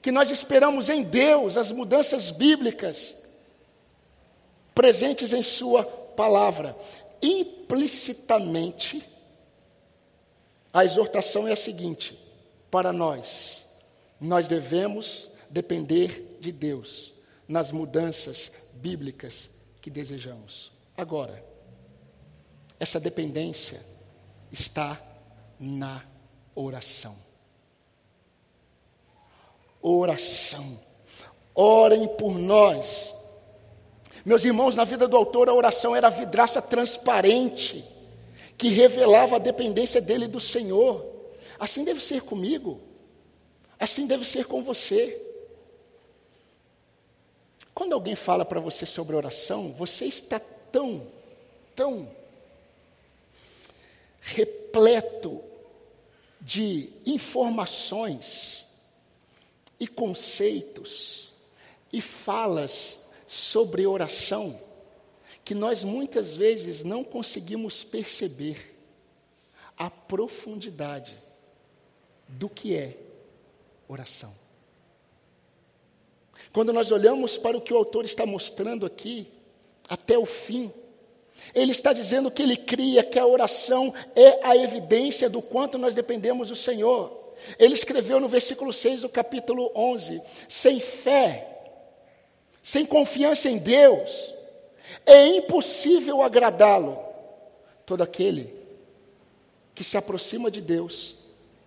que 0.00 0.10
nós 0.10 0.30
esperamos 0.30 0.88
em 0.88 1.02
Deus 1.02 1.58
as 1.58 1.70
mudanças 1.70 2.30
bíblicas 2.30 3.14
presentes 4.74 5.34
em 5.34 5.42
Sua 5.42 5.84
palavra. 5.84 6.74
Implicitamente, 7.20 9.06
a 10.72 10.82
exortação 10.82 11.46
é 11.46 11.52
a 11.52 11.56
seguinte: 11.56 12.18
para 12.70 12.90
nós, 12.90 13.66
nós 14.18 14.48
devemos 14.48 15.28
depender 15.50 16.38
de 16.40 16.50
Deus 16.50 17.12
nas 17.46 17.70
mudanças 17.70 18.50
bíblicas 18.72 19.50
que 19.82 19.90
desejamos. 19.90 20.72
Agora, 20.96 21.44
essa 22.80 22.98
dependência 22.98 23.82
está 24.50 24.98
na 25.58 26.04
oração. 26.54 27.16
Oração. 29.80 30.78
Orem 31.54 32.06
por 32.06 32.38
nós. 32.38 33.14
Meus 34.24 34.44
irmãos, 34.44 34.76
na 34.76 34.84
vida 34.84 35.08
do 35.08 35.16
autor, 35.16 35.48
a 35.48 35.54
oração 35.54 35.94
era 35.94 36.08
a 36.08 36.10
vidraça 36.10 36.60
transparente 36.60 37.84
que 38.56 38.68
revelava 38.68 39.36
a 39.36 39.38
dependência 39.38 40.00
dele 40.00 40.26
do 40.26 40.40
Senhor. 40.40 41.06
Assim 41.58 41.84
deve 41.84 42.02
ser 42.02 42.22
comigo. 42.22 42.80
Assim 43.78 44.06
deve 44.06 44.24
ser 44.24 44.46
com 44.46 44.62
você. 44.62 45.24
Quando 47.72 47.92
alguém 47.92 48.16
fala 48.16 48.44
para 48.44 48.58
você 48.58 48.84
sobre 48.84 49.14
oração, 49.14 49.72
você 49.72 50.06
está 50.06 50.40
tão, 50.72 51.06
tão 51.76 52.10
repleto 54.20 55.40
de 56.40 56.90
informações 57.04 58.66
e 59.78 59.86
conceitos 59.86 61.32
e 61.92 62.00
falas 62.00 63.08
sobre 63.26 63.86
oração 63.86 64.58
que 65.44 65.54
nós 65.54 65.82
muitas 65.82 66.36
vezes 66.36 66.84
não 66.84 67.02
conseguimos 67.02 67.82
perceber 67.82 68.76
a 69.78 69.88
profundidade 69.88 71.16
do 72.28 72.50
que 72.50 72.74
é 72.76 72.98
oração. 73.88 74.34
Quando 76.52 76.72
nós 76.72 76.90
olhamos 76.90 77.38
para 77.38 77.56
o 77.56 77.60
que 77.60 77.72
o 77.72 77.76
autor 77.76 78.04
está 78.04 78.26
mostrando 78.26 78.84
aqui, 78.84 79.26
até 79.88 80.18
o 80.18 80.26
fim, 80.26 80.72
ele 81.54 81.72
está 81.72 81.92
dizendo 81.92 82.30
que 82.30 82.42
ele 82.42 82.56
cria 82.56 83.02
que 83.02 83.18
a 83.18 83.26
oração 83.26 83.92
é 84.14 84.46
a 84.46 84.56
evidência 84.56 85.28
do 85.28 85.40
quanto 85.40 85.78
nós 85.78 85.94
dependemos 85.94 86.48
do 86.48 86.56
Senhor. 86.56 87.16
Ele 87.58 87.74
escreveu 87.74 88.20
no 88.20 88.28
versículo 88.28 88.72
6 88.72 89.02
do 89.02 89.08
capítulo 89.08 89.70
11: 89.74 90.20
sem 90.48 90.80
fé, 90.80 91.46
sem 92.62 92.84
confiança 92.84 93.48
em 93.48 93.58
Deus, 93.58 94.34
é 95.06 95.26
impossível 95.26 96.22
agradá-lo. 96.22 96.98
Todo 97.86 98.02
aquele 98.02 98.54
que 99.74 99.84
se 99.84 99.96
aproxima 99.96 100.50
de 100.50 100.60
Deus, 100.60 101.14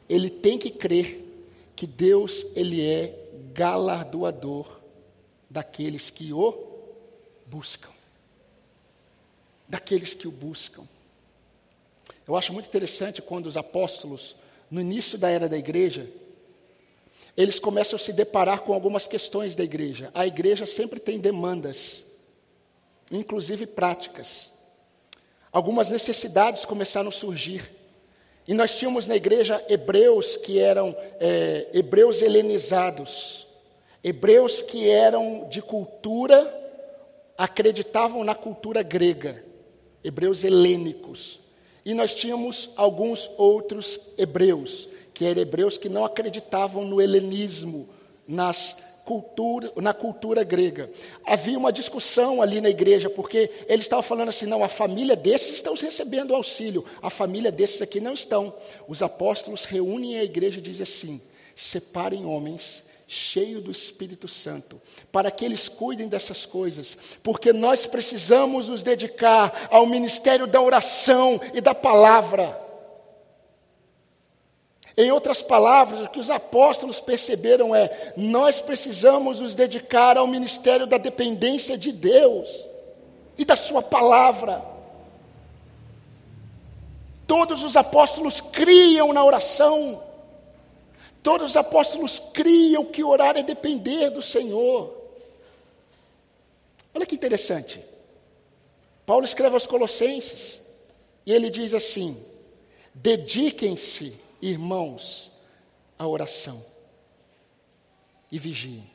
ele 0.08 0.30
tem 0.30 0.58
que 0.58 0.70
crer 0.70 1.20
que 1.76 1.88
Deus 1.88 2.46
ele 2.56 2.86
é 2.86 3.18
galardoador 3.54 4.82
daqueles 5.50 6.10
que 6.10 6.32
o 6.32 6.54
buscam. 7.46 7.91
Daqueles 9.72 10.14
que 10.14 10.28
o 10.28 10.32
buscam. 10.32 10.84
Eu 12.28 12.36
acho 12.36 12.52
muito 12.52 12.68
interessante 12.68 13.22
quando 13.22 13.46
os 13.46 13.56
apóstolos, 13.56 14.36
no 14.70 14.82
início 14.82 15.18
da 15.18 15.30
era 15.30 15.48
da 15.48 15.58
igreja, 15.58 16.10
eles 17.38 17.58
começam 17.58 17.96
a 17.96 18.00
se 18.00 18.12
deparar 18.12 18.64
com 18.64 18.74
algumas 18.74 19.08
questões 19.08 19.56
da 19.56 19.64
igreja. 19.64 20.12
A 20.14 20.28
igreja 20.28 20.66
sempre 20.66 21.00
tem 21.00 21.20
demandas, 21.20 22.04
inclusive 23.10 23.66
práticas. 23.66 24.52
Algumas 25.54 25.90
necessidades 25.90 26.66
começaram 26.66 27.08
a 27.08 27.14
surgir. 27.14 27.72
E 28.46 28.54
nós 28.54 28.76
tínhamos 28.76 29.08
na 29.08 29.16
igreja 29.16 29.64
hebreus 29.70 30.36
que 30.36 30.60
eram 30.60 30.94
é, 31.18 31.70
hebreus 31.74 32.22
helenizados, 32.22 33.48
hebreus 34.04 34.62
que 34.62 34.90
eram 34.90 35.48
de 35.50 35.62
cultura, 35.62 36.60
acreditavam 37.38 38.22
na 38.26 38.36
cultura 38.36 38.84
grega, 38.84 39.50
hebreus 40.04 40.44
helênicos. 40.44 41.40
E 41.86 41.94
nós 41.94 42.14
tínhamos 42.14 42.70
alguns 42.76 43.30
outros 43.38 44.00
hebreus, 44.18 44.88
que 45.14 45.26
eram 45.26 45.42
hebreus 45.42 45.78
que 45.78 45.90
não 45.90 46.06
acreditavam 46.06 46.86
no 46.86 47.02
helenismo, 47.02 47.90
nas 48.28 48.78
cultura, 49.06 49.72
na 49.78 49.94
cultura 49.94 50.44
grega. 50.44 50.90
Havia 51.26 51.58
uma 51.58 51.72
discussão 51.72 52.42
ali 52.42 52.62
na 52.62 52.70
igreja, 52.70 53.10
porque 53.10 53.50
eles 53.68 53.86
estavam 53.86 54.04
falando 54.04 54.30
assim: 54.30 54.46
não, 54.46 54.64
a 54.64 54.68
família 54.70 55.16
desses 55.16 55.56
estão 55.56 55.76
recebendo 55.76 56.36
auxílio, 56.36 56.86
a 57.02 57.10
família 57.10 57.52
desses 57.52 57.82
aqui 57.82 58.00
não 58.00 58.14
estão. 58.14 58.54
Os 58.88 59.02
apóstolos 59.02 59.66
reúnem 59.66 60.18
a 60.18 60.24
igreja 60.24 60.60
e 60.60 60.62
dizem 60.62 60.84
assim: 60.84 61.22
separem 61.56 62.26
homens 62.26 62.84
cheios 63.14 63.62
do 63.62 63.70
Espírito 63.70 64.26
Santo, 64.26 64.82
para 65.12 65.30
que 65.30 65.44
eles 65.44 65.68
cuidem 65.68 66.08
dessas 66.08 66.46
coisas, 66.46 66.98
porque 67.22 67.52
nós 67.52 67.86
precisamos 67.86 68.70
nos 68.70 68.82
dedicar 68.82 69.68
ao 69.70 69.86
ministério 69.86 70.48
da 70.48 70.62
oração 70.62 71.40
e 71.54 71.60
da 71.60 71.76
palavra. 71.76 72.58
Em 74.96 75.12
outras 75.12 75.42
palavras, 75.42 76.06
o 76.06 76.10
que 76.10 76.22
os 76.22 76.30
apóstolos 76.30 77.02
perceberam 77.02 77.76
é: 77.76 78.14
nós 78.16 78.62
precisamos 78.62 79.42
nos 79.42 79.56
dedicar 79.56 80.18
ao 80.18 80.26
ministério 80.26 80.88
da 80.88 80.98
dependência 80.98 81.78
de 81.78 81.92
Deus 81.92 82.48
e 83.38 83.44
da 83.44 83.58
Sua 83.58 83.82
palavra. 83.82 84.64
Todos 87.28 87.62
os 87.62 87.76
apóstolos 87.76 88.40
criam 88.40 89.12
na 89.12 89.24
oração, 89.24 90.02
todos 91.24 91.52
os 91.52 91.58
apóstolos 91.58 92.20
criam 92.34 92.86
que 92.86 93.04
orar 93.04 93.38
é 93.38 93.44
depender 93.44 94.10
do 94.10 94.22
Senhor. 94.22 94.96
Olha 96.94 97.06
que 97.06 97.16
interessante. 97.16 97.84
Paulo 99.06 99.26
escreve 99.26 99.54
aos 99.54 99.66
Colossenses 99.66 100.62
e 101.26 101.32
ele 101.34 101.50
diz 101.50 101.74
assim: 101.74 102.22
dediquem-se 102.94 104.16
irmãos, 104.42 105.30
a 105.98 106.08
oração 106.08 106.64
e 108.32 108.40
vigiem. 108.40 108.90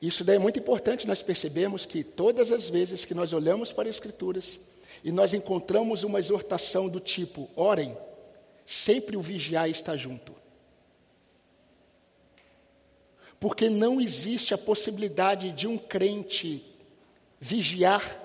Isso 0.00 0.22
daí 0.22 0.36
é 0.36 0.38
muito 0.38 0.58
importante 0.58 1.06
nós 1.06 1.22
percebemos 1.22 1.86
que 1.86 2.04
todas 2.04 2.52
as 2.52 2.68
vezes 2.68 3.04
que 3.04 3.14
nós 3.14 3.32
olhamos 3.32 3.72
para 3.72 3.88
as 3.88 3.96
Escrituras 3.96 4.60
e 5.02 5.10
nós 5.10 5.32
encontramos 5.32 6.02
uma 6.02 6.18
exortação 6.18 6.88
do 6.88 7.00
tipo, 7.00 7.48
orem, 7.56 7.96
sempre 8.64 9.16
o 9.16 9.22
vigiar 9.22 9.68
está 9.68 9.96
junto. 9.96 10.34
Porque 13.38 13.68
não 13.68 14.00
existe 14.00 14.54
a 14.54 14.58
possibilidade 14.58 15.52
de 15.52 15.66
um 15.66 15.76
crente 15.76 16.64
vigiar 17.38 18.22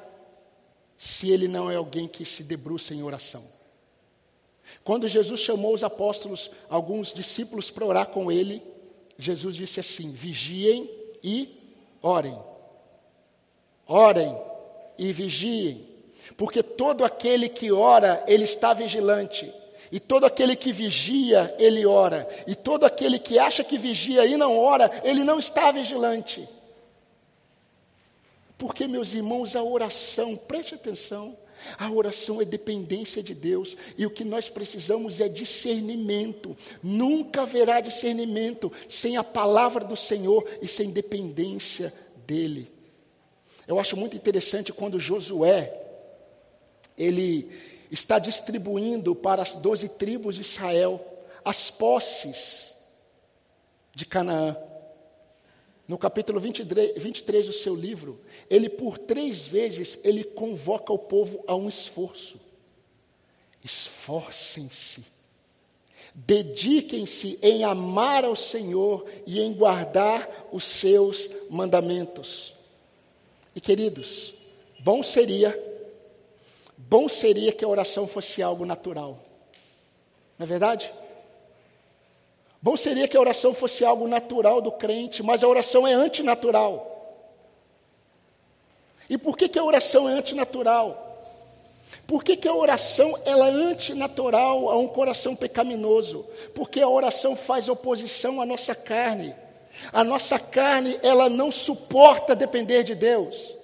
se 0.97 1.32
ele 1.32 1.47
não 1.47 1.69
é 1.69 1.76
alguém 1.76 2.08
que 2.08 2.24
se 2.24 2.43
debruça 2.43 2.93
em 2.93 3.04
oração. 3.04 3.43
Quando 4.84 5.08
Jesus 5.08 5.39
chamou 5.39 5.74
os 5.74 5.84
apóstolos, 5.84 6.52
alguns 6.69 7.13
discípulos 7.13 7.69
para 7.69 7.86
orar 7.86 8.08
com 8.08 8.32
ele, 8.32 8.63
Jesus 9.17 9.56
disse 9.56 9.80
assim: 9.80 10.12
vigiem 10.12 10.89
e 11.24 11.50
orem. 12.02 12.38
orem 13.86 14.36
e 14.97 15.12
vigiem, 15.12 15.88
porque 16.38 16.62
todo 16.62 17.04
aquele 17.04 17.50
que 17.50 17.71
ora, 17.71 18.24
ele 18.28 18.43
está 18.43 18.74
vigilante. 18.74 19.52
E 19.89 19.99
todo 19.99 20.25
aquele 20.25 20.55
que 20.55 20.71
vigia, 20.73 21.55
ele 21.57 21.85
ora. 21.85 22.27
E 22.45 22.55
todo 22.55 22.85
aquele 22.85 23.17
que 23.17 23.39
acha 23.39 23.63
que 23.63 23.77
vigia 23.77 24.25
e 24.25 24.35
não 24.35 24.57
ora, 24.57 24.91
ele 25.03 25.23
não 25.23 25.39
está 25.39 25.71
vigilante. 25.71 26.47
Porque, 28.57 28.87
meus 28.87 29.13
irmãos, 29.13 29.55
a 29.55 29.63
oração, 29.63 30.35
preste 30.35 30.75
atenção, 30.75 31.35
a 31.77 31.91
oração 31.91 32.41
é 32.41 32.45
dependência 32.45 33.21
de 33.21 33.33
Deus 33.33 33.75
e 33.97 34.05
o 34.05 34.09
que 34.09 34.23
nós 34.23 34.49
precisamos 34.49 35.19
é 35.19 35.27
discernimento. 35.27 36.55
Nunca 36.81 37.41
haverá 37.41 37.79
discernimento 37.79 38.71
sem 38.89 39.17
a 39.17 39.23
palavra 39.23 39.83
do 39.83 39.95
Senhor 39.95 40.45
e 40.61 40.67
sem 40.67 40.91
dependência 40.91 41.93
dEle. 42.25 42.71
Eu 43.67 43.79
acho 43.79 43.95
muito 43.95 44.15
interessante 44.15 44.73
quando 44.73 44.99
Josué, 44.99 45.73
ele 46.97 47.49
está 47.91 48.17
distribuindo 48.17 49.13
para 49.13 49.41
as 49.41 49.54
doze 49.54 49.89
tribos 49.89 50.36
de 50.36 50.41
Israel 50.41 51.06
as 51.43 51.69
posses 51.69 52.75
de 53.93 54.06
Canaã. 54.06 54.56
No 55.88 55.97
capítulo 55.97 56.39
23, 56.39 57.01
23 57.01 57.47
do 57.47 57.54
seu 57.54 57.75
livro, 57.75 58.21
ele 58.49 58.69
por 58.69 58.97
três 58.97 59.47
vezes 59.47 59.99
ele 60.04 60.23
convoca 60.23 60.93
o 60.93 60.97
povo 60.97 61.43
a 61.45 61.56
um 61.56 61.67
esforço. 61.67 62.39
Esforcem-se, 63.63 65.06
dediquem-se 66.15 67.38
em 67.41 67.63
amar 67.63 68.23
ao 68.23 68.36
Senhor 68.36 69.06
e 69.27 69.41
em 69.41 69.54
guardar 69.54 70.47
os 70.51 70.63
seus 70.63 71.30
mandamentos. 71.49 72.54
E 73.54 73.60
queridos, 73.60 74.34
bom 74.80 75.04
seria 75.04 75.70
Bom 76.91 77.08
seria 77.08 77.54
que 77.54 77.63
a 77.63 77.67
oração 77.69 78.06
fosse 78.06 78.43
algo 78.43 78.65
natural. 78.65 79.17
Não 80.38 80.43
é 80.43 80.45
verdade? 80.45 80.93
Bom 82.62 82.75
seria 82.75 83.08
que 83.08 83.15
a 83.15 83.19
oração 83.21 83.54
fosse 83.54 83.86
algo 83.86 84.10
natural 84.10 84.60
do 84.60 84.73
crente, 84.73 85.23
mas 85.23 85.41
a 85.41 85.47
oração 85.47 85.88
é 85.88 85.93
antinatural. 85.93 87.32
E 89.10 89.17
por 89.17 89.38
que, 89.38 89.47
que 89.47 89.58
a 89.58 89.63
oração 89.63 90.10
é 90.10 90.12
antinatural? 90.12 91.08
Por 92.06 92.25
que, 92.25 92.36
que 92.36 92.49
a 92.49 92.54
oração 92.54 93.17
ela 93.23 93.47
é 93.47 93.51
antinatural 93.51 94.69
a 94.69 94.77
um 94.77 94.89
coração 94.89 95.34
pecaminoso? 95.34 96.25
Porque 96.54 96.82
a 96.82 96.89
oração 96.89 97.38
faz 97.38 97.69
oposição 97.69 98.41
à 98.41 98.45
nossa 98.45 98.75
carne. 98.75 99.34
A 99.93 100.04
nossa 100.04 100.38
carne, 100.38 100.99
ela 101.01 101.30
não 101.30 101.51
suporta 101.51 102.36
depender 102.36 102.84
de 102.84 102.95
Deus. 102.95 103.61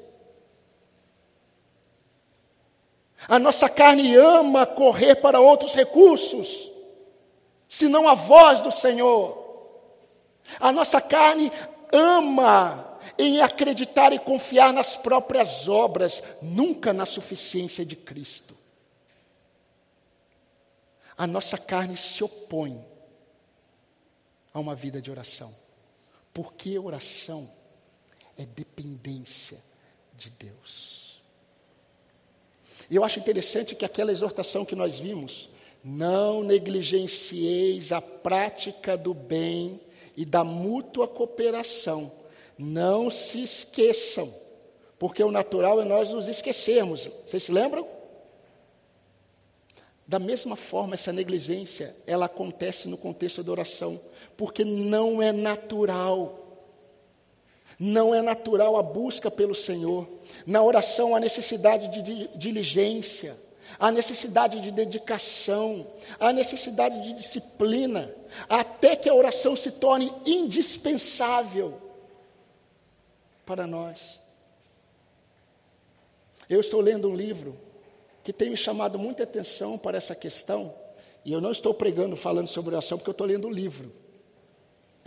A 3.28 3.38
nossa 3.38 3.68
carne 3.68 4.16
ama 4.16 4.66
correr 4.66 5.16
para 5.16 5.42
outros 5.42 5.74
recursos, 5.74 6.72
senão 7.68 8.08
a 8.08 8.14
voz 8.14 8.62
do 8.62 8.72
Senhor. 8.72 9.46
A 10.60 10.72
nossa 10.72 11.02
carne 11.02 11.52
ama 11.92 13.00
em 13.18 13.42
acreditar 13.42 14.14
e 14.14 14.20
confiar 14.20 14.72
nas 14.72 14.96
próprias 14.96 15.68
obras, 15.68 16.24
nunca 16.42 16.94
na 16.94 17.06
suficiência 17.06 17.86
de 17.86 17.96
Cristo. 17.96 18.56
A 21.18 21.28
nossa 21.28 21.58
carne 21.58 21.98
se 21.98 22.24
opõe 22.24 22.86
a 24.54 24.60
uma 24.60 24.76
vida 24.76 25.02
de 25.02 25.12
oração, 25.12 25.54
porque 26.34 26.78
oração 26.80 27.50
é 28.38 28.46
dependência 28.46 29.62
de 30.16 30.30
Deus. 30.30 31.07
E 32.90 32.96
eu 32.96 33.04
acho 33.04 33.20
interessante 33.20 33.76
que 33.76 33.86
aquela 33.86 34.12
exortação 34.12 34.66
que 34.66 34.76
nós 34.76 35.00
vimos, 35.00 35.50
não 35.84 36.44
negligencieis 36.44 37.92
a 37.92 38.02
prática 38.02 38.98
do 38.98 39.14
bem 39.14 39.80
e 40.16 40.26
da 40.26 40.44
mútua 40.44 41.08
cooperação. 41.08 42.12
Não 42.58 43.10
se 43.10 43.44
esqueçam, 43.44 44.34
porque 44.98 45.24
o 45.24 45.32
natural 45.32 45.82
é 45.82 45.86
nós 45.86 46.12
nos 46.12 46.28
esquecermos. 46.28 47.10
Vocês 47.26 47.44
se 47.44 47.52
lembram? 47.52 47.88
Da 50.08 50.20
mesma 50.20 50.56
forma, 50.56 50.94
essa 50.94 51.12
negligência, 51.12 51.96
ela 52.08 52.26
acontece 52.26 52.88
no 52.88 52.98
contexto 52.98 53.44
da 53.44 53.52
oração, 53.52 54.00
porque 54.38 54.64
não 54.64 55.22
é 55.22 55.34
natural 55.34 56.47
não 57.80 58.14
é 58.14 58.22
natural 58.22 58.78
a 58.78 58.84
busca 58.84 59.30
pelo 59.30 59.54
Senhor. 59.54 60.08
Na 60.46 60.62
oração 60.62 61.16
há 61.16 61.20
necessidade 61.20 62.02
de 62.02 62.28
diligência, 62.38 63.38
há 63.80 63.92
necessidade 63.92 64.60
de 64.60 64.72
dedicação, 64.72 65.86
há 66.20 66.32
necessidade 66.34 67.02
de 67.04 67.14
disciplina, 67.14 68.14
até 68.48 68.96
que 68.96 69.10
a 69.10 69.14
oração 69.14 69.56
se 69.56 69.72
torne 69.72 70.12
indispensável 70.26 71.80
para 73.46 73.68
nós. 73.68 74.20
Eu 76.50 76.60
estou 76.60 76.82
lendo 76.82 77.10
um 77.10 77.16
livro 77.16 77.58
que 78.24 78.34
tem 78.34 78.50
me 78.50 78.58
chamado 78.58 78.98
muita 78.98 79.24
atenção 79.24 79.78
para 79.78 79.98
essa 79.98 80.16
questão, 80.16 80.74
e 81.24 81.32
eu 81.32 81.42
não 81.42 81.52
estou 81.52 81.74
pregando 81.74 82.16
falando 82.16 82.48
sobre 82.48 82.72
oração, 82.72 82.98
porque 82.98 83.10
eu 83.10 83.14
estou 83.14 83.28
lendo 83.28 83.46
o 83.46 83.48
um 83.50 83.54
livro. 83.54 83.92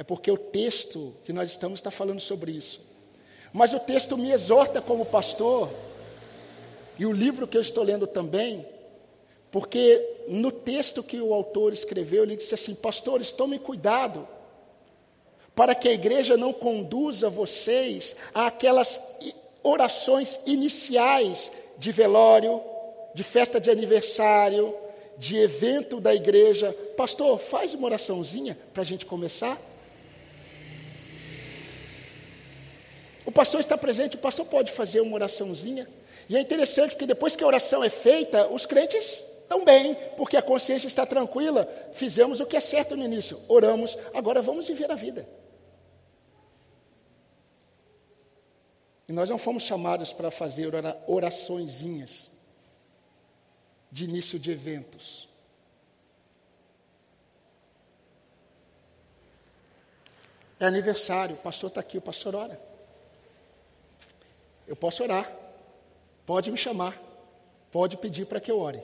É 0.01 0.03
porque 0.03 0.31
o 0.31 0.39
texto 0.39 1.13
que 1.27 1.33
nós 1.33 1.51
estamos 1.51 1.79
está 1.79 1.91
falando 1.91 2.21
sobre 2.21 2.53
isso. 2.53 2.81
Mas 3.53 3.75
o 3.75 3.79
texto 3.79 4.17
me 4.17 4.31
exorta 4.31 4.81
como 4.81 5.05
pastor, 5.05 5.69
e 6.99 7.05
o 7.05 7.13
livro 7.13 7.47
que 7.47 7.55
eu 7.55 7.61
estou 7.61 7.85
lendo 7.85 8.07
também, 8.07 8.65
porque 9.51 10.03
no 10.27 10.51
texto 10.51 11.03
que 11.03 11.21
o 11.21 11.35
autor 11.35 11.75
escreveu, 11.75 12.23
ele 12.23 12.35
disse 12.35 12.55
assim: 12.55 12.75
Pastores, 12.75 13.31
tomem 13.31 13.59
cuidado, 13.59 14.27
para 15.55 15.75
que 15.75 15.87
a 15.87 15.93
igreja 15.93 16.35
não 16.35 16.55
conduza 16.55 17.29
vocês 17.29 18.17
àquelas 18.33 19.19
orações 19.63 20.41
iniciais 20.47 21.53
de 21.77 21.93
velório, 21.93 22.63
de 23.15 23.23
festa 23.23 23.61
de 23.61 23.71
aniversário, 23.71 24.75
de 25.19 25.37
evento 25.37 26.01
da 26.01 26.15
igreja. 26.15 26.75
Pastor, 26.97 27.39
faz 27.39 27.75
uma 27.75 27.89
oraçãozinha 27.89 28.57
para 28.73 28.83
a 28.83 28.87
gente 28.87 29.05
começar. 29.05 29.61
O 33.31 33.33
pastor 33.33 33.61
está 33.61 33.79
presente, 33.79 34.17
o 34.17 34.19
pastor 34.19 34.45
pode 34.45 34.73
fazer 34.73 35.01
uma 35.01 35.15
oraçãozinha. 35.15 35.89
E 36.29 36.37
é 36.37 36.41
interessante 36.41 36.91
porque 36.91 37.07
depois 37.07 37.37
que 37.37 37.45
a 37.45 37.47
oração 37.47 37.85
é 37.85 37.89
feita, 37.89 38.49
os 38.49 38.67
crentes 38.67 39.05
estão 39.43 39.65
bem, 39.65 39.95
porque 40.17 40.37
a 40.37 40.43
consciência 40.43 40.89
está 40.89 41.07
tranquila. 41.07 41.65
Fizemos 41.93 42.41
o 42.41 42.47
que 42.47 42.57
é 42.57 42.61
certo 42.61 42.97
no 42.97 43.05
início, 43.05 43.41
oramos, 43.47 43.97
agora 44.13 44.43
vamos 44.43 44.67
viver 44.67 44.91
a 44.91 44.97
vida. 44.97 45.29
E 49.09 49.13
nós 49.13 49.31
não 49.31 49.39
fomos 49.39 49.63
chamados 49.63 50.13
para 50.13 50.29
fazer 50.29 50.73
oraçõezinhas 51.07 52.33
de 53.93 54.05
início 54.07 54.41
de 54.41 54.51
eventos. 54.51 55.29
É 60.59 60.67
aniversário, 60.67 61.37
o 61.37 61.39
pastor 61.39 61.69
está 61.69 61.81
aqui, 61.81 61.97
o 61.97 62.03
pastor 62.03 62.35
ora. 62.35 62.70
Eu 64.71 64.77
posso 64.77 65.03
orar, 65.03 65.29
pode 66.25 66.49
me 66.53 66.57
chamar, 66.57 66.97
pode 67.73 67.97
pedir 67.97 68.25
para 68.25 68.39
que 68.39 68.49
eu 68.49 68.61
ore. 68.61 68.81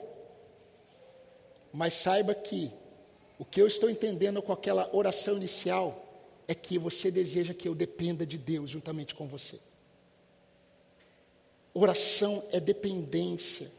Mas 1.71 1.93
saiba 1.93 2.35
que 2.35 2.69
o 3.39 3.45
que 3.45 3.61
eu 3.61 3.65
estou 3.65 3.89
entendendo 3.89 4.41
com 4.41 4.51
aquela 4.51 4.93
oração 4.93 5.37
inicial 5.37 6.05
é 6.45 6.53
que 6.53 6.77
você 6.77 7.09
deseja 7.09 7.53
que 7.53 7.69
eu 7.69 7.73
dependa 7.73 8.25
de 8.25 8.37
Deus 8.37 8.69
juntamente 8.69 9.15
com 9.15 9.27
você. 9.27 9.61
Oração 11.73 12.43
é 12.51 12.59
dependência. 12.59 13.71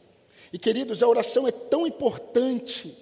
E 0.50 0.58
queridos, 0.58 1.02
a 1.02 1.08
oração 1.08 1.46
é 1.46 1.52
tão 1.52 1.86
importante 1.86 2.96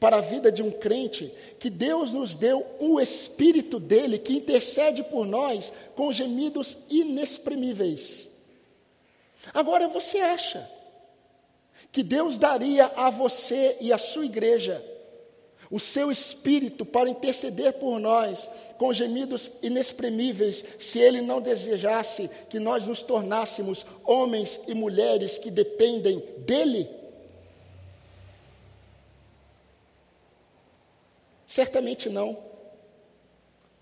para 0.00 0.16
a 0.16 0.20
vida 0.20 0.50
de 0.50 0.64
um 0.64 0.72
crente 0.72 1.32
que 1.60 1.70
Deus 1.70 2.12
nos 2.12 2.34
deu 2.34 2.66
o 2.80 2.98
Espírito 2.98 3.78
dele 3.78 4.18
que 4.18 4.32
intercede 4.32 5.04
por 5.04 5.24
nós 5.24 5.72
com 5.94 6.12
gemidos 6.12 6.78
inexprimíveis. 6.90 8.27
Agora 9.54 9.88
você 9.88 10.18
acha 10.18 10.68
que 11.90 12.02
Deus 12.02 12.38
daria 12.38 12.86
a 12.96 13.10
você 13.10 13.76
e 13.80 13.92
à 13.92 13.98
sua 13.98 14.26
igreja 14.26 14.84
o 15.70 15.78
seu 15.78 16.10
espírito 16.10 16.84
para 16.84 17.10
interceder 17.10 17.74
por 17.74 17.98
nós 17.98 18.48
com 18.78 18.92
gemidos 18.92 19.50
inexprimíveis, 19.62 20.64
se 20.78 20.98
Ele 20.98 21.20
não 21.20 21.40
desejasse 21.40 22.30
que 22.48 22.58
nós 22.58 22.86
nos 22.86 23.02
tornássemos 23.02 23.84
homens 24.04 24.60
e 24.66 24.74
mulheres 24.74 25.36
que 25.36 25.50
dependem 25.50 26.22
dEle? 26.38 26.88
Certamente 31.46 32.08
não. 32.08 32.38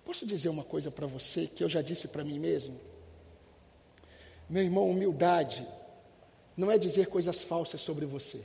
Posso 0.05 0.27
dizer 0.27 0.49
uma 0.49 0.65
coisa 0.65 0.91
para 0.91 1.07
você 1.07 1.47
que 1.47 1.63
eu 1.63 1.69
já 1.69 1.83
disse 1.83 2.09
para 2.09 2.25
mim 2.25 2.39
mesmo? 2.39 2.77
Meu 4.49 4.63
irmão, 4.63 4.89
humildade 4.89 5.67
não 6.57 6.71
é 6.71 6.79
dizer 6.79 7.09
coisas 7.09 7.43
falsas 7.43 7.81
sobre 7.81 8.07
você. 8.07 8.41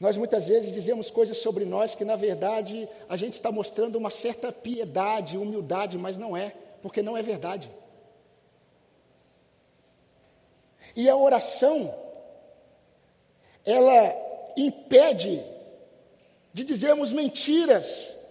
Nós 0.00 0.16
muitas 0.16 0.48
vezes 0.48 0.72
dizemos 0.72 1.10
coisas 1.10 1.36
sobre 1.38 1.64
nós 1.64 1.94
que, 1.94 2.04
na 2.04 2.16
verdade, 2.16 2.88
a 3.08 3.16
gente 3.16 3.34
está 3.34 3.52
mostrando 3.52 3.96
uma 3.96 4.10
certa 4.10 4.50
piedade, 4.50 5.38
humildade, 5.38 5.96
mas 5.96 6.18
não 6.18 6.36
é, 6.36 6.52
porque 6.82 7.02
não 7.02 7.16
é 7.16 7.22
verdade. 7.22 7.70
E 10.96 11.08
a 11.08 11.14
oração, 11.16 11.94
ela 13.64 14.12
impede 14.56 15.40
de 16.52 16.64
dizermos 16.64 17.12
mentiras 17.12 18.21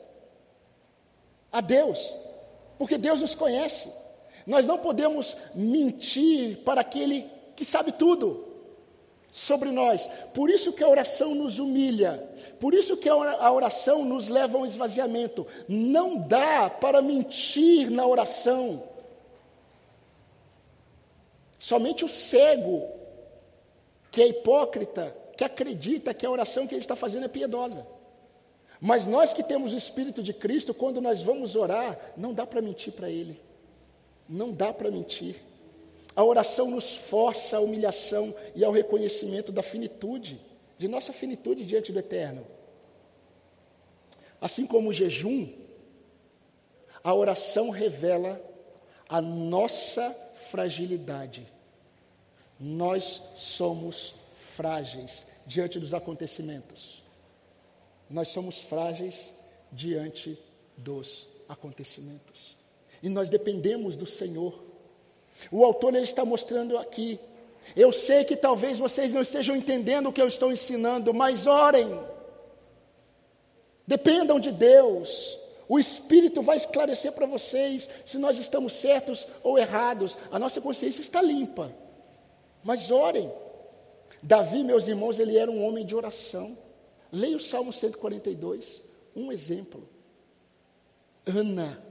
a 1.52 1.62
Deus, 1.62 2.14
porque 2.78 2.98
Deus 2.98 3.22
nos 3.22 3.36
conhece. 3.36 3.92
Nós 4.46 4.66
não 4.66 4.78
podemos 4.78 5.36
mentir 5.54 6.58
para 6.64 6.82
aquele 6.82 7.30
que 7.56 7.66
sabe 7.66 7.92
tudo 7.92 8.48
sobre 9.32 9.72
nós. 9.72 10.10
Por 10.34 10.50
isso 10.50 10.74
que 10.74 10.84
a 10.84 10.90
oração 10.90 11.34
nos 11.36 11.60
humilha, 11.60 12.24
por 12.60 12.74
isso 12.74 12.98
que 12.98 13.10
a 13.10 13.52
oração 13.52 14.04
nos 14.04 14.28
leva 14.28 14.58
a 14.58 14.62
um 14.62 14.66
esvaziamento. 14.66 15.46
Não 15.68 16.18
dá 16.18 16.70
para 16.70 17.02
mentir 17.02 17.90
na 17.90 18.06
oração. 18.06 18.84
Somente 21.60 22.04
o 22.04 22.10
cego, 22.10 22.90
que 24.12 24.22
é 24.22 24.28
hipócrita, 24.28 25.16
que 25.38 25.44
acredita 25.44 26.14
que 26.14 26.26
a 26.26 26.32
oração 26.32 26.68
que 26.68 26.74
ele 26.74 26.82
está 26.82 26.96
fazendo 26.96 27.26
é 27.26 27.30
piedosa. 27.30 27.86
Mas 28.84 29.06
nós 29.06 29.32
que 29.32 29.44
temos 29.44 29.74
o 29.74 29.78
Espírito 29.78 30.24
de 30.24 30.34
Cristo, 30.34 30.74
quando 30.74 31.00
nós 31.00 31.22
vamos 31.22 31.56
orar, 31.56 32.14
não 32.18 32.34
dá 32.34 32.48
para 32.48 32.64
mentir 32.64 32.92
para 32.92 33.12
Ele. 33.12 33.40
Não 34.28 34.52
dá 34.52 34.74
para 34.74 34.90
mentir. 34.90 35.36
A 36.16 36.24
oração 36.24 36.72
nos 36.72 36.96
força 36.96 37.58
à 37.58 37.60
humilhação 37.60 38.34
e 38.56 38.66
ao 38.66 38.72
reconhecimento 38.72 39.52
da 39.52 39.62
finitude, 39.62 40.42
de 40.80 40.88
nossa 40.88 41.14
finitude 41.14 41.64
diante 41.64 41.92
do 41.92 42.00
Eterno. 42.00 42.44
Assim 44.42 44.66
como 44.66 44.90
o 44.90 44.94
jejum, 44.94 45.48
a 47.04 47.14
oração 47.14 47.70
revela 47.70 48.42
a 49.08 49.22
nossa 49.22 50.10
fragilidade. 50.50 51.46
Nós 52.60 53.22
somos 53.36 54.16
frágeis 54.56 55.24
diante 55.46 55.80
dos 55.80 55.94
acontecimentos. 55.94 57.01
Nós 58.12 58.28
somos 58.28 58.60
frágeis 58.60 59.34
diante 59.72 60.38
dos 60.78 61.28
acontecimentos. 61.48 62.56
E 63.02 63.10
nós 63.10 63.30
dependemos 63.30 63.98
do 63.98 64.06
Senhor 64.06 64.72
o 65.50 65.64
autor 65.64 65.96
ele 65.96 66.04
está 66.04 66.26
mostrando 66.26 66.78
aqui. 66.78 67.20
Eu 67.76 67.92
sei 67.92 68.24
que 68.24 68.36
talvez 68.36 68.78
vocês 68.78 69.14
não 69.14 69.22
estejam 69.22 69.56
entendendo 69.56 70.10
o 70.10 70.14
que 70.14 70.22
eu 70.22 70.28
estou 70.28 70.52
ensinando, 70.52 71.14
mas 71.14 71.48
orem. 71.48 72.00
Dependam 73.88 74.40
de 74.40 74.52
Deus. 74.52 75.38
O 75.70 75.80
Espírito 75.80 76.42
vai 76.42 76.58
esclarecer 76.58 77.14
para 77.14 77.26
vocês 77.26 77.90
se 78.06 78.18
nós 78.18 78.38
estamos 78.38 78.74
certos 78.74 79.26
ou 79.42 79.58
errados. 79.58 80.18
A 80.32 80.38
nossa 80.38 80.60
consciência 80.60 81.02
está 81.02 81.22
limpa. 81.22 81.74
Mas 82.64 82.92
orem. 82.92 83.32
Davi, 84.22 84.64
meus 84.64 84.88
irmãos, 84.88 85.18
ele 85.18 85.38
era 85.38 85.50
um 85.50 85.66
homem 85.66 85.86
de 85.86 85.96
oração. 85.96 86.58
Leia 87.12 87.36
o 87.36 87.40
Salmo 87.40 87.74
142, 87.74 88.82
um 89.16 89.32
exemplo. 89.32 89.88
Ana, 91.26 91.84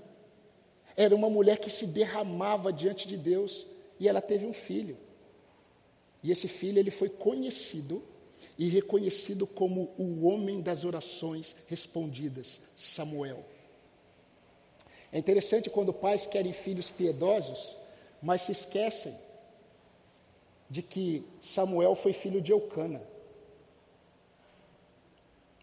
era 0.97 1.15
uma 1.15 1.31
mulher 1.31 1.59
que 1.59 1.71
se 1.71 1.87
derramava 1.87 2.73
diante 2.73 3.07
de 3.07 3.17
Deus 3.17 3.67
e 3.99 4.09
ela 4.09 4.21
teve 4.21 4.47
um 4.47 4.53
filho. 4.53 4.97
E 6.23 6.31
esse 6.31 6.49
filho 6.49 6.79
ele 6.79 6.91
foi 6.91 7.09
conhecido 7.09 8.03
e 8.59 8.69
reconhecido 8.69 9.47
como 9.47 9.91
o 9.97 10.27
homem 10.27 10.61
das 10.61 10.85
orações 10.85 11.57
respondidas, 11.69 12.61
Samuel. 12.77 13.45
É 15.13 15.19
interessante 15.19 15.71
quando 15.71 15.93
pais 15.93 16.27
querem 16.27 16.53
filhos 16.53 16.91
piedosos, 16.91 17.75
mas 18.23 18.43
se 18.43 18.53
esquecem 18.53 19.15
de 20.69 20.83
que 20.83 21.27
Samuel 21.43 21.95
foi 21.95 22.13
filho 22.13 22.41
de 22.41 22.53
Eucana. 22.53 23.03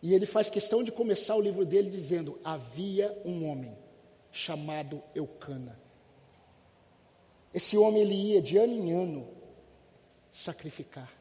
E 0.02 0.14
ele 0.14 0.26
faz 0.26 0.50
questão 0.50 0.84
de 0.84 0.91
começar 0.91 1.36
o 1.36 1.41
livro 1.41 1.66
dele 1.66 1.89
dizendo: 1.89 2.39
havia 2.43 3.20
um 3.26 3.50
homem 3.50 3.78
chamado 4.32 5.02
Eucana. 5.16 5.80
Esse 7.54 7.78
homem 7.78 8.02
ele 8.02 8.14
ia 8.14 8.41
de 8.41 8.58
ano 8.58 8.74
em 8.74 8.91
ano 8.91 9.28
sacrificar. 10.32 11.12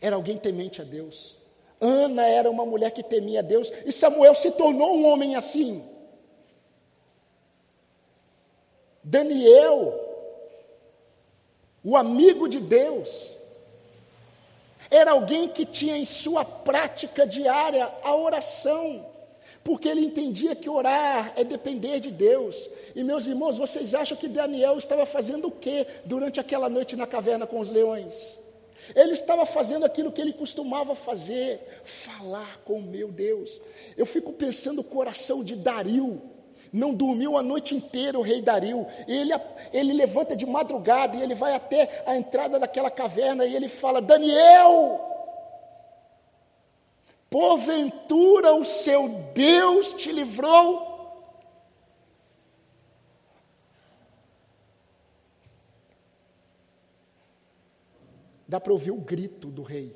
Era 0.00 0.16
alguém 0.16 0.38
temente 0.38 0.80
a 0.80 0.84
Deus. 0.84 1.36
Ana 1.80 2.26
era 2.26 2.50
uma 2.50 2.64
mulher 2.64 2.90
que 2.90 3.02
temia 3.02 3.40
a 3.40 3.42
Deus 3.42 3.70
e 3.84 3.92
Samuel 3.92 4.34
se 4.34 4.52
tornou 4.52 4.96
um 4.96 5.06
homem 5.06 5.36
assim. 5.36 5.86
Daniel, 9.02 9.94
o 11.84 11.96
amigo 11.96 12.48
de 12.48 12.60
Deus, 12.60 13.37
era 14.90 15.12
alguém 15.12 15.48
que 15.48 15.64
tinha 15.64 15.96
em 15.96 16.04
sua 16.04 16.44
prática 16.44 17.26
diária 17.26 17.88
a 18.02 18.14
oração 18.14 19.04
porque 19.68 19.86
ele 19.86 20.06
entendia 20.06 20.56
que 20.56 20.70
orar 20.70 21.34
é 21.36 21.44
depender 21.44 22.00
de 22.00 22.10
Deus. 22.10 22.70
E 22.96 23.04
meus 23.04 23.26
irmãos, 23.26 23.58
vocês 23.58 23.94
acham 23.94 24.16
que 24.16 24.26
Daniel 24.26 24.78
estava 24.78 25.04
fazendo 25.04 25.48
o 25.48 25.50
que 25.50 25.86
durante 26.06 26.40
aquela 26.40 26.70
noite 26.70 26.96
na 26.96 27.06
caverna 27.06 27.46
com 27.46 27.60
os 27.60 27.68
leões? 27.68 28.38
Ele 28.94 29.12
estava 29.12 29.44
fazendo 29.44 29.84
aquilo 29.84 30.10
que 30.10 30.22
ele 30.22 30.32
costumava 30.32 30.94
fazer, 30.94 31.60
falar 31.84 32.62
com 32.64 32.78
o 32.78 32.82
meu 32.82 33.08
Deus. 33.08 33.60
Eu 33.94 34.06
fico 34.06 34.32
pensando 34.32 34.80
o 34.80 34.84
coração 34.84 35.44
de 35.44 35.54
Dario. 35.54 36.22
Não 36.72 36.94
dormiu 36.94 37.36
a 37.36 37.42
noite 37.42 37.74
inteira 37.74 38.18
o 38.18 38.22
rei 38.22 38.42
Dario. 38.42 38.86
Ele, 39.06 39.32
ele 39.72 39.92
levanta 39.92 40.36
de 40.36 40.46
madrugada 40.46 41.16
e 41.16 41.22
ele 41.22 41.34
vai 41.34 41.54
até 41.54 42.02
a 42.06 42.16
entrada 42.16 42.58
daquela 42.58 42.90
caverna 42.90 43.44
e 43.44 43.54
ele 43.54 43.68
fala: 43.68 44.00
Daniel, 44.00 45.08
Porventura 47.30 48.54
o 48.54 48.64
seu 48.64 49.08
Deus 49.34 49.92
te 49.92 50.10
livrou? 50.10 50.88
Dá 58.46 58.58
para 58.58 58.72
ouvir 58.72 58.92
o 58.92 58.96
grito 58.96 59.48
do 59.48 59.62
rei, 59.62 59.94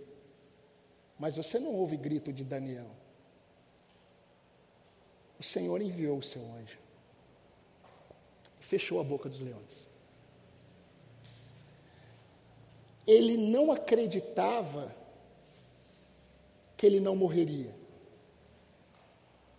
mas 1.18 1.36
você 1.36 1.58
não 1.58 1.74
ouve 1.74 1.96
grito 1.96 2.30
de 2.30 2.44
Daniel. 2.44 3.01
O 5.42 5.44
Senhor 5.44 5.82
enviou 5.82 6.18
o 6.18 6.22
seu 6.22 6.40
anjo, 6.40 6.78
fechou 8.60 9.00
a 9.00 9.02
boca 9.02 9.28
dos 9.28 9.40
leões. 9.40 9.88
Ele 13.04 13.36
não 13.36 13.72
acreditava 13.72 14.94
que 16.76 16.86
ele 16.86 17.00
não 17.00 17.16
morreria. 17.16 17.74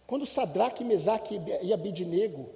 Quando 0.07 0.25
Sadraque, 0.25 0.85
Mesaque 0.85 1.41
e 1.61 1.73
Abidinego 1.73 2.49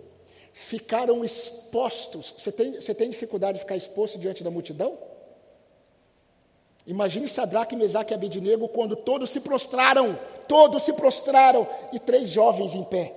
ficaram 0.54 1.26
expostos, 1.26 2.34
você 2.38 2.50
tem, 2.50 2.76
você 2.76 2.96
tem 2.96 3.10
dificuldade 3.10 3.58
de 3.58 3.66
ficar 3.66 3.76
exposto 3.76 4.18
diante 4.18 4.42
da 4.42 4.50
multidão? 4.50 4.98
Imagine 6.86 7.28
Sadraque, 7.28 7.76
Mesaque 7.76 8.14
e 8.14 8.16
Abidinego 8.16 8.70
quando 8.70 8.96
todos 8.96 9.30
se 9.32 9.42
prostraram, 9.42 10.18
todos 10.48 10.84
se 10.84 10.94
prostraram, 10.94 11.68
e 11.92 12.00
três 12.00 12.30
jovens 12.30 12.74
em 12.74 12.86
pé. 12.86 13.17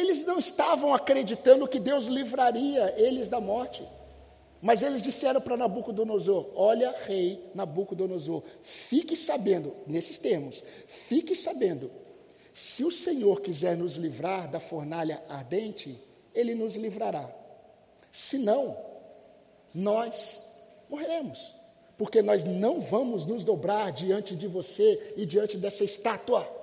Eles 0.00 0.24
não 0.24 0.38
estavam 0.38 0.94
acreditando 0.94 1.68
que 1.68 1.78
Deus 1.78 2.06
livraria 2.06 2.94
eles 2.96 3.28
da 3.28 3.38
morte. 3.38 3.86
Mas 4.62 4.82
eles 4.82 5.02
disseram 5.02 5.42
para 5.42 5.58
Nabucodonosor: 5.58 6.50
Olha, 6.54 6.94
rei 7.06 7.50
Nabucodonosor, 7.54 8.42
fique 8.62 9.14
sabendo, 9.14 9.74
nesses 9.86 10.16
termos, 10.16 10.62
fique 10.86 11.36
sabendo, 11.36 11.90
se 12.54 12.82
o 12.82 12.90
Senhor 12.90 13.42
quiser 13.42 13.76
nos 13.76 13.96
livrar 13.96 14.50
da 14.50 14.58
fornalha 14.58 15.22
ardente, 15.28 15.98
ele 16.34 16.54
nos 16.54 16.76
livrará. 16.76 17.30
Se 18.10 18.38
não, 18.38 18.76
nós 19.74 20.42
morreremos, 20.88 21.54
porque 21.98 22.22
nós 22.22 22.42
não 22.42 22.80
vamos 22.80 23.26
nos 23.26 23.44
dobrar 23.44 23.92
diante 23.92 24.34
de 24.34 24.46
você 24.46 25.14
e 25.16 25.26
diante 25.26 25.58
dessa 25.58 25.84
estátua. 25.84 26.59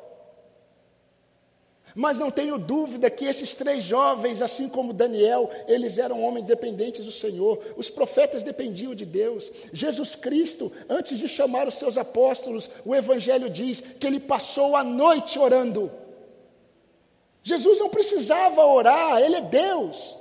Mas 1.97 2.19
não 2.19 2.29
tenho 2.29 2.59
dúvida 2.59 3.09
que 3.09 3.25
esses 3.25 3.55
três 3.55 3.83
jovens, 3.83 4.39
assim 4.39 4.69
como 4.69 4.93
Daniel, 4.93 5.49
eles 5.67 5.97
eram 5.97 6.23
homens 6.23 6.45
dependentes 6.45 7.03
do 7.03 7.11
Senhor. 7.11 7.59
Os 7.75 7.89
profetas 7.89 8.43
dependiam 8.43 8.93
de 8.93 9.03
Deus. 9.03 9.49
Jesus 9.73 10.13
Cristo, 10.13 10.71
antes 10.87 11.17
de 11.17 11.27
chamar 11.27 11.67
os 11.67 11.73
seus 11.73 11.97
apóstolos, 11.97 12.69
o 12.85 12.93
Evangelho 12.93 13.49
diz 13.49 13.81
que 13.81 14.05
ele 14.05 14.19
passou 14.19 14.75
a 14.75 14.83
noite 14.83 15.39
orando. 15.39 15.91
Jesus 17.41 17.79
não 17.79 17.89
precisava 17.89 18.63
orar, 18.63 19.19
ele 19.19 19.37
é 19.37 19.41
Deus. 19.41 20.15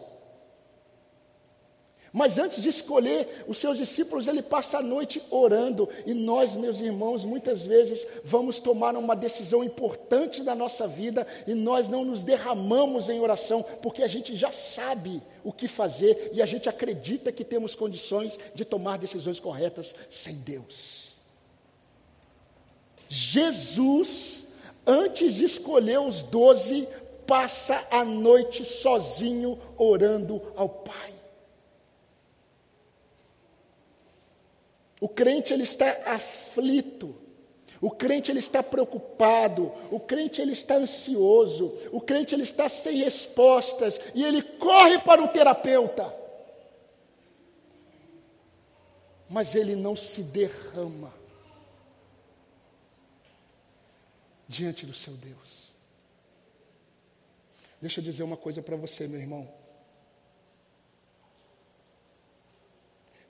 Mas 2.17 2.39
antes 2.39 2.63
de 2.63 2.71
escolher 2.71 3.45
os 3.47 3.59
seus 3.59 3.77
discípulos, 3.77 4.27
ele 4.27 4.41
passa 4.41 4.79
a 4.79 4.83
noite 4.83 5.23
orando. 5.31 5.87
E 6.07 6.15
nós, 6.15 6.55
meus 6.55 6.81
irmãos, 6.81 7.27
muitas 7.27 7.67
vezes 7.67 8.07
vamos 8.25 8.59
tomar 8.59 8.97
uma 8.97 9.15
decisão 9.15 9.63
importante 9.63 10.43
da 10.43 10.55
nossa 10.55 10.89
vida 10.89 11.27
e 11.47 11.53
nós 11.53 11.91
não 11.91 12.07
nos 12.07 12.25
derramamos 12.25 13.11
em 13.11 13.21
oração, 13.21 13.63
porque 13.83 14.03
a 14.03 14.09
gente 14.09 14.35
já 14.35 14.51
sabe 14.51 15.23
o 15.45 15.53
que 15.53 15.69
fazer 15.69 16.31
e 16.33 16.41
a 16.41 16.47
gente 16.47 16.71
acredita 16.71 17.31
que 17.31 17.45
temos 17.45 17.75
condições 17.75 18.39
de 18.55 18.65
tomar 18.65 18.97
decisões 18.97 19.39
corretas 19.39 19.95
sem 20.11 20.37
Deus. 20.37 21.09
Jesus, 23.11 24.45
antes 24.87 25.35
de 25.35 25.45
escolher 25.45 26.01
os 26.01 26.23
doze, 26.23 26.89
passa 27.27 27.87
a 27.91 28.07
noite 28.07 28.65
sozinho 28.65 29.59
orando 29.77 30.41
ao 30.57 30.71
Pai. 30.71 31.16
O 35.01 35.09
crente 35.09 35.53
ele 35.53 35.63
está 35.63 35.91
aflito. 36.07 37.15
O 37.81 37.91
crente 37.91 38.31
ele 38.31 38.39
está 38.39 38.63
preocupado, 38.63 39.73
o 39.91 40.01
crente 40.01 40.41
ele 40.41 40.53
está 40.53 40.77
ansioso, 40.77 41.77
o 41.93 42.01
crente 42.01 42.35
ele 42.35 42.43
está 42.43 42.69
sem 42.69 42.97
respostas 42.97 44.01
e 44.15 44.25
ele 44.25 44.41
corre 44.43 44.99
para 45.01 45.23
o 45.23 45.29
terapeuta. 45.29 46.15
Mas 49.29 49.55
ele 49.55 49.77
não 49.77 49.95
se 49.95 50.23
derrama 50.23 51.13
diante 54.49 54.87
do 54.87 54.95
seu 54.95 55.13
Deus. 55.15 55.73
Deixa 57.81 58.01
eu 58.01 58.05
dizer 58.05 58.23
uma 58.23 58.39
coisa 58.39 58.63
para 58.63 58.77
você, 58.77 59.07
meu 59.07 59.21
irmão. 59.21 59.47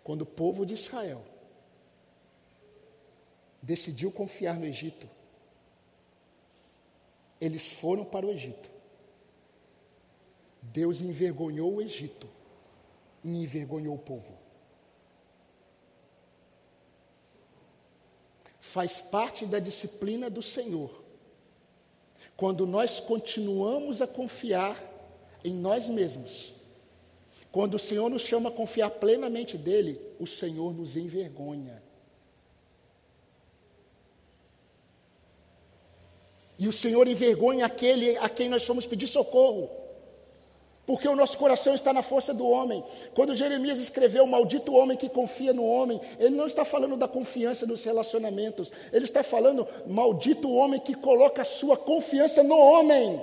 Quando 0.04 0.22
o 0.22 0.26
povo 0.26 0.64
de 0.64 0.74
Israel 0.74 1.24
decidiu 3.66 4.12
confiar 4.12 4.56
no 4.56 4.64
Egito, 4.64 5.08
eles 7.40 7.72
foram 7.72 8.04
para 8.04 8.24
o 8.24 8.30
Egito. 8.30 8.70
Deus 10.62 11.00
envergonhou 11.00 11.74
o 11.74 11.82
Egito 11.82 12.28
e 13.24 13.28
envergonhou 13.28 13.96
o 13.96 13.98
povo. 13.98 14.32
Faz 18.60 19.00
parte 19.00 19.44
da 19.44 19.58
disciplina 19.58 20.30
do 20.30 20.42
Senhor. 20.42 21.02
Quando 22.36 22.66
nós 22.66 23.00
continuamos 23.00 24.00
a 24.00 24.06
confiar 24.06 24.80
em 25.42 25.52
nós 25.52 25.88
mesmos, 25.88 26.54
quando 27.50 27.74
o 27.74 27.78
Senhor 27.78 28.08
nos 28.08 28.22
chama 28.22 28.48
a 28.48 28.52
confiar 28.52 28.90
plenamente 28.90 29.58
dele, 29.58 30.00
o 30.20 30.26
Senhor 30.26 30.72
nos 30.72 30.96
envergonha. 30.96 31.85
E 36.58 36.66
o 36.68 36.72
Senhor 36.72 37.06
envergonha 37.06 37.66
aquele 37.66 38.16
a 38.18 38.28
quem 38.28 38.48
nós 38.48 38.64
fomos 38.64 38.86
pedir 38.86 39.06
socorro. 39.06 39.70
Porque 40.86 41.08
o 41.08 41.16
nosso 41.16 41.36
coração 41.36 41.74
está 41.74 41.92
na 41.92 42.00
força 42.00 42.32
do 42.32 42.48
homem. 42.48 42.82
Quando 43.12 43.34
Jeremias 43.34 43.80
escreveu 43.80 44.24
Maldito 44.26 44.72
homem 44.72 44.96
que 44.96 45.08
confia 45.08 45.52
no 45.52 45.66
homem, 45.66 46.00
ele 46.18 46.36
não 46.36 46.46
está 46.46 46.64
falando 46.64 46.96
da 46.96 47.08
confiança 47.08 47.66
nos 47.66 47.84
relacionamentos. 47.84 48.70
Ele 48.92 49.04
está 49.04 49.24
falando 49.24 49.66
Maldito 49.86 50.48
homem 50.48 50.78
que 50.78 50.94
coloca 50.94 51.42
a 51.42 51.44
sua 51.44 51.76
confiança 51.76 52.42
no 52.42 52.56
homem. 52.56 53.20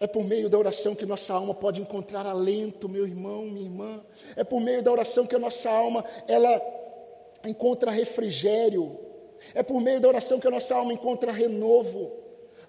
É 0.00 0.06
por 0.06 0.24
meio 0.24 0.48
da 0.48 0.56
oração 0.56 0.94
que 0.94 1.04
nossa 1.04 1.34
alma 1.34 1.52
pode 1.52 1.78
encontrar 1.82 2.24
alento, 2.24 2.88
meu 2.88 3.06
irmão, 3.06 3.44
minha 3.44 3.66
irmã. 3.66 4.02
É 4.34 4.42
por 4.42 4.58
meio 4.58 4.82
da 4.82 4.90
oração 4.90 5.26
que 5.26 5.36
a 5.36 5.38
nossa 5.38 5.70
alma 5.70 6.02
ela 6.26 6.58
encontra 7.44 7.90
refrigério. 7.90 8.98
É 9.54 9.62
por 9.62 9.78
meio 9.78 10.00
da 10.00 10.08
oração 10.08 10.40
que 10.40 10.48
a 10.48 10.50
nossa 10.50 10.74
alma 10.74 10.94
encontra 10.94 11.30
renovo. 11.30 12.12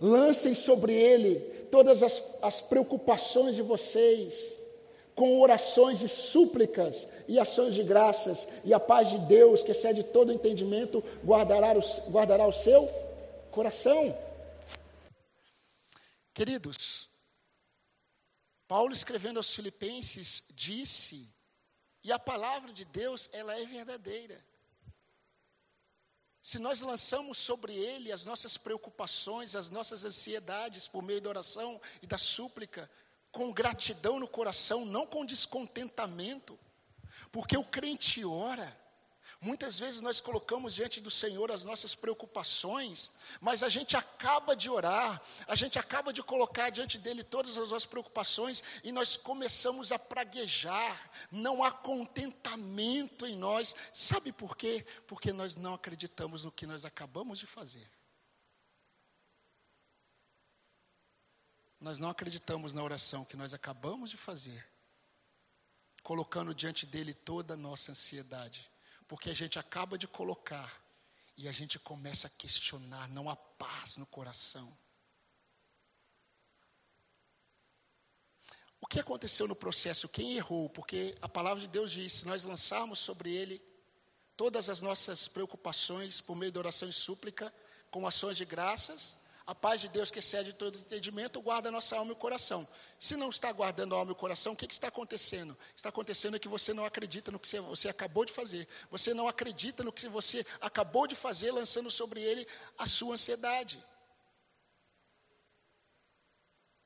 Lancem 0.02 0.54
sobre 0.54 0.94
ele 0.94 1.40
todas 1.72 2.04
as, 2.04 2.38
as 2.42 2.60
preocupações 2.60 3.56
de 3.56 3.62
vocês, 3.62 4.58
com 5.16 5.40
orações 5.40 6.02
e 6.02 6.10
súplicas 6.10 7.08
e 7.30 7.40
ações 7.40 7.74
de 7.74 7.84
graças, 7.84 8.46
e 8.66 8.74
a 8.74 8.80
paz 8.80 9.10
de 9.10 9.18
Deus, 9.20 9.64
que 9.64 9.72
excede 9.72 10.04
todo 10.04 10.34
entendimento, 10.34 11.02
guardará, 11.24 11.74
guardará 12.10 12.46
o 12.46 12.52
seu 12.52 12.90
coração. 13.52 14.14
Queridos, 16.34 17.11
Paulo 18.72 18.94
escrevendo 18.94 19.36
aos 19.36 19.54
Filipenses 19.54 20.46
disse, 20.52 21.30
e 22.02 22.10
a 22.10 22.18
palavra 22.18 22.72
de 22.72 22.86
Deus, 22.86 23.28
ela 23.34 23.60
é 23.60 23.66
verdadeira. 23.66 24.42
Se 26.42 26.58
nós 26.58 26.80
lançamos 26.80 27.38
sobre 27.38 27.74
ele 27.76 28.14
as 28.14 28.24
nossas 28.24 28.56
preocupações, 28.56 29.58
as 29.58 29.70
nossas 29.70 30.06
ansiedades 30.06 30.88
por 30.88 31.04
meio 31.04 31.20
da 31.20 31.28
oração 31.28 31.82
e 32.02 32.08
da 32.08 32.18
súplica, 32.18 32.90
com 33.30 33.52
gratidão 33.52 34.22
no 34.22 34.28
coração, 34.28 34.86
não 34.86 35.06
com 35.06 35.26
descontentamento, 35.26 36.58
porque 37.30 37.58
o 37.58 37.66
crente 37.66 38.24
ora, 38.24 38.81
Muitas 39.44 39.80
vezes 39.80 40.02
nós 40.02 40.22
colocamos 40.22 40.76
diante 40.76 41.02
do 41.02 41.10
Senhor 41.10 41.52
as 41.52 41.64
nossas 41.64 41.96
preocupações, 41.96 43.14
mas 43.42 43.64
a 43.64 43.70
gente 43.70 43.98
acaba 43.98 44.56
de 44.56 44.70
orar, 44.70 45.20
a 45.48 45.56
gente 45.56 45.80
acaba 45.80 46.14
de 46.14 46.22
colocar 46.22 46.70
diante 46.70 47.00
dele 47.00 47.24
todas 47.24 47.58
as 47.58 47.72
nossas 47.72 47.88
preocupações 47.88 48.64
e 48.84 48.92
nós 48.92 49.18
começamos 49.18 49.92
a 49.92 49.98
praguejar, 49.98 51.10
não 51.32 51.64
há 51.64 51.72
contentamento 51.72 53.26
em 53.26 53.36
nós. 53.36 53.76
Sabe 53.92 54.32
por 54.32 54.56
quê? 54.56 54.86
Porque 55.08 55.34
nós 55.34 55.56
não 55.56 55.74
acreditamos 55.74 56.46
no 56.46 56.52
que 56.52 56.68
nós 56.68 56.86
acabamos 56.86 57.39
de 57.39 57.48
fazer. 57.48 57.89
Nós 61.80 61.98
não 61.98 62.12
acreditamos 62.12 62.74
na 62.74 62.84
oração 62.84 63.26
que 63.26 63.36
nós 63.36 63.56
acabamos 63.56 64.12
de 64.12 64.18
fazer, 64.18 64.64
colocando 66.04 66.54
diante 66.54 66.86
dele 66.86 67.12
toda 67.12 67.56
a 67.56 67.58
nossa 67.58 67.92
ansiedade 67.92 68.71
porque 69.12 69.30
a 69.30 69.34
gente 69.34 69.59
acaba 69.59 69.97
de 69.97 70.07
colocar 70.07 70.82
e 71.36 71.45
a 71.45 71.51
gente 71.51 71.78
começa 71.78 72.28
a 72.28 72.30
questionar, 72.30 73.09
não 73.09 73.30
há 73.30 73.36
paz 73.36 73.97
no 73.97 74.05
coração. 74.05 74.72
O 78.80 78.88
que 78.88 79.01
aconteceu 79.01 79.49
no 79.49 79.55
processo? 79.55 80.07
Quem 80.07 80.38
errou? 80.38 80.70
Porque 80.70 81.14
a 81.22 81.28
palavra 81.28 81.59
de 81.59 81.68
Deus 81.68 81.91
diz: 81.91 82.14
se 82.14 82.26
nós 82.26 82.45
lançarmos 82.45 82.99
sobre 82.99 83.30
ele 83.30 83.62
todas 84.38 84.70
as 84.70 84.82
nossas 84.82 85.28
preocupações 85.28 86.22
por 86.22 86.38
meio 86.38 86.53
de 86.53 86.59
oração 86.59 86.88
e 86.88 86.93
súplica, 86.93 87.53
com 87.89 88.07
ações 88.07 88.38
de 88.38 88.45
graças, 88.45 89.18
a 89.52 89.56
paz 89.56 89.82
de 89.82 89.89
Deus 89.89 90.10
que 90.10 90.20
excede 90.20 90.54
todo 90.54 90.80
entendimento 90.80 91.41
guarda 91.41 91.68
a 91.68 91.72
nossa 91.74 91.97
alma 91.97 92.12
e 92.12 92.14
o 92.14 92.16
coração. 92.16 92.66
Se 92.97 93.18
não 93.18 93.30
está 93.30 93.52
guardando 93.52 93.93
a 93.93 93.97
alma 93.97 94.12
e 94.12 94.14
o 94.14 94.16
coração, 94.16 94.54
o 94.54 94.56
que, 94.56 94.66
que 94.66 94.74
está 94.74 94.88
acontecendo? 94.88 95.58
Está 95.76 95.89
acontecendo 95.89 96.38
é 96.38 96.39
que 96.39 96.47
você 96.47 96.74
não 96.74 96.86
acredita 96.86 97.34
no 97.34 97.38
que 97.38 97.60
você 97.60 97.89
acabou 97.89 98.24
de 98.24 98.32
fazer. 98.32 98.66
Você 98.89 99.14
não 99.14 99.28
acredita 99.28 99.84
no 99.84 99.91
que 99.91 100.08
você 100.08 100.45
acabou 100.62 101.06
de 101.06 101.16
fazer, 101.16 101.52
lançando 101.52 101.91
sobre 101.91 102.22
ele 102.22 102.47
a 102.78 102.86
sua 102.86 103.16
ansiedade. 103.16 103.84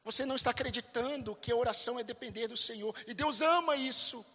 Você 0.03 0.25
não 0.25 0.35
está 0.35 0.49
acreditando 0.49 1.35
que 1.35 1.51
a 1.51 1.55
oração 1.55 1.99
é 1.99 2.03
depender 2.03 2.47
do 2.47 2.57
Senhor. 2.57 2.95
E 3.05 3.13
Deus 3.13 3.41
ama 3.41 3.75
isso. 3.75 4.25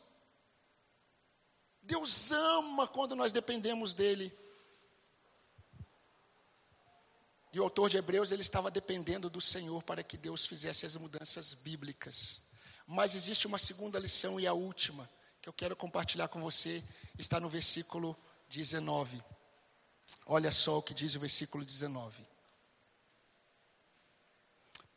Deus 1.82 2.30
ama 2.30 2.86
quando 2.86 3.16
nós 3.16 3.32
dependemos 3.32 3.92
dEle. 3.92 4.32
E 7.52 7.58
o 7.58 7.64
autor 7.64 7.90
de 7.90 7.96
Hebreus 7.96 8.32
ele 8.32 8.42
estava 8.42 8.70
dependendo 8.70 9.28
do 9.28 9.40
Senhor 9.40 9.82
para 9.82 10.02
que 10.02 10.16
Deus 10.16 10.46
fizesse 10.46 10.86
as 10.86 10.96
mudanças 10.96 11.54
bíblicas. 11.54 12.42
Mas 12.86 13.14
existe 13.14 13.46
uma 13.46 13.58
segunda 13.58 13.98
lição 13.98 14.38
e 14.38 14.46
a 14.46 14.52
última 14.52 15.08
que 15.40 15.48
eu 15.48 15.52
quero 15.52 15.74
compartilhar 15.74 16.28
com 16.28 16.40
você, 16.40 16.82
está 17.18 17.40
no 17.40 17.48
versículo 17.48 18.16
19. 18.48 19.22
Olha 20.26 20.52
só 20.52 20.78
o 20.78 20.82
que 20.82 20.92
diz 20.92 21.14
o 21.14 21.20
versículo 21.20 21.64
19. 21.64 22.26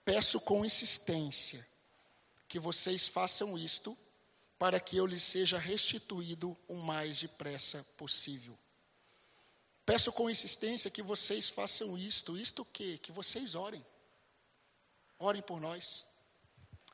Peço 0.04 0.42
com 0.42 0.66
insistência 0.66 1.66
que 2.48 2.60
vocês 2.60 3.08
façam 3.08 3.58
isto 3.58 3.98
para 4.60 4.80
que 4.80 4.98
eu 4.98 5.06
lhes 5.06 5.24
seja 5.24 5.58
restituído 5.58 6.58
o 6.68 6.76
mais 6.76 7.20
depressa 7.20 7.84
possível. 7.98 8.58
Peço 9.86 10.12
com 10.12 10.30
insistência 10.30 10.92
que 10.92 11.02
vocês 11.02 11.50
façam 11.50 11.98
isto. 11.98 12.38
Isto 12.38 12.62
o 12.62 12.66
quê? 12.66 13.00
Que 13.02 13.12
vocês 13.12 13.56
orem. 13.56 13.86
Orem 15.20 15.42
por 15.42 15.60
nós. 15.60 16.06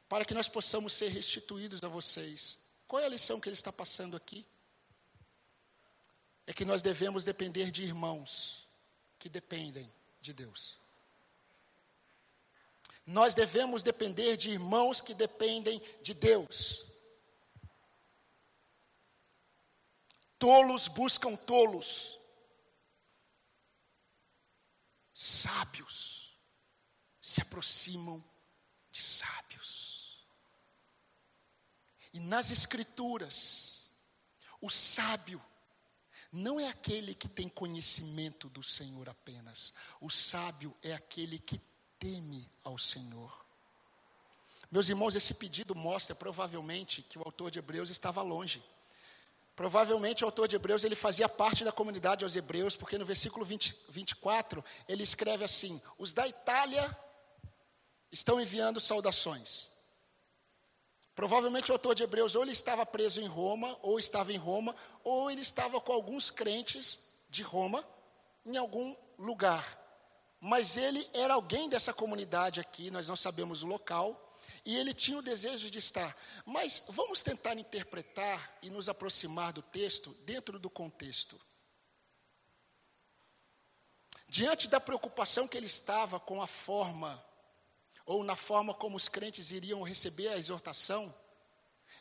Para 0.07 0.25
que 0.25 0.33
nós 0.33 0.47
possamos 0.47 0.93
ser 0.93 1.09
restituídos 1.09 1.83
a 1.83 1.87
vocês. 1.87 2.59
Qual 2.87 3.01
é 3.01 3.05
a 3.05 3.09
lição 3.09 3.39
que 3.39 3.47
ele 3.47 3.55
está 3.55 3.71
passando 3.71 4.17
aqui? 4.17 4.45
é 6.49 6.53
que 6.53 6.65
nós 6.65 6.81
devemos 6.81 7.23
depender 7.23 7.69
de 7.69 7.83
irmãos 7.83 8.67
que 9.19 9.29
dependem 9.29 9.87
de 10.19 10.33
Deus. 10.33 10.79
Nós 13.05 13.35
devemos 13.35 13.83
depender 13.83 14.35
de 14.35 14.49
irmãos 14.49 14.99
que 14.99 15.13
dependem 15.13 15.79
de 16.01 16.15
Deus. 16.15 16.87
Tolos 20.39 20.87
buscam 20.87 21.35
tolos. 21.35 22.17
Sábios 25.21 26.33
se 27.19 27.41
aproximam 27.41 28.23
de 28.89 29.01
sábios. 29.01 30.25
E 32.13 32.21
nas 32.21 32.51
Escrituras, 32.51 33.89
o 34.61 34.69
sábio 34.69 35.43
não 36.31 36.57
é 36.57 36.69
aquele 36.69 37.13
que 37.13 37.27
tem 37.27 37.49
conhecimento 37.49 38.47
do 38.47 38.63
Senhor 38.63 39.09
apenas. 39.09 39.73
O 39.99 40.09
sábio 40.09 40.73
é 40.81 40.93
aquele 40.93 41.37
que 41.37 41.59
teme 41.99 42.49
ao 42.63 42.77
Senhor. 42.77 43.45
Meus 44.71 44.87
irmãos, 44.87 45.15
esse 45.15 45.33
pedido 45.33 45.75
mostra 45.75 46.15
provavelmente 46.15 47.01
que 47.01 47.19
o 47.19 47.23
autor 47.25 47.51
de 47.51 47.59
Hebreus 47.59 47.89
estava 47.89 48.21
longe. 48.21 48.63
Provavelmente 49.59 50.23
o 50.23 50.27
autor 50.27 50.47
de 50.47 50.55
Hebreus 50.55 50.85
ele 50.85 50.95
fazia 50.95 51.27
parte 51.27 51.65
da 51.65 51.71
comunidade 51.73 52.23
aos 52.23 52.33
Hebreus, 52.33 52.77
porque 52.77 52.97
no 52.97 53.03
versículo 53.03 53.43
20, 53.43 53.87
24 53.89 54.63
ele 54.87 55.03
escreve 55.03 55.43
assim: 55.43 55.81
Os 55.97 56.13
da 56.13 56.25
Itália 56.25 56.97
estão 58.09 58.39
enviando 58.39 58.79
saudações. 58.79 59.69
Provavelmente 61.13 61.71
o 61.71 61.73
autor 61.73 61.93
de 61.93 62.03
Hebreus 62.03 62.35
ou 62.35 62.43
ele 62.43 62.53
estava 62.53 62.85
preso 62.85 63.19
em 63.19 63.27
Roma, 63.27 63.77
ou 63.81 63.99
estava 63.99 64.31
em 64.31 64.37
Roma, 64.37 64.73
ou 65.03 65.29
ele 65.29 65.41
estava 65.41 65.81
com 65.81 65.91
alguns 65.91 66.29
crentes 66.29 67.15
de 67.29 67.43
Roma 67.43 67.85
em 68.45 68.55
algum 68.55 68.95
lugar. 69.17 69.77
Mas 70.39 70.77
ele 70.77 71.05
era 71.13 71.33
alguém 71.33 71.67
dessa 71.67 71.93
comunidade 71.93 72.61
aqui, 72.61 72.89
nós 72.89 73.09
não 73.09 73.15
sabemos 73.17 73.61
o 73.61 73.67
local, 73.67 74.28
e 74.65 74.75
ele 74.75 74.93
tinha 74.93 75.17
o 75.17 75.21
desejo 75.21 75.69
de 75.69 75.79
estar. 75.79 76.15
Mas 76.45 76.85
vamos 76.89 77.21
tentar 77.21 77.57
interpretar 77.57 78.57
e 78.61 78.69
nos 78.69 78.89
aproximar 78.89 79.53
do 79.53 79.61
texto 79.61 80.11
dentro 80.25 80.59
do 80.59 80.69
contexto. 80.69 81.39
Diante 84.27 84.67
da 84.67 84.79
preocupação 84.79 85.47
que 85.47 85.57
ele 85.57 85.65
estava 85.65 86.19
com 86.19 86.41
a 86.41 86.47
forma, 86.47 87.23
ou 88.05 88.23
na 88.23 88.35
forma 88.35 88.73
como 88.73 88.95
os 88.95 89.07
crentes 89.07 89.51
iriam 89.51 89.81
receber 89.81 90.29
a 90.29 90.37
exortação, 90.37 91.13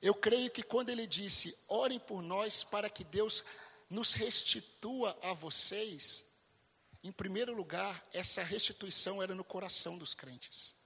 eu 0.02 0.14
creio 0.14 0.50
que 0.50 0.62
quando 0.62 0.90
ele 0.90 1.06
disse: 1.06 1.56
orem 1.68 1.98
por 1.98 2.22
nós 2.22 2.62
para 2.62 2.90
que 2.90 3.02
Deus 3.02 3.44
nos 3.88 4.12
restitua 4.12 5.18
a 5.22 5.32
vocês, 5.32 6.28
em 7.02 7.12
primeiro 7.12 7.54
lugar, 7.54 8.02
essa 8.12 8.42
restituição 8.42 9.22
era 9.22 9.34
no 9.34 9.44
coração 9.44 9.96
dos 9.96 10.14
crentes. 10.14 10.77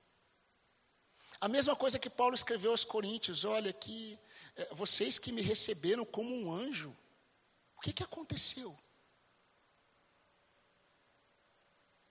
A 1.42 1.48
mesma 1.48 1.74
coisa 1.74 1.98
que 1.98 2.08
Paulo 2.08 2.36
escreveu 2.36 2.70
aos 2.70 2.84
Coríntios: 2.84 3.44
olha, 3.44 3.72
que 3.72 4.16
é, 4.54 4.68
vocês 4.72 5.18
que 5.18 5.32
me 5.32 5.42
receberam 5.42 6.04
como 6.04 6.32
um 6.32 6.52
anjo, 6.54 6.96
o 7.76 7.80
que, 7.80 7.92
que 7.92 8.04
aconteceu? 8.04 8.70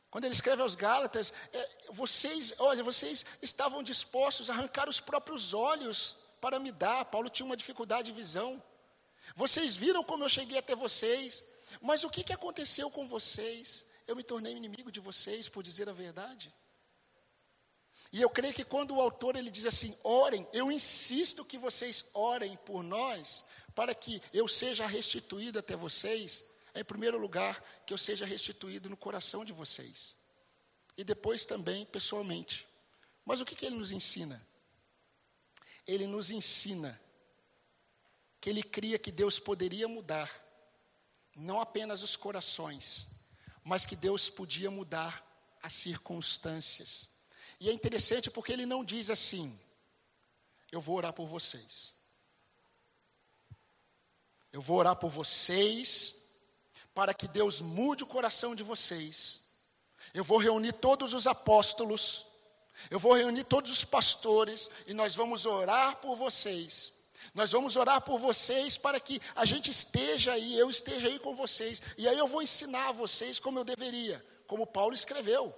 Quando 0.09 0.25
ele 0.25 0.33
escreve 0.33 0.61
aos 0.61 0.75
Gálatas, 0.75 1.33
é, 1.53 1.69
vocês, 1.91 2.53
olha, 2.59 2.83
vocês 2.83 3.25
estavam 3.41 3.81
dispostos 3.81 4.49
a 4.49 4.53
arrancar 4.53 4.89
os 4.89 4.99
próprios 4.99 5.53
olhos 5.53 6.17
para 6.41 6.59
me 6.59 6.69
dar. 6.69 7.05
Paulo 7.05 7.29
tinha 7.29 7.45
uma 7.45 7.55
dificuldade 7.55 8.07
de 8.07 8.17
visão. 8.21 8.61
Vocês 9.33 9.77
viram 9.77 10.03
como 10.03 10.25
eu 10.25 10.29
cheguei 10.29 10.57
até 10.57 10.75
vocês, 10.75 11.45
mas 11.81 12.03
o 12.03 12.09
que, 12.09 12.25
que 12.25 12.33
aconteceu 12.33 12.91
com 12.91 13.07
vocês? 13.07 13.89
eu 14.11 14.15
me 14.15 14.23
tornei 14.23 14.53
inimigo 14.53 14.91
de 14.91 14.99
vocês 14.99 15.47
por 15.47 15.63
dizer 15.63 15.87
a 15.89 15.93
verdade. 15.93 16.53
E 18.11 18.21
eu 18.21 18.29
creio 18.29 18.53
que 18.53 18.65
quando 18.65 18.95
o 18.95 19.01
autor 19.01 19.35
ele 19.35 19.49
diz 19.49 19.65
assim: 19.65 19.95
orem, 20.03 20.47
eu 20.51 20.71
insisto 20.71 21.45
que 21.45 21.57
vocês 21.57 22.09
orem 22.13 22.57
por 22.65 22.83
nós, 22.83 23.45
para 23.73 23.95
que 23.95 24.21
eu 24.33 24.47
seja 24.47 24.85
restituído 24.85 25.59
até 25.59 25.75
vocês, 25.75 26.51
em 26.75 26.83
primeiro 26.83 27.17
lugar 27.17 27.63
que 27.85 27.93
eu 27.93 27.97
seja 27.97 28.25
restituído 28.25 28.89
no 28.89 28.97
coração 28.97 29.45
de 29.45 29.53
vocês, 29.53 30.15
e 30.97 31.03
depois 31.03 31.45
também 31.45 31.85
pessoalmente. 31.85 32.67
Mas 33.25 33.39
o 33.39 33.45
que, 33.45 33.55
que 33.55 33.65
ele 33.65 33.77
nos 33.77 33.91
ensina? 33.91 34.41
Ele 35.87 36.07
nos 36.07 36.29
ensina 36.29 36.99
que 38.39 38.49
ele 38.49 38.63
cria 38.63 38.97
que 38.97 39.11
Deus 39.11 39.39
poderia 39.39 39.87
mudar, 39.87 40.29
não 41.35 41.61
apenas 41.61 42.01
os 42.03 42.15
corações, 42.15 43.09
mas 43.63 43.85
que 43.85 43.95
Deus 43.95 44.29
podia 44.29 44.71
mudar 44.71 45.25
as 45.61 45.73
circunstâncias. 45.73 47.10
E 47.61 47.69
é 47.69 47.71
interessante 47.71 48.31
porque 48.31 48.51
ele 48.51 48.65
não 48.65 48.83
diz 48.83 49.11
assim: 49.11 49.57
eu 50.71 50.81
vou 50.81 50.97
orar 50.97 51.13
por 51.13 51.27
vocês. 51.27 51.93
Eu 54.51 54.59
vou 54.59 54.77
orar 54.79 54.95
por 54.95 55.09
vocês, 55.09 56.27
para 56.93 57.13
que 57.13 57.27
Deus 57.27 57.61
mude 57.61 58.03
o 58.03 58.07
coração 58.07 58.55
de 58.55 58.63
vocês. 58.63 59.43
Eu 60.11 60.23
vou 60.23 60.39
reunir 60.39 60.73
todos 60.73 61.13
os 61.13 61.27
apóstolos, 61.27 62.25
eu 62.89 62.97
vou 62.99 63.13
reunir 63.13 63.43
todos 63.43 63.69
os 63.69 63.85
pastores, 63.85 64.71
e 64.87 64.93
nós 64.95 65.15
vamos 65.15 65.45
orar 65.45 65.97
por 65.97 66.15
vocês 66.15 66.99
nós 67.35 67.51
vamos 67.51 67.75
orar 67.75 68.01
por 68.01 68.17
vocês 68.19 68.77
para 68.77 68.99
que 68.99 69.21
a 69.35 69.45
gente 69.45 69.69
esteja 69.69 70.33
aí, 70.33 70.57
eu 70.57 70.69
esteja 70.69 71.07
aí 71.07 71.19
com 71.19 71.35
vocês. 71.35 71.81
E 71.97 72.07
aí 72.07 72.17
eu 72.17 72.27
vou 72.27 72.41
ensinar 72.41 72.89
a 72.89 72.91
vocês 72.91 73.39
como 73.39 73.59
eu 73.59 73.63
deveria, 73.63 74.25
como 74.47 74.65
Paulo 74.65 74.93
escreveu. 74.93 75.55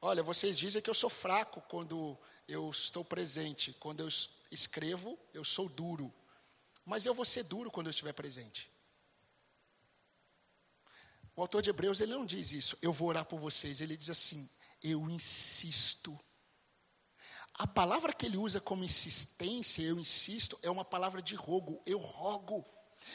Olha, 0.00 0.22
vocês 0.22 0.58
dizem 0.58 0.80
que 0.80 0.88
eu 0.88 0.94
sou 0.94 1.10
fraco 1.10 1.60
quando 1.62 2.18
eu 2.48 2.70
estou 2.70 3.04
presente. 3.04 3.72
Quando 3.74 4.00
eu 4.00 4.08
escrevo, 4.50 5.18
eu 5.34 5.44
sou 5.44 5.68
duro. 5.68 6.12
Mas 6.84 7.06
eu 7.06 7.14
vou 7.14 7.24
ser 7.24 7.44
duro 7.44 7.70
quando 7.70 7.88
eu 7.88 7.90
estiver 7.90 8.12
presente. 8.12 8.70
O 11.36 11.42
autor 11.42 11.62
de 11.62 11.70
Hebreus, 11.70 12.00
ele 12.00 12.12
não 12.12 12.26
diz 12.26 12.52
isso, 12.52 12.76
eu 12.82 12.92
vou 12.92 13.08
orar 13.08 13.24
por 13.24 13.38
vocês. 13.38 13.80
Ele 13.80 13.96
diz 13.96 14.10
assim, 14.10 14.48
eu 14.82 15.08
insisto 15.08 16.18
a 17.60 17.66
palavra 17.66 18.14
que 18.14 18.24
ele 18.24 18.38
usa 18.38 18.58
como 18.58 18.84
insistência, 18.84 19.82
eu 19.82 19.98
insisto, 19.98 20.58
é 20.62 20.70
uma 20.70 20.82
palavra 20.82 21.20
de 21.20 21.34
rogo. 21.34 21.82
Eu 21.84 21.98
rogo. 21.98 22.64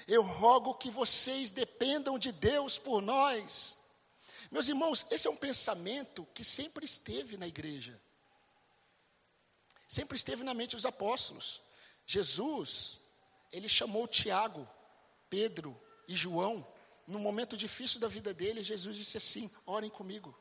Eu 0.08 0.22
rogo 0.22 0.76
que 0.76 0.92
vocês 0.92 1.50
dependam 1.50 2.20
de 2.20 2.32
Deus 2.32 2.78
por 2.78 3.02
nós. 3.02 3.75
Meus 4.56 4.70
irmãos, 4.70 5.06
esse 5.12 5.28
é 5.28 5.30
um 5.30 5.36
pensamento 5.36 6.26
que 6.34 6.42
sempre 6.42 6.86
esteve 6.86 7.36
na 7.36 7.46
igreja. 7.46 8.02
Sempre 9.86 10.16
esteve 10.16 10.46
na 10.46 10.54
mente 10.54 10.78
dos 10.78 10.86
apóstolos. 10.86 11.62
Jesus, 12.06 13.02
ele 13.52 13.68
chamou 13.68 14.08
Tiago, 14.08 14.66
Pedro 15.30 15.78
e 16.08 16.16
João. 16.16 16.66
No 17.06 17.20
momento 17.20 17.58
difícil 17.58 18.00
da 18.00 18.08
vida 18.08 18.34
dele, 18.34 18.64
Jesus 18.64 18.96
disse 18.96 19.18
assim: 19.18 19.52
orem 19.66 19.90
comigo. 19.90 20.34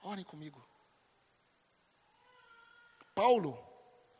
Orem 0.00 0.24
comigo. 0.24 0.66
Paulo, 3.14 3.62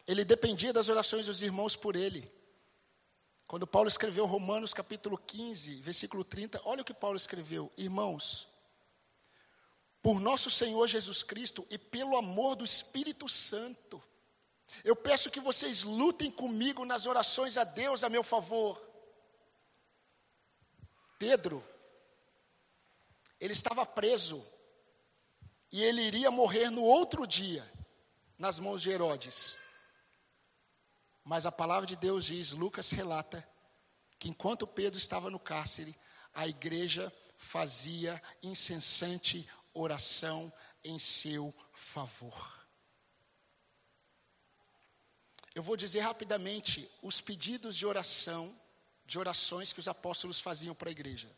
ele 0.06 0.26
dependia 0.26 0.74
das 0.74 0.90
orações 0.90 1.24
dos 1.24 1.40
irmãos 1.40 1.74
por 1.74 1.96
ele. 1.96 2.30
Quando 3.50 3.66
Paulo 3.66 3.88
escreveu 3.88 4.26
Romanos 4.26 4.72
capítulo 4.72 5.18
15, 5.18 5.80
versículo 5.80 6.22
30, 6.22 6.62
olha 6.64 6.82
o 6.82 6.84
que 6.84 6.94
Paulo 6.94 7.16
escreveu: 7.16 7.68
Irmãos, 7.76 8.46
por 10.00 10.20
nosso 10.20 10.48
Senhor 10.48 10.86
Jesus 10.86 11.24
Cristo 11.24 11.66
e 11.68 11.76
pelo 11.76 12.16
amor 12.16 12.54
do 12.54 12.64
Espírito 12.64 13.28
Santo, 13.28 14.00
eu 14.84 14.94
peço 14.94 15.32
que 15.32 15.40
vocês 15.40 15.82
lutem 15.82 16.30
comigo 16.30 16.84
nas 16.84 17.06
orações 17.06 17.56
a 17.56 17.64
Deus 17.64 18.04
a 18.04 18.08
meu 18.08 18.22
favor. 18.22 18.80
Pedro, 21.18 21.60
ele 23.40 23.52
estava 23.52 23.84
preso 23.84 24.46
e 25.72 25.82
ele 25.82 26.02
iria 26.02 26.30
morrer 26.30 26.70
no 26.70 26.84
outro 26.84 27.26
dia 27.26 27.68
nas 28.38 28.60
mãos 28.60 28.80
de 28.80 28.90
Herodes. 28.90 29.58
Mas 31.24 31.46
a 31.46 31.52
palavra 31.52 31.86
de 31.86 31.96
Deus 31.96 32.24
diz, 32.24 32.52
Lucas 32.52 32.90
relata, 32.90 33.46
que 34.18 34.28
enquanto 34.28 34.66
Pedro 34.66 34.98
estava 34.98 35.30
no 35.30 35.38
cárcere, 35.38 35.94
a 36.34 36.46
igreja 36.46 37.12
fazia 37.36 38.20
incessante 38.42 39.48
oração 39.72 40.52
em 40.84 40.98
seu 40.98 41.54
favor. 41.72 42.60
Eu 45.54 45.62
vou 45.62 45.76
dizer 45.76 46.00
rapidamente 46.00 46.88
os 47.02 47.20
pedidos 47.20 47.76
de 47.76 47.84
oração, 47.84 48.54
de 49.04 49.18
orações 49.18 49.72
que 49.72 49.80
os 49.80 49.88
apóstolos 49.88 50.40
faziam 50.40 50.74
para 50.74 50.88
a 50.88 50.92
igreja. 50.92 51.28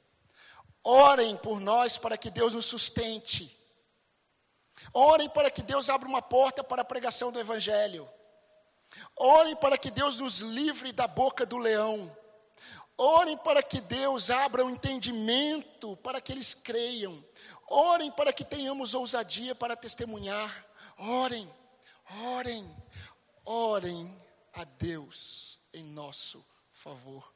Orem 0.84 1.36
por 1.36 1.60
nós 1.60 1.96
para 1.96 2.18
que 2.18 2.30
Deus 2.30 2.52
nos 2.52 2.66
sustente. 2.66 3.56
Orem 4.92 5.28
para 5.30 5.50
que 5.50 5.62
Deus 5.62 5.88
abra 5.88 6.08
uma 6.08 6.20
porta 6.20 6.62
para 6.62 6.82
a 6.82 6.84
pregação 6.84 7.30
do 7.32 7.38
Evangelho. 7.38 8.08
Orem 9.16 9.56
para 9.56 9.78
que 9.78 9.90
Deus 9.90 10.18
nos 10.18 10.40
livre 10.40 10.92
da 10.92 11.06
boca 11.06 11.44
do 11.44 11.56
leão. 11.56 12.16
Orem 12.96 13.36
para 13.36 13.62
que 13.62 13.80
Deus 13.80 14.30
abra 14.30 14.64
o 14.64 14.70
entendimento 14.70 15.96
para 15.98 16.20
que 16.20 16.32
eles 16.32 16.54
creiam. 16.54 17.24
Orem 17.68 18.10
para 18.10 18.32
que 18.32 18.44
tenhamos 18.44 18.94
ousadia 18.94 19.54
para 19.54 19.76
testemunhar. 19.76 20.66
Orem, 20.98 21.50
orem, 22.22 22.76
orem 23.44 24.22
a 24.52 24.64
Deus 24.64 25.58
em 25.72 25.82
nosso 25.82 26.44
favor. 26.72 27.32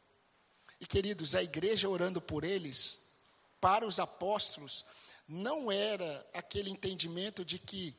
E 0.81 0.87
queridos, 0.87 1.35
a 1.35 1.43
igreja 1.43 1.89
orando 1.89 2.21
por 2.21 2.45
eles, 2.45 3.07
para 3.61 3.87
os 3.87 3.99
apóstolos, 3.99 4.85
não 5.27 5.73
era 5.73 6.27
aquele 6.35 6.71
entendimento 6.71 7.45
de 7.45 7.59
que 7.59 7.97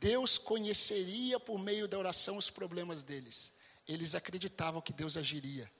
Deus 0.00 0.38
conheceria 0.38 1.38
por 1.38 1.58
meio 1.58 1.86
da 1.86 1.98
oração 1.98 2.38
os 2.38 2.48
problemas 2.48 3.02
deles. 3.02 3.52
Eles 3.86 4.14
acreditavam 4.14 4.80
que 4.80 4.94
Deus 4.94 5.14
agiria. 5.14 5.70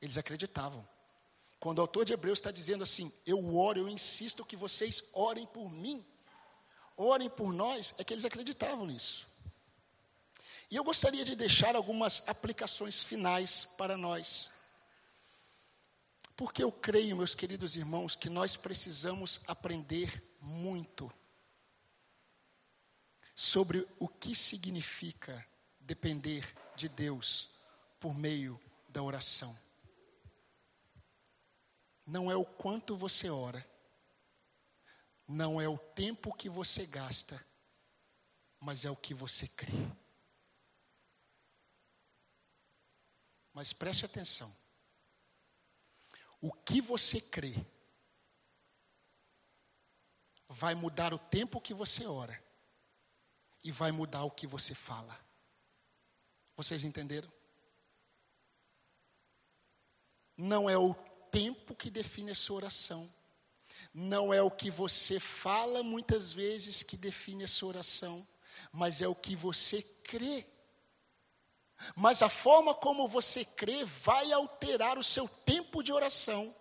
Eles 0.00 0.18
acreditavam. 0.18 0.86
Quando 1.58 1.78
o 1.78 1.80
autor 1.80 2.04
de 2.04 2.12
Hebreus 2.12 2.38
está 2.38 2.50
dizendo 2.50 2.82
assim: 2.82 3.10
Eu 3.24 3.56
oro, 3.56 3.78
eu 3.78 3.88
insisto 3.88 4.44
que 4.44 4.54
vocês 4.54 5.08
orem 5.14 5.46
por 5.46 5.70
mim, 5.70 6.04
orem 6.94 7.30
por 7.30 7.54
nós, 7.54 7.94
é 7.96 8.04
que 8.04 8.12
eles 8.12 8.26
acreditavam 8.26 8.84
nisso. 8.84 9.26
E 10.70 10.76
eu 10.76 10.84
gostaria 10.84 11.24
de 11.24 11.34
deixar 11.34 11.74
algumas 11.74 12.28
aplicações 12.28 13.02
finais 13.02 13.64
para 13.78 13.96
nós. 13.96 14.50
Porque 16.36 16.62
eu 16.62 16.72
creio, 16.72 17.16
meus 17.16 17.34
queridos 17.34 17.76
irmãos, 17.76 18.14
que 18.14 18.28
nós 18.28 18.56
precisamos 18.56 19.40
aprender 19.46 20.22
muito 20.40 21.10
sobre 23.34 23.86
o 23.98 24.08
que 24.08 24.34
significa 24.34 25.46
depender 25.80 26.54
de 26.76 26.88
Deus 26.88 27.50
por 27.98 28.14
meio 28.14 28.60
da 28.88 29.02
oração. 29.02 29.56
Não 32.06 32.30
é 32.30 32.36
o 32.36 32.44
quanto 32.44 32.96
você 32.96 33.30
ora, 33.30 33.64
não 35.26 35.60
é 35.60 35.68
o 35.68 35.78
tempo 35.78 36.34
que 36.34 36.48
você 36.48 36.84
gasta, 36.86 37.42
mas 38.60 38.84
é 38.84 38.90
o 38.90 38.96
que 38.96 39.14
você 39.14 39.48
crê. 39.48 39.72
Mas 43.52 43.72
preste 43.72 44.04
atenção. 44.04 44.54
O 46.40 46.52
que 46.52 46.80
você 46.80 47.20
crê 47.20 47.54
vai 50.48 50.74
mudar 50.74 51.14
o 51.14 51.18
tempo 51.18 51.60
que 51.60 51.72
você 51.72 52.06
ora 52.06 52.41
e 53.62 53.70
vai 53.70 53.92
mudar 53.92 54.24
o 54.24 54.30
que 54.30 54.46
você 54.46 54.74
fala. 54.74 55.18
Vocês 56.56 56.84
entenderam? 56.84 57.30
Não 60.36 60.68
é 60.68 60.76
o 60.76 60.94
tempo 61.30 61.74
que 61.74 61.90
define 61.90 62.32
a 62.32 62.34
sua 62.34 62.56
oração. 62.56 63.10
Não 63.94 64.32
é 64.32 64.42
o 64.42 64.50
que 64.50 64.70
você 64.70 65.18
fala 65.18 65.82
muitas 65.82 66.32
vezes 66.32 66.82
que 66.82 66.96
define 66.96 67.44
a 67.44 67.48
sua 67.48 67.68
oração, 67.68 68.26
mas 68.70 69.00
é 69.00 69.08
o 69.08 69.14
que 69.14 69.34
você 69.34 69.82
crê. 70.04 70.46
Mas 71.96 72.22
a 72.22 72.28
forma 72.28 72.74
como 72.74 73.08
você 73.08 73.44
crê 73.44 73.84
vai 73.84 74.32
alterar 74.32 74.98
o 74.98 75.02
seu 75.02 75.28
tempo 75.28 75.82
de 75.82 75.92
oração 75.92 76.54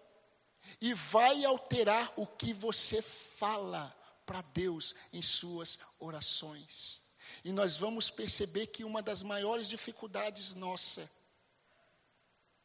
e 0.80 0.93
vai 0.93 1.43
alterar 1.45 2.12
o 2.16 2.26
que 2.26 2.54
você 2.54 3.02
fala 3.02 3.95
para 4.32 4.42
Deus 4.44 4.96
em 5.12 5.22
suas 5.22 5.78
orações. 6.00 7.02
E 7.44 7.52
nós 7.52 7.76
vamos 7.76 8.10
perceber 8.10 8.68
que 8.68 8.86
uma 8.86 9.02
das 9.02 9.22
maiores 9.22 9.68
dificuldades 9.68 10.54
nossa 10.54 11.12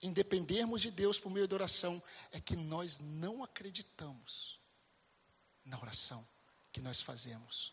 em 0.00 0.12
dependermos 0.12 0.80
de 0.80 0.92
Deus 0.92 1.18
por 1.18 1.28
meio 1.28 1.48
da 1.48 1.56
oração 1.56 2.00
é 2.30 2.40
que 2.40 2.54
nós 2.54 3.00
não 3.00 3.42
acreditamos 3.42 4.60
na 5.64 5.76
oração 5.80 6.24
que 6.70 6.80
nós 6.80 7.00
fazemos. 7.02 7.72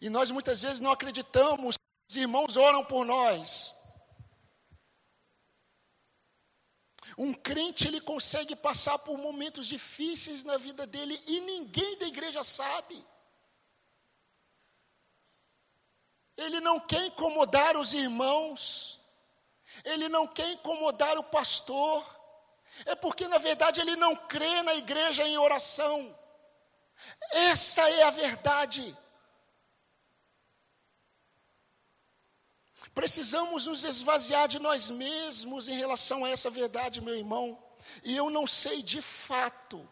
E 0.00 0.10
nós 0.10 0.32
muitas 0.32 0.62
vezes 0.62 0.80
não 0.80 0.90
acreditamos 0.90 1.76
os 2.10 2.16
irmãos 2.16 2.56
oram 2.56 2.84
por 2.84 3.04
nós. 3.04 3.81
Um 7.18 7.34
crente 7.34 7.86
ele 7.86 8.00
consegue 8.00 8.56
passar 8.56 8.98
por 9.00 9.18
momentos 9.18 9.66
difíceis 9.66 10.44
na 10.44 10.56
vida 10.56 10.86
dele 10.86 11.20
e 11.26 11.40
ninguém 11.40 11.98
da 11.98 12.06
igreja 12.06 12.42
sabe. 12.42 13.04
Ele 16.36 16.60
não 16.60 16.80
quer 16.80 17.06
incomodar 17.06 17.76
os 17.76 17.92
irmãos. 17.92 19.00
Ele 19.84 20.08
não 20.08 20.26
quer 20.26 20.50
incomodar 20.52 21.16
o 21.18 21.24
pastor. 21.24 22.04
É 22.86 22.94
porque 22.94 23.28
na 23.28 23.38
verdade 23.38 23.80
ele 23.80 23.96
não 23.96 24.16
crê 24.16 24.62
na 24.62 24.74
igreja 24.74 25.26
em 25.26 25.36
oração. 25.36 26.18
Essa 27.32 27.88
é 27.90 28.02
a 28.04 28.10
verdade. 28.10 28.96
Precisamos 32.94 33.66
nos 33.66 33.84
esvaziar 33.84 34.46
de 34.48 34.58
nós 34.58 34.90
mesmos 34.90 35.68
em 35.68 35.76
relação 35.76 36.24
a 36.24 36.30
essa 36.30 36.50
verdade, 36.50 37.00
meu 37.00 37.16
irmão. 37.16 37.62
E 38.04 38.16
eu 38.16 38.30
não 38.30 38.46
sei 38.46 38.82
de 38.82 39.00
fato 39.00 39.88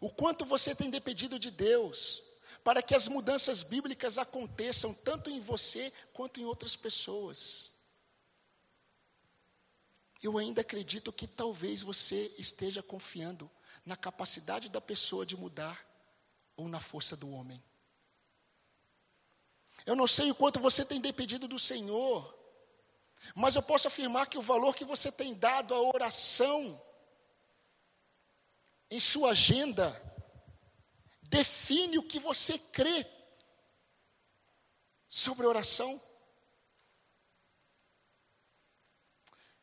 o 0.00 0.08
quanto 0.10 0.44
você 0.44 0.74
tem 0.74 0.90
dependido 0.90 1.38
de 1.38 1.50
Deus 1.50 2.22
para 2.62 2.82
que 2.82 2.94
as 2.94 3.08
mudanças 3.08 3.62
bíblicas 3.62 4.18
aconteçam 4.18 4.94
tanto 4.94 5.30
em 5.30 5.40
você 5.40 5.92
quanto 6.12 6.40
em 6.40 6.44
outras 6.44 6.76
pessoas. 6.76 7.72
Eu 10.22 10.36
ainda 10.36 10.60
acredito 10.60 11.12
que 11.12 11.26
talvez 11.26 11.82
você 11.82 12.32
esteja 12.38 12.82
confiando 12.82 13.50
na 13.84 13.96
capacidade 13.96 14.68
da 14.68 14.80
pessoa 14.80 15.24
de 15.24 15.36
mudar 15.36 15.84
ou 16.56 16.68
na 16.68 16.78
força 16.78 17.16
do 17.16 17.30
homem. 17.30 17.62
Eu 19.86 19.96
não 19.96 20.06
sei 20.06 20.30
o 20.30 20.34
quanto 20.34 20.60
você 20.60 20.84
tem 20.84 21.00
dependido 21.00 21.48
do 21.48 21.58
Senhor, 21.58 22.36
mas 23.34 23.54
eu 23.56 23.62
posso 23.62 23.88
afirmar 23.88 24.26
que 24.26 24.38
o 24.38 24.42
valor 24.42 24.74
que 24.74 24.84
você 24.84 25.10
tem 25.10 25.34
dado 25.34 25.74
à 25.74 25.80
oração 25.80 26.80
em 28.90 28.98
sua 28.98 29.30
agenda 29.30 29.94
define 31.22 31.98
o 31.98 32.02
que 32.02 32.18
você 32.18 32.58
crê 32.58 33.06
sobre 35.06 35.46
oração. 35.46 36.00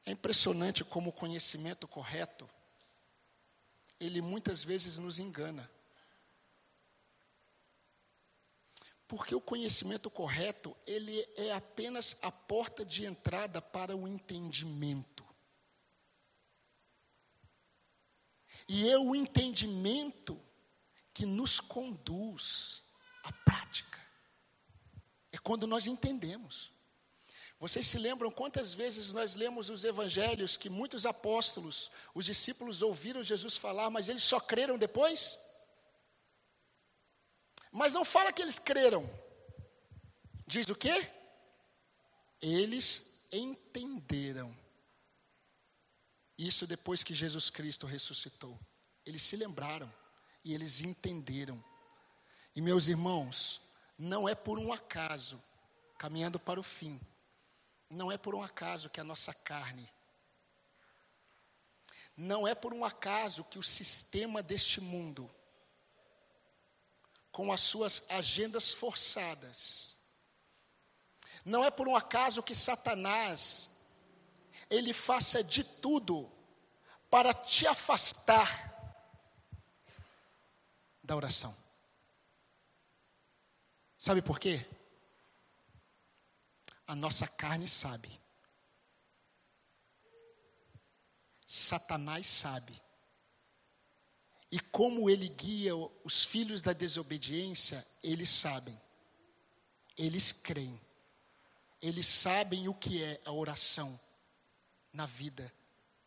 É 0.05 0.11
impressionante 0.11 0.85
como 0.85 1.09
o 1.09 1.13
conhecimento 1.13 1.87
correto, 1.87 2.49
ele 3.99 4.21
muitas 4.21 4.63
vezes 4.63 4.97
nos 4.97 5.19
engana. 5.19 5.69
Porque 9.07 9.33
o 9.33 9.41
conhecimento 9.41 10.09
correto, 10.09 10.75
ele 10.85 11.25
é 11.37 11.53
apenas 11.53 12.17
a 12.21 12.31
porta 12.31 12.83
de 12.85 13.05
entrada 13.05 13.61
para 13.61 13.95
o 13.95 14.07
entendimento. 14.07 15.25
E 18.67 18.89
é 18.89 18.97
o 18.97 19.15
entendimento 19.15 20.39
que 21.13 21.25
nos 21.25 21.59
conduz 21.59 22.83
à 23.23 23.31
prática. 23.31 23.97
É 25.31 25.37
quando 25.37 25.65
nós 25.65 25.87
entendemos. 25.87 26.73
Vocês 27.59 27.87
se 27.87 27.97
lembram 27.97 28.29
quantas 28.29 28.73
vezes 28.73 29.13
nós 29.13 29.35
lemos 29.35 29.69
os 29.69 29.83
evangelhos 29.83 30.57
que 30.57 30.69
muitos 30.69 31.05
apóstolos, 31.05 31.89
os 32.13 32.25
discípulos 32.25 32.81
ouviram 32.81 33.23
Jesus 33.23 33.57
falar, 33.57 33.89
mas 33.89 34.09
eles 34.09 34.21
só 34.21 34.39
creram 34.39 34.77
depois? 34.77 35.46
Mas 37.77 37.93
não 37.93 38.03
fala 38.03 38.33
que 38.33 38.41
eles 38.41 38.57
creram. 38.57 39.07
Diz 40.47 40.67
o 40.67 40.73
quê? 40.75 41.11
Eles 42.41 43.27
entenderam. 43.31 44.57
Isso 46.35 46.65
depois 46.65 47.03
que 47.03 47.13
Jesus 47.13 47.51
Cristo 47.51 47.85
ressuscitou. 47.85 48.59
Eles 49.05 49.21
se 49.21 49.35
lembraram 49.35 49.93
e 50.43 50.55
eles 50.55 50.81
entenderam. 50.81 51.63
E 52.55 52.61
meus 52.61 52.87
irmãos, 52.87 53.61
não 53.95 54.27
é 54.27 54.33
por 54.33 54.57
um 54.57 54.73
acaso, 54.73 55.39
caminhando 55.99 56.39
para 56.39 56.59
o 56.59 56.63
fim, 56.63 56.99
não 57.91 58.11
é 58.11 58.17
por 58.17 58.33
um 58.33 58.41
acaso 58.41 58.89
que 58.89 58.99
a 58.99 59.03
nossa 59.03 59.35
carne, 59.35 59.87
não 62.17 62.47
é 62.47 62.55
por 62.55 62.73
um 62.73 62.83
acaso 62.83 63.43
que 63.43 63.59
o 63.59 63.63
sistema 63.63 64.41
deste 64.41 64.81
mundo 64.81 65.29
com 67.31 67.51
as 67.51 67.61
suas 67.61 68.09
agendas 68.09 68.73
forçadas. 68.73 69.97
Não 71.45 71.63
é 71.63 71.71
por 71.71 71.87
um 71.87 71.95
acaso 71.95 72.43
que 72.43 72.55
Satanás 72.55 73.69
ele 74.69 74.91
faça 74.93 75.43
de 75.43 75.63
tudo 75.63 76.29
para 77.09 77.33
te 77.33 77.65
afastar 77.67 78.73
da 81.03 81.15
oração. 81.15 81.55
Sabe 83.97 84.21
por 84.21 84.39
quê? 84.39 84.65
A 86.85 86.95
nossa 86.95 87.27
carne 87.27 87.67
sabe 87.67 88.19
Satanás 91.47 92.27
sabe. 92.27 92.73
E 94.51 94.59
como 94.59 95.09
ele 95.09 95.27
guia 95.27 95.75
os 96.03 96.23
filhos 96.23 96.61
da 96.61 96.73
desobediência, 96.73 97.85
eles 98.01 98.29
sabem. 98.29 98.79
Eles 99.97 100.31
creem. 100.31 100.79
Eles 101.81 102.07
sabem 102.07 102.67
o 102.67 102.73
que 102.73 103.03
é 103.03 103.21
a 103.25 103.31
oração 103.31 103.99
na 104.93 105.05
vida 105.05 105.53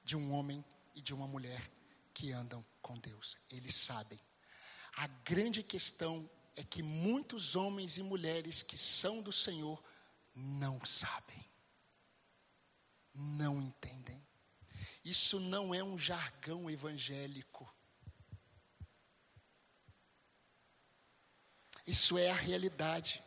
de 0.03 0.16
um 0.16 0.32
homem 0.32 0.64
e 0.95 1.03
de 1.03 1.14
uma 1.14 1.26
mulher 1.26 1.70
que 2.14 2.32
andam 2.32 2.64
com 2.80 2.99
Deus. 2.99 3.36
Eles 3.51 3.74
sabem. 3.74 4.18
A 4.97 5.07
grande 5.07 5.62
questão 5.62 6.28
é 6.57 6.64
que 6.64 6.82
muitos 6.82 7.55
homens 7.57 7.97
e 7.97 8.03
mulheres 8.03 8.62
que 8.62 8.76
são 8.76 9.22
do 9.22 9.32
Senhor 9.32 9.82
não 10.34 10.84
sabem, 10.84 11.45
não 13.14 13.61
entendem. 13.61 14.26
Isso 15.05 15.41
não 15.41 15.74
é 15.74 15.82
um 15.82 15.99
jargão 15.99 16.70
evangélico. 16.70 17.72
Isso 21.91 22.16
é 22.16 22.30
a 22.30 22.34
realidade. 22.34 23.20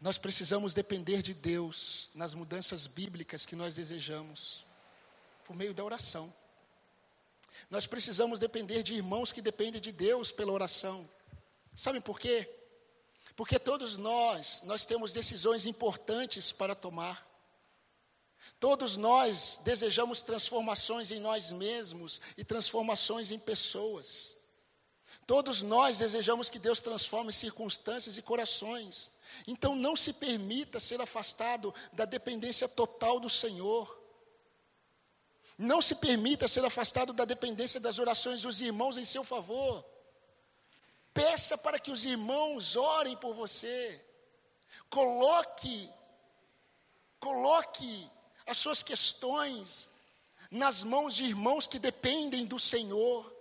Nós 0.00 0.16
precisamos 0.16 0.74
depender 0.74 1.22
de 1.22 1.34
Deus 1.34 2.08
nas 2.14 2.34
mudanças 2.34 2.86
bíblicas 2.86 3.44
que 3.44 3.56
nós 3.56 3.74
desejamos, 3.74 4.64
por 5.44 5.56
meio 5.56 5.74
da 5.74 5.82
oração. 5.82 6.32
Nós 7.68 7.84
precisamos 7.84 8.38
depender 8.38 8.84
de 8.84 8.94
irmãos 8.94 9.32
que 9.32 9.42
dependem 9.42 9.80
de 9.80 9.90
Deus 9.90 10.30
pela 10.30 10.52
oração. 10.52 11.10
Sabe 11.74 12.00
por 12.00 12.20
quê? 12.20 12.48
Porque 13.34 13.58
todos 13.58 13.96
nós, 13.96 14.62
nós 14.62 14.84
temos 14.84 15.12
decisões 15.12 15.66
importantes 15.66 16.52
para 16.52 16.76
tomar. 16.76 17.26
Todos 18.60 18.96
nós 18.96 19.62
desejamos 19.64 20.22
transformações 20.22 21.10
em 21.10 21.18
nós 21.18 21.50
mesmos 21.50 22.20
e 22.38 22.44
transformações 22.44 23.32
em 23.32 23.38
pessoas. 23.40 24.41
Todos 25.26 25.62
nós 25.62 25.98
desejamos 25.98 26.50
que 26.50 26.58
Deus 26.58 26.80
transforme 26.80 27.32
circunstâncias 27.32 28.16
e 28.16 28.22
corações. 28.22 29.12
Então 29.46 29.74
não 29.74 29.96
se 29.96 30.14
permita 30.14 30.80
ser 30.80 31.00
afastado 31.00 31.74
da 31.92 32.04
dependência 32.04 32.68
total 32.68 33.20
do 33.20 33.30
Senhor. 33.30 34.00
Não 35.56 35.80
se 35.80 35.96
permita 35.96 36.48
ser 36.48 36.64
afastado 36.64 37.12
da 37.12 37.24
dependência 37.24 37.78
das 37.78 37.98
orações 37.98 38.42
dos 38.42 38.60
irmãos 38.60 38.96
em 38.96 39.04
seu 39.04 39.22
favor. 39.22 39.84
Peça 41.14 41.56
para 41.58 41.78
que 41.78 41.90
os 41.90 42.04
irmãos 42.04 42.74
orem 42.74 43.16
por 43.16 43.34
você. 43.34 44.04
Coloque, 44.90 45.90
coloque 47.20 48.10
as 48.46 48.58
suas 48.58 48.82
questões 48.82 49.88
nas 50.50 50.82
mãos 50.82 51.14
de 51.14 51.24
irmãos 51.24 51.66
que 51.66 51.78
dependem 51.78 52.44
do 52.44 52.58
Senhor. 52.58 53.31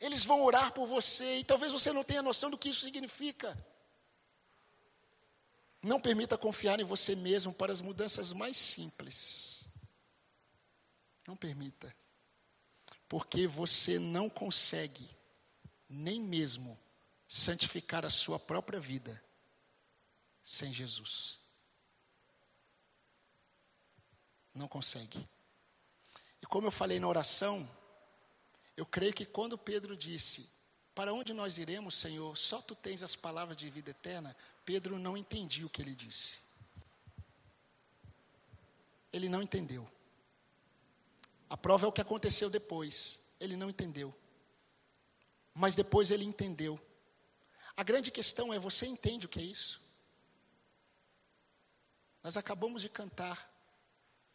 Eles 0.00 0.24
vão 0.24 0.42
orar 0.42 0.72
por 0.72 0.86
você 0.86 1.38
e 1.38 1.44
talvez 1.44 1.72
você 1.72 1.92
não 1.92 2.04
tenha 2.04 2.22
noção 2.22 2.50
do 2.50 2.58
que 2.58 2.68
isso 2.68 2.82
significa. 2.82 3.56
Não 5.82 6.00
permita 6.00 6.36
confiar 6.36 6.80
em 6.80 6.84
você 6.84 7.14
mesmo 7.14 7.52
para 7.52 7.72
as 7.72 7.80
mudanças 7.80 8.32
mais 8.32 8.56
simples. 8.56 9.64
Não 11.26 11.36
permita. 11.36 11.94
Porque 13.08 13.46
você 13.46 13.98
não 13.98 14.28
consegue 14.28 15.08
nem 15.88 16.20
mesmo 16.20 16.78
santificar 17.26 18.04
a 18.04 18.10
sua 18.10 18.38
própria 18.38 18.80
vida 18.80 19.22
sem 20.42 20.72
Jesus. 20.72 21.40
Não 24.54 24.68
consegue. 24.68 25.26
E 26.40 26.46
como 26.46 26.66
eu 26.66 26.72
falei 26.72 26.98
na 26.98 27.08
oração, 27.08 27.68
eu 28.76 28.84
creio 28.84 29.12
que 29.12 29.24
quando 29.24 29.56
Pedro 29.56 29.96
disse: 29.96 30.50
Para 30.94 31.12
onde 31.12 31.32
nós 31.32 31.58
iremos, 31.58 31.94
Senhor? 31.94 32.36
Só 32.36 32.60
tu 32.60 32.74
tens 32.74 33.02
as 33.02 33.16
palavras 33.16 33.56
de 33.56 33.68
vida 33.70 33.90
eterna. 33.90 34.36
Pedro 34.64 34.98
não 34.98 35.16
entendia 35.16 35.66
o 35.66 35.70
que 35.70 35.82
ele 35.82 35.94
disse. 35.94 36.38
Ele 39.12 39.28
não 39.28 39.42
entendeu. 39.42 39.88
A 41.48 41.56
prova 41.56 41.86
é 41.86 41.88
o 41.88 41.92
que 41.92 42.00
aconteceu 42.00 42.50
depois. 42.50 43.20
Ele 43.38 43.56
não 43.56 43.70
entendeu 43.70 44.14
mas 45.56 45.74
depois 45.74 46.10
ele 46.10 46.24
entendeu. 46.24 46.78
A 47.74 47.82
grande 47.82 48.10
questão 48.10 48.52
é: 48.52 48.58
você 48.58 48.86
entende 48.86 49.26
o 49.26 49.28
que 49.28 49.40
é 49.40 49.42
isso? 49.42 49.80
Nós 52.22 52.36
acabamos 52.36 52.82
de 52.82 52.88
cantar, 52.88 53.50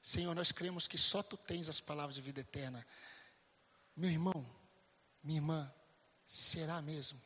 Senhor, 0.02 0.34
nós 0.34 0.52
cremos 0.52 0.88
que 0.88 0.98
só 0.98 1.22
tu 1.22 1.38
tens 1.38 1.70
as 1.70 1.80
palavras 1.80 2.16
de 2.16 2.22
vida 2.22 2.42
eterna. 2.42 2.86
Meu 4.02 4.10
irmão, 4.10 4.44
minha 5.22 5.38
irmã, 5.38 5.72
será 6.26 6.82
mesmo? 6.82 7.22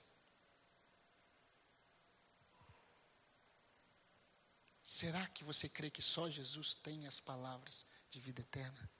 Será 4.83 5.25
que 5.27 5.45
você 5.45 5.69
crê 5.69 5.89
que 5.89 6.01
só 6.01 6.29
Jesus 6.29 6.73
tem 6.73 7.07
as 7.07 7.17
palavras 7.17 7.85
de 8.09 8.19
vida 8.19 8.41
eterna? 8.41 8.91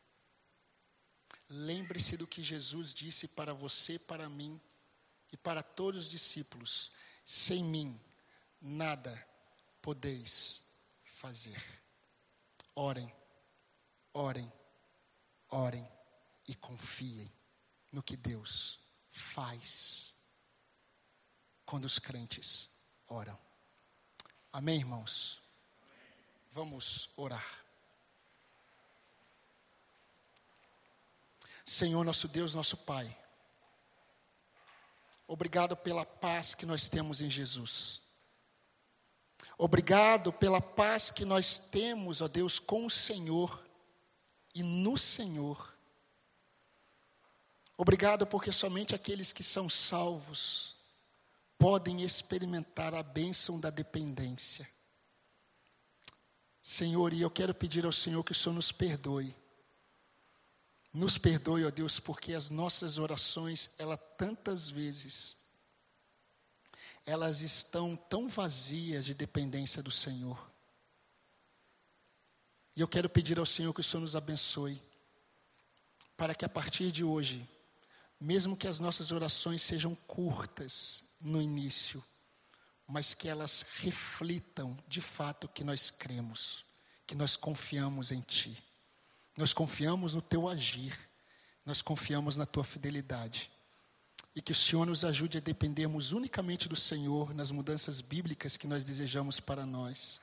Lembre-se 1.49 2.15
do 2.15 2.25
que 2.25 2.41
Jesus 2.41 2.93
disse 2.93 3.27
para 3.27 3.53
você, 3.53 3.99
para 3.99 4.29
mim, 4.29 4.57
e 5.33 5.35
para 5.35 5.61
todos 5.61 6.05
os 6.05 6.09
discípulos: 6.09 6.93
sem 7.25 7.61
mim 7.61 7.99
nada 8.61 9.13
podeis 9.81 10.71
fazer. 11.03 11.61
Orem, 12.73 13.13
orem, 14.13 14.49
orem 15.49 15.85
e 16.47 16.55
confiem 16.55 17.29
no 17.95 18.03
que 18.03 18.17
Deus 18.17 18.77
faz 19.09 20.15
quando 21.65 21.85
os 21.85 21.97
crentes 21.97 22.71
oram. 23.07 23.39
Amém, 24.51 24.79
irmãos? 24.79 25.41
Vamos 26.51 27.09
orar. 27.15 27.65
Senhor, 31.65 32.03
nosso 32.03 32.27
Deus, 32.27 32.53
nosso 32.53 32.77
Pai. 32.77 33.17
Obrigado 35.25 35.75
pela 35.77 36.05
paz 36.05 36.53
que 36.53 36.65
nós 36.65 36.89
temos 36.89 37.21
em 37.21 37.29
Jesus. 37.29 38.01
Obrigado 39.57 40.33
pela 40.33 40.59
paz 40.59 41.11
que 41.11 41.23
nós 41.23 41.57
temos, 41.57 42.21
ó 42.21 42.27
Deus, 42.27 42.59
com 42.59 42.85
o 42.85 42.89
Senhor 42.89 43.65
e 44.53 44.61
no 44.61 44.97
Senhor. 44.97 45.74
Obrigado 47.77 48.25
porque 48.25 48.51
somente 48.51 48.95
aqueles 48.95 49.33
que 49.33 49.43
são 49.43 49.69
salvos 49.69 50.75
podem 51.57 52.01
experimentar 52.01 52.93
a 52.93 53.03
bênção 53.03 53.59
da 53.59 53.69
dependência. 53.69 54.69
Senhor, 56.61 57.13
e 57.13 57.21
eu 57.21 57.29
quero 57.29 57.53
pedir 57.53 57.85
ao 57.85 57.91
Senhor 57.91 58.23
que 58.23 58.31
o 58.31 58.35
Senhor 58.35 58.55
nos 58.55 58.71
perdoe 58.71 59.35
nos 60.95 61.17
perdoe, 61.17 61.65
ó 61.65 61.69
Deus, 61.69 61.99
porque 61.99 62.33
as 62.33 62.49
nossas 62.49 62.97
orações, 62.97 63.75
ela 63.77 63.97
tantas 63.97 64.69
vezes, 64.69 65.35
elas 67.05 67.41
estão 67.41 67.97
tão 67.97 68.29
vazias 68.29 69.03
de 69.03 69.13
dependência 69.13 69.83
do 69.83 69.91
Senhor. 69.91 70.39
E 72.77 72.79
eu 72.79 72.87
quero 72.87 73.09
pedir 73.09 73.37
ao 73.37 73.45
Senhor 73.45 73.73
que 73.73 73.81
o 73.81 73.83
Senhor 73.83 74.01
nos 74.01 74.15
abençoe, 74.15 74.81
para 76.15 76.33
que 76.33 76.45
a 76.45 76.49
partir 76.49 76.93
de 76.93 77.03
hoje, 77.03 77.45
mesmo 78.19 78.55
que 78.55 78.67
as 78.67 78.79
nossas 78.79 79.11
orações 79.11 79.61
sejam 79.61 79.93
curtas 80.07 81.03
no 81.21 81.41
início, 81.41 82.03
mas 82.87 83.13
que 83.13 83.27
elas 83.27 83.65
reflitam 83.79 84.77
de 84.87 85.01
fato 85.01 85.47
que 85.47 85.63
nós 85.63 85.89
cremos, 85.89 86.65
que 87.05 87.15
nós 87.15 87.35
confiamos 87.35 88.11
em 88.11 88.21
Ti. 88.21 88.63
Nós 89.37 89.51
confiamos 89.53 90.13
no 90.13 90.21
teu 90.21 90.47
agir, 90.47 90.97
nós 91.65 91.81
confiamos 91.81 92.37
na 92.37 92.45
tua 92.45 92.63
fidelidade. 92.63 93.51
E 94.35 94.41
que 94.41 94.51
o 94.51 94.55
Senhor 94.55 94.85
nos 94.85 95.03
ajude 95.03 95.37
a 95.37 95.41
dependermos 95.41 96.11
unicamente 96.11 96.69
do 96.69 96.75
Senhor 96.75 97.33
nas 97.33 97.51
mudanças 97.51 98.01
bíblicas 98.01 98.57
que 98.57 98.67
nós 98.67 98.83
desejamos 98.83 99.39
para 99.39 99.65
nós 99.65 100.21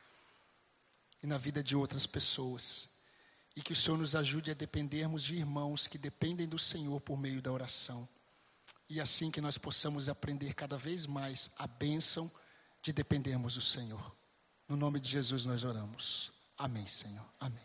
e 1.22 1.26
na 1.26 1.38
vida 1.38 1.62
de 1.62 1.74
outras 1.74 2.06
pessoas. 2.06 2.91
E 3.54 3.62
que 3.62 3.72
o 3.72 3.76
Senhor 3.76 3.98
nos 3.98 4.16
ajude 4.16 4.50
a 4.50 4.54
dependermos 4.54 5.22
de 5.22 5.36
irmãos 5.36 5.86
que 5.86 5.98
dependem 5.98 6.48
do 6.48 6.58
Senhor 6.58 7.00
por 7.00 7.18
meio 7.18 7.42
da 7.42 7.52
oração. 7.52 8.08
E 8.88 9.00
assim 9.00 9.30
que 9.30 9.40
nós 9.40 9.58
possamos 9.58 10.08
aprender 10.08 10.54
cada 10.54 10.78
vez 10.78 11.06
mais 11.06 11.50
a 11.58 11.66
bênção 11.66 12.30
de 12.82 12.92
dependermos 12.92 13.54
do 13.54 13.60
Senhor. 13.60 14.16
No 14.68 14.76
nome 14.76 14.98
de 15.00 15.08
Jesus 15.08 15.44
nós 15.44 15.64
oramos. 15.64 16.32
Amém, 16.56 16.86
Senhor. 16.86 17.26
Amém. 17.38 17.60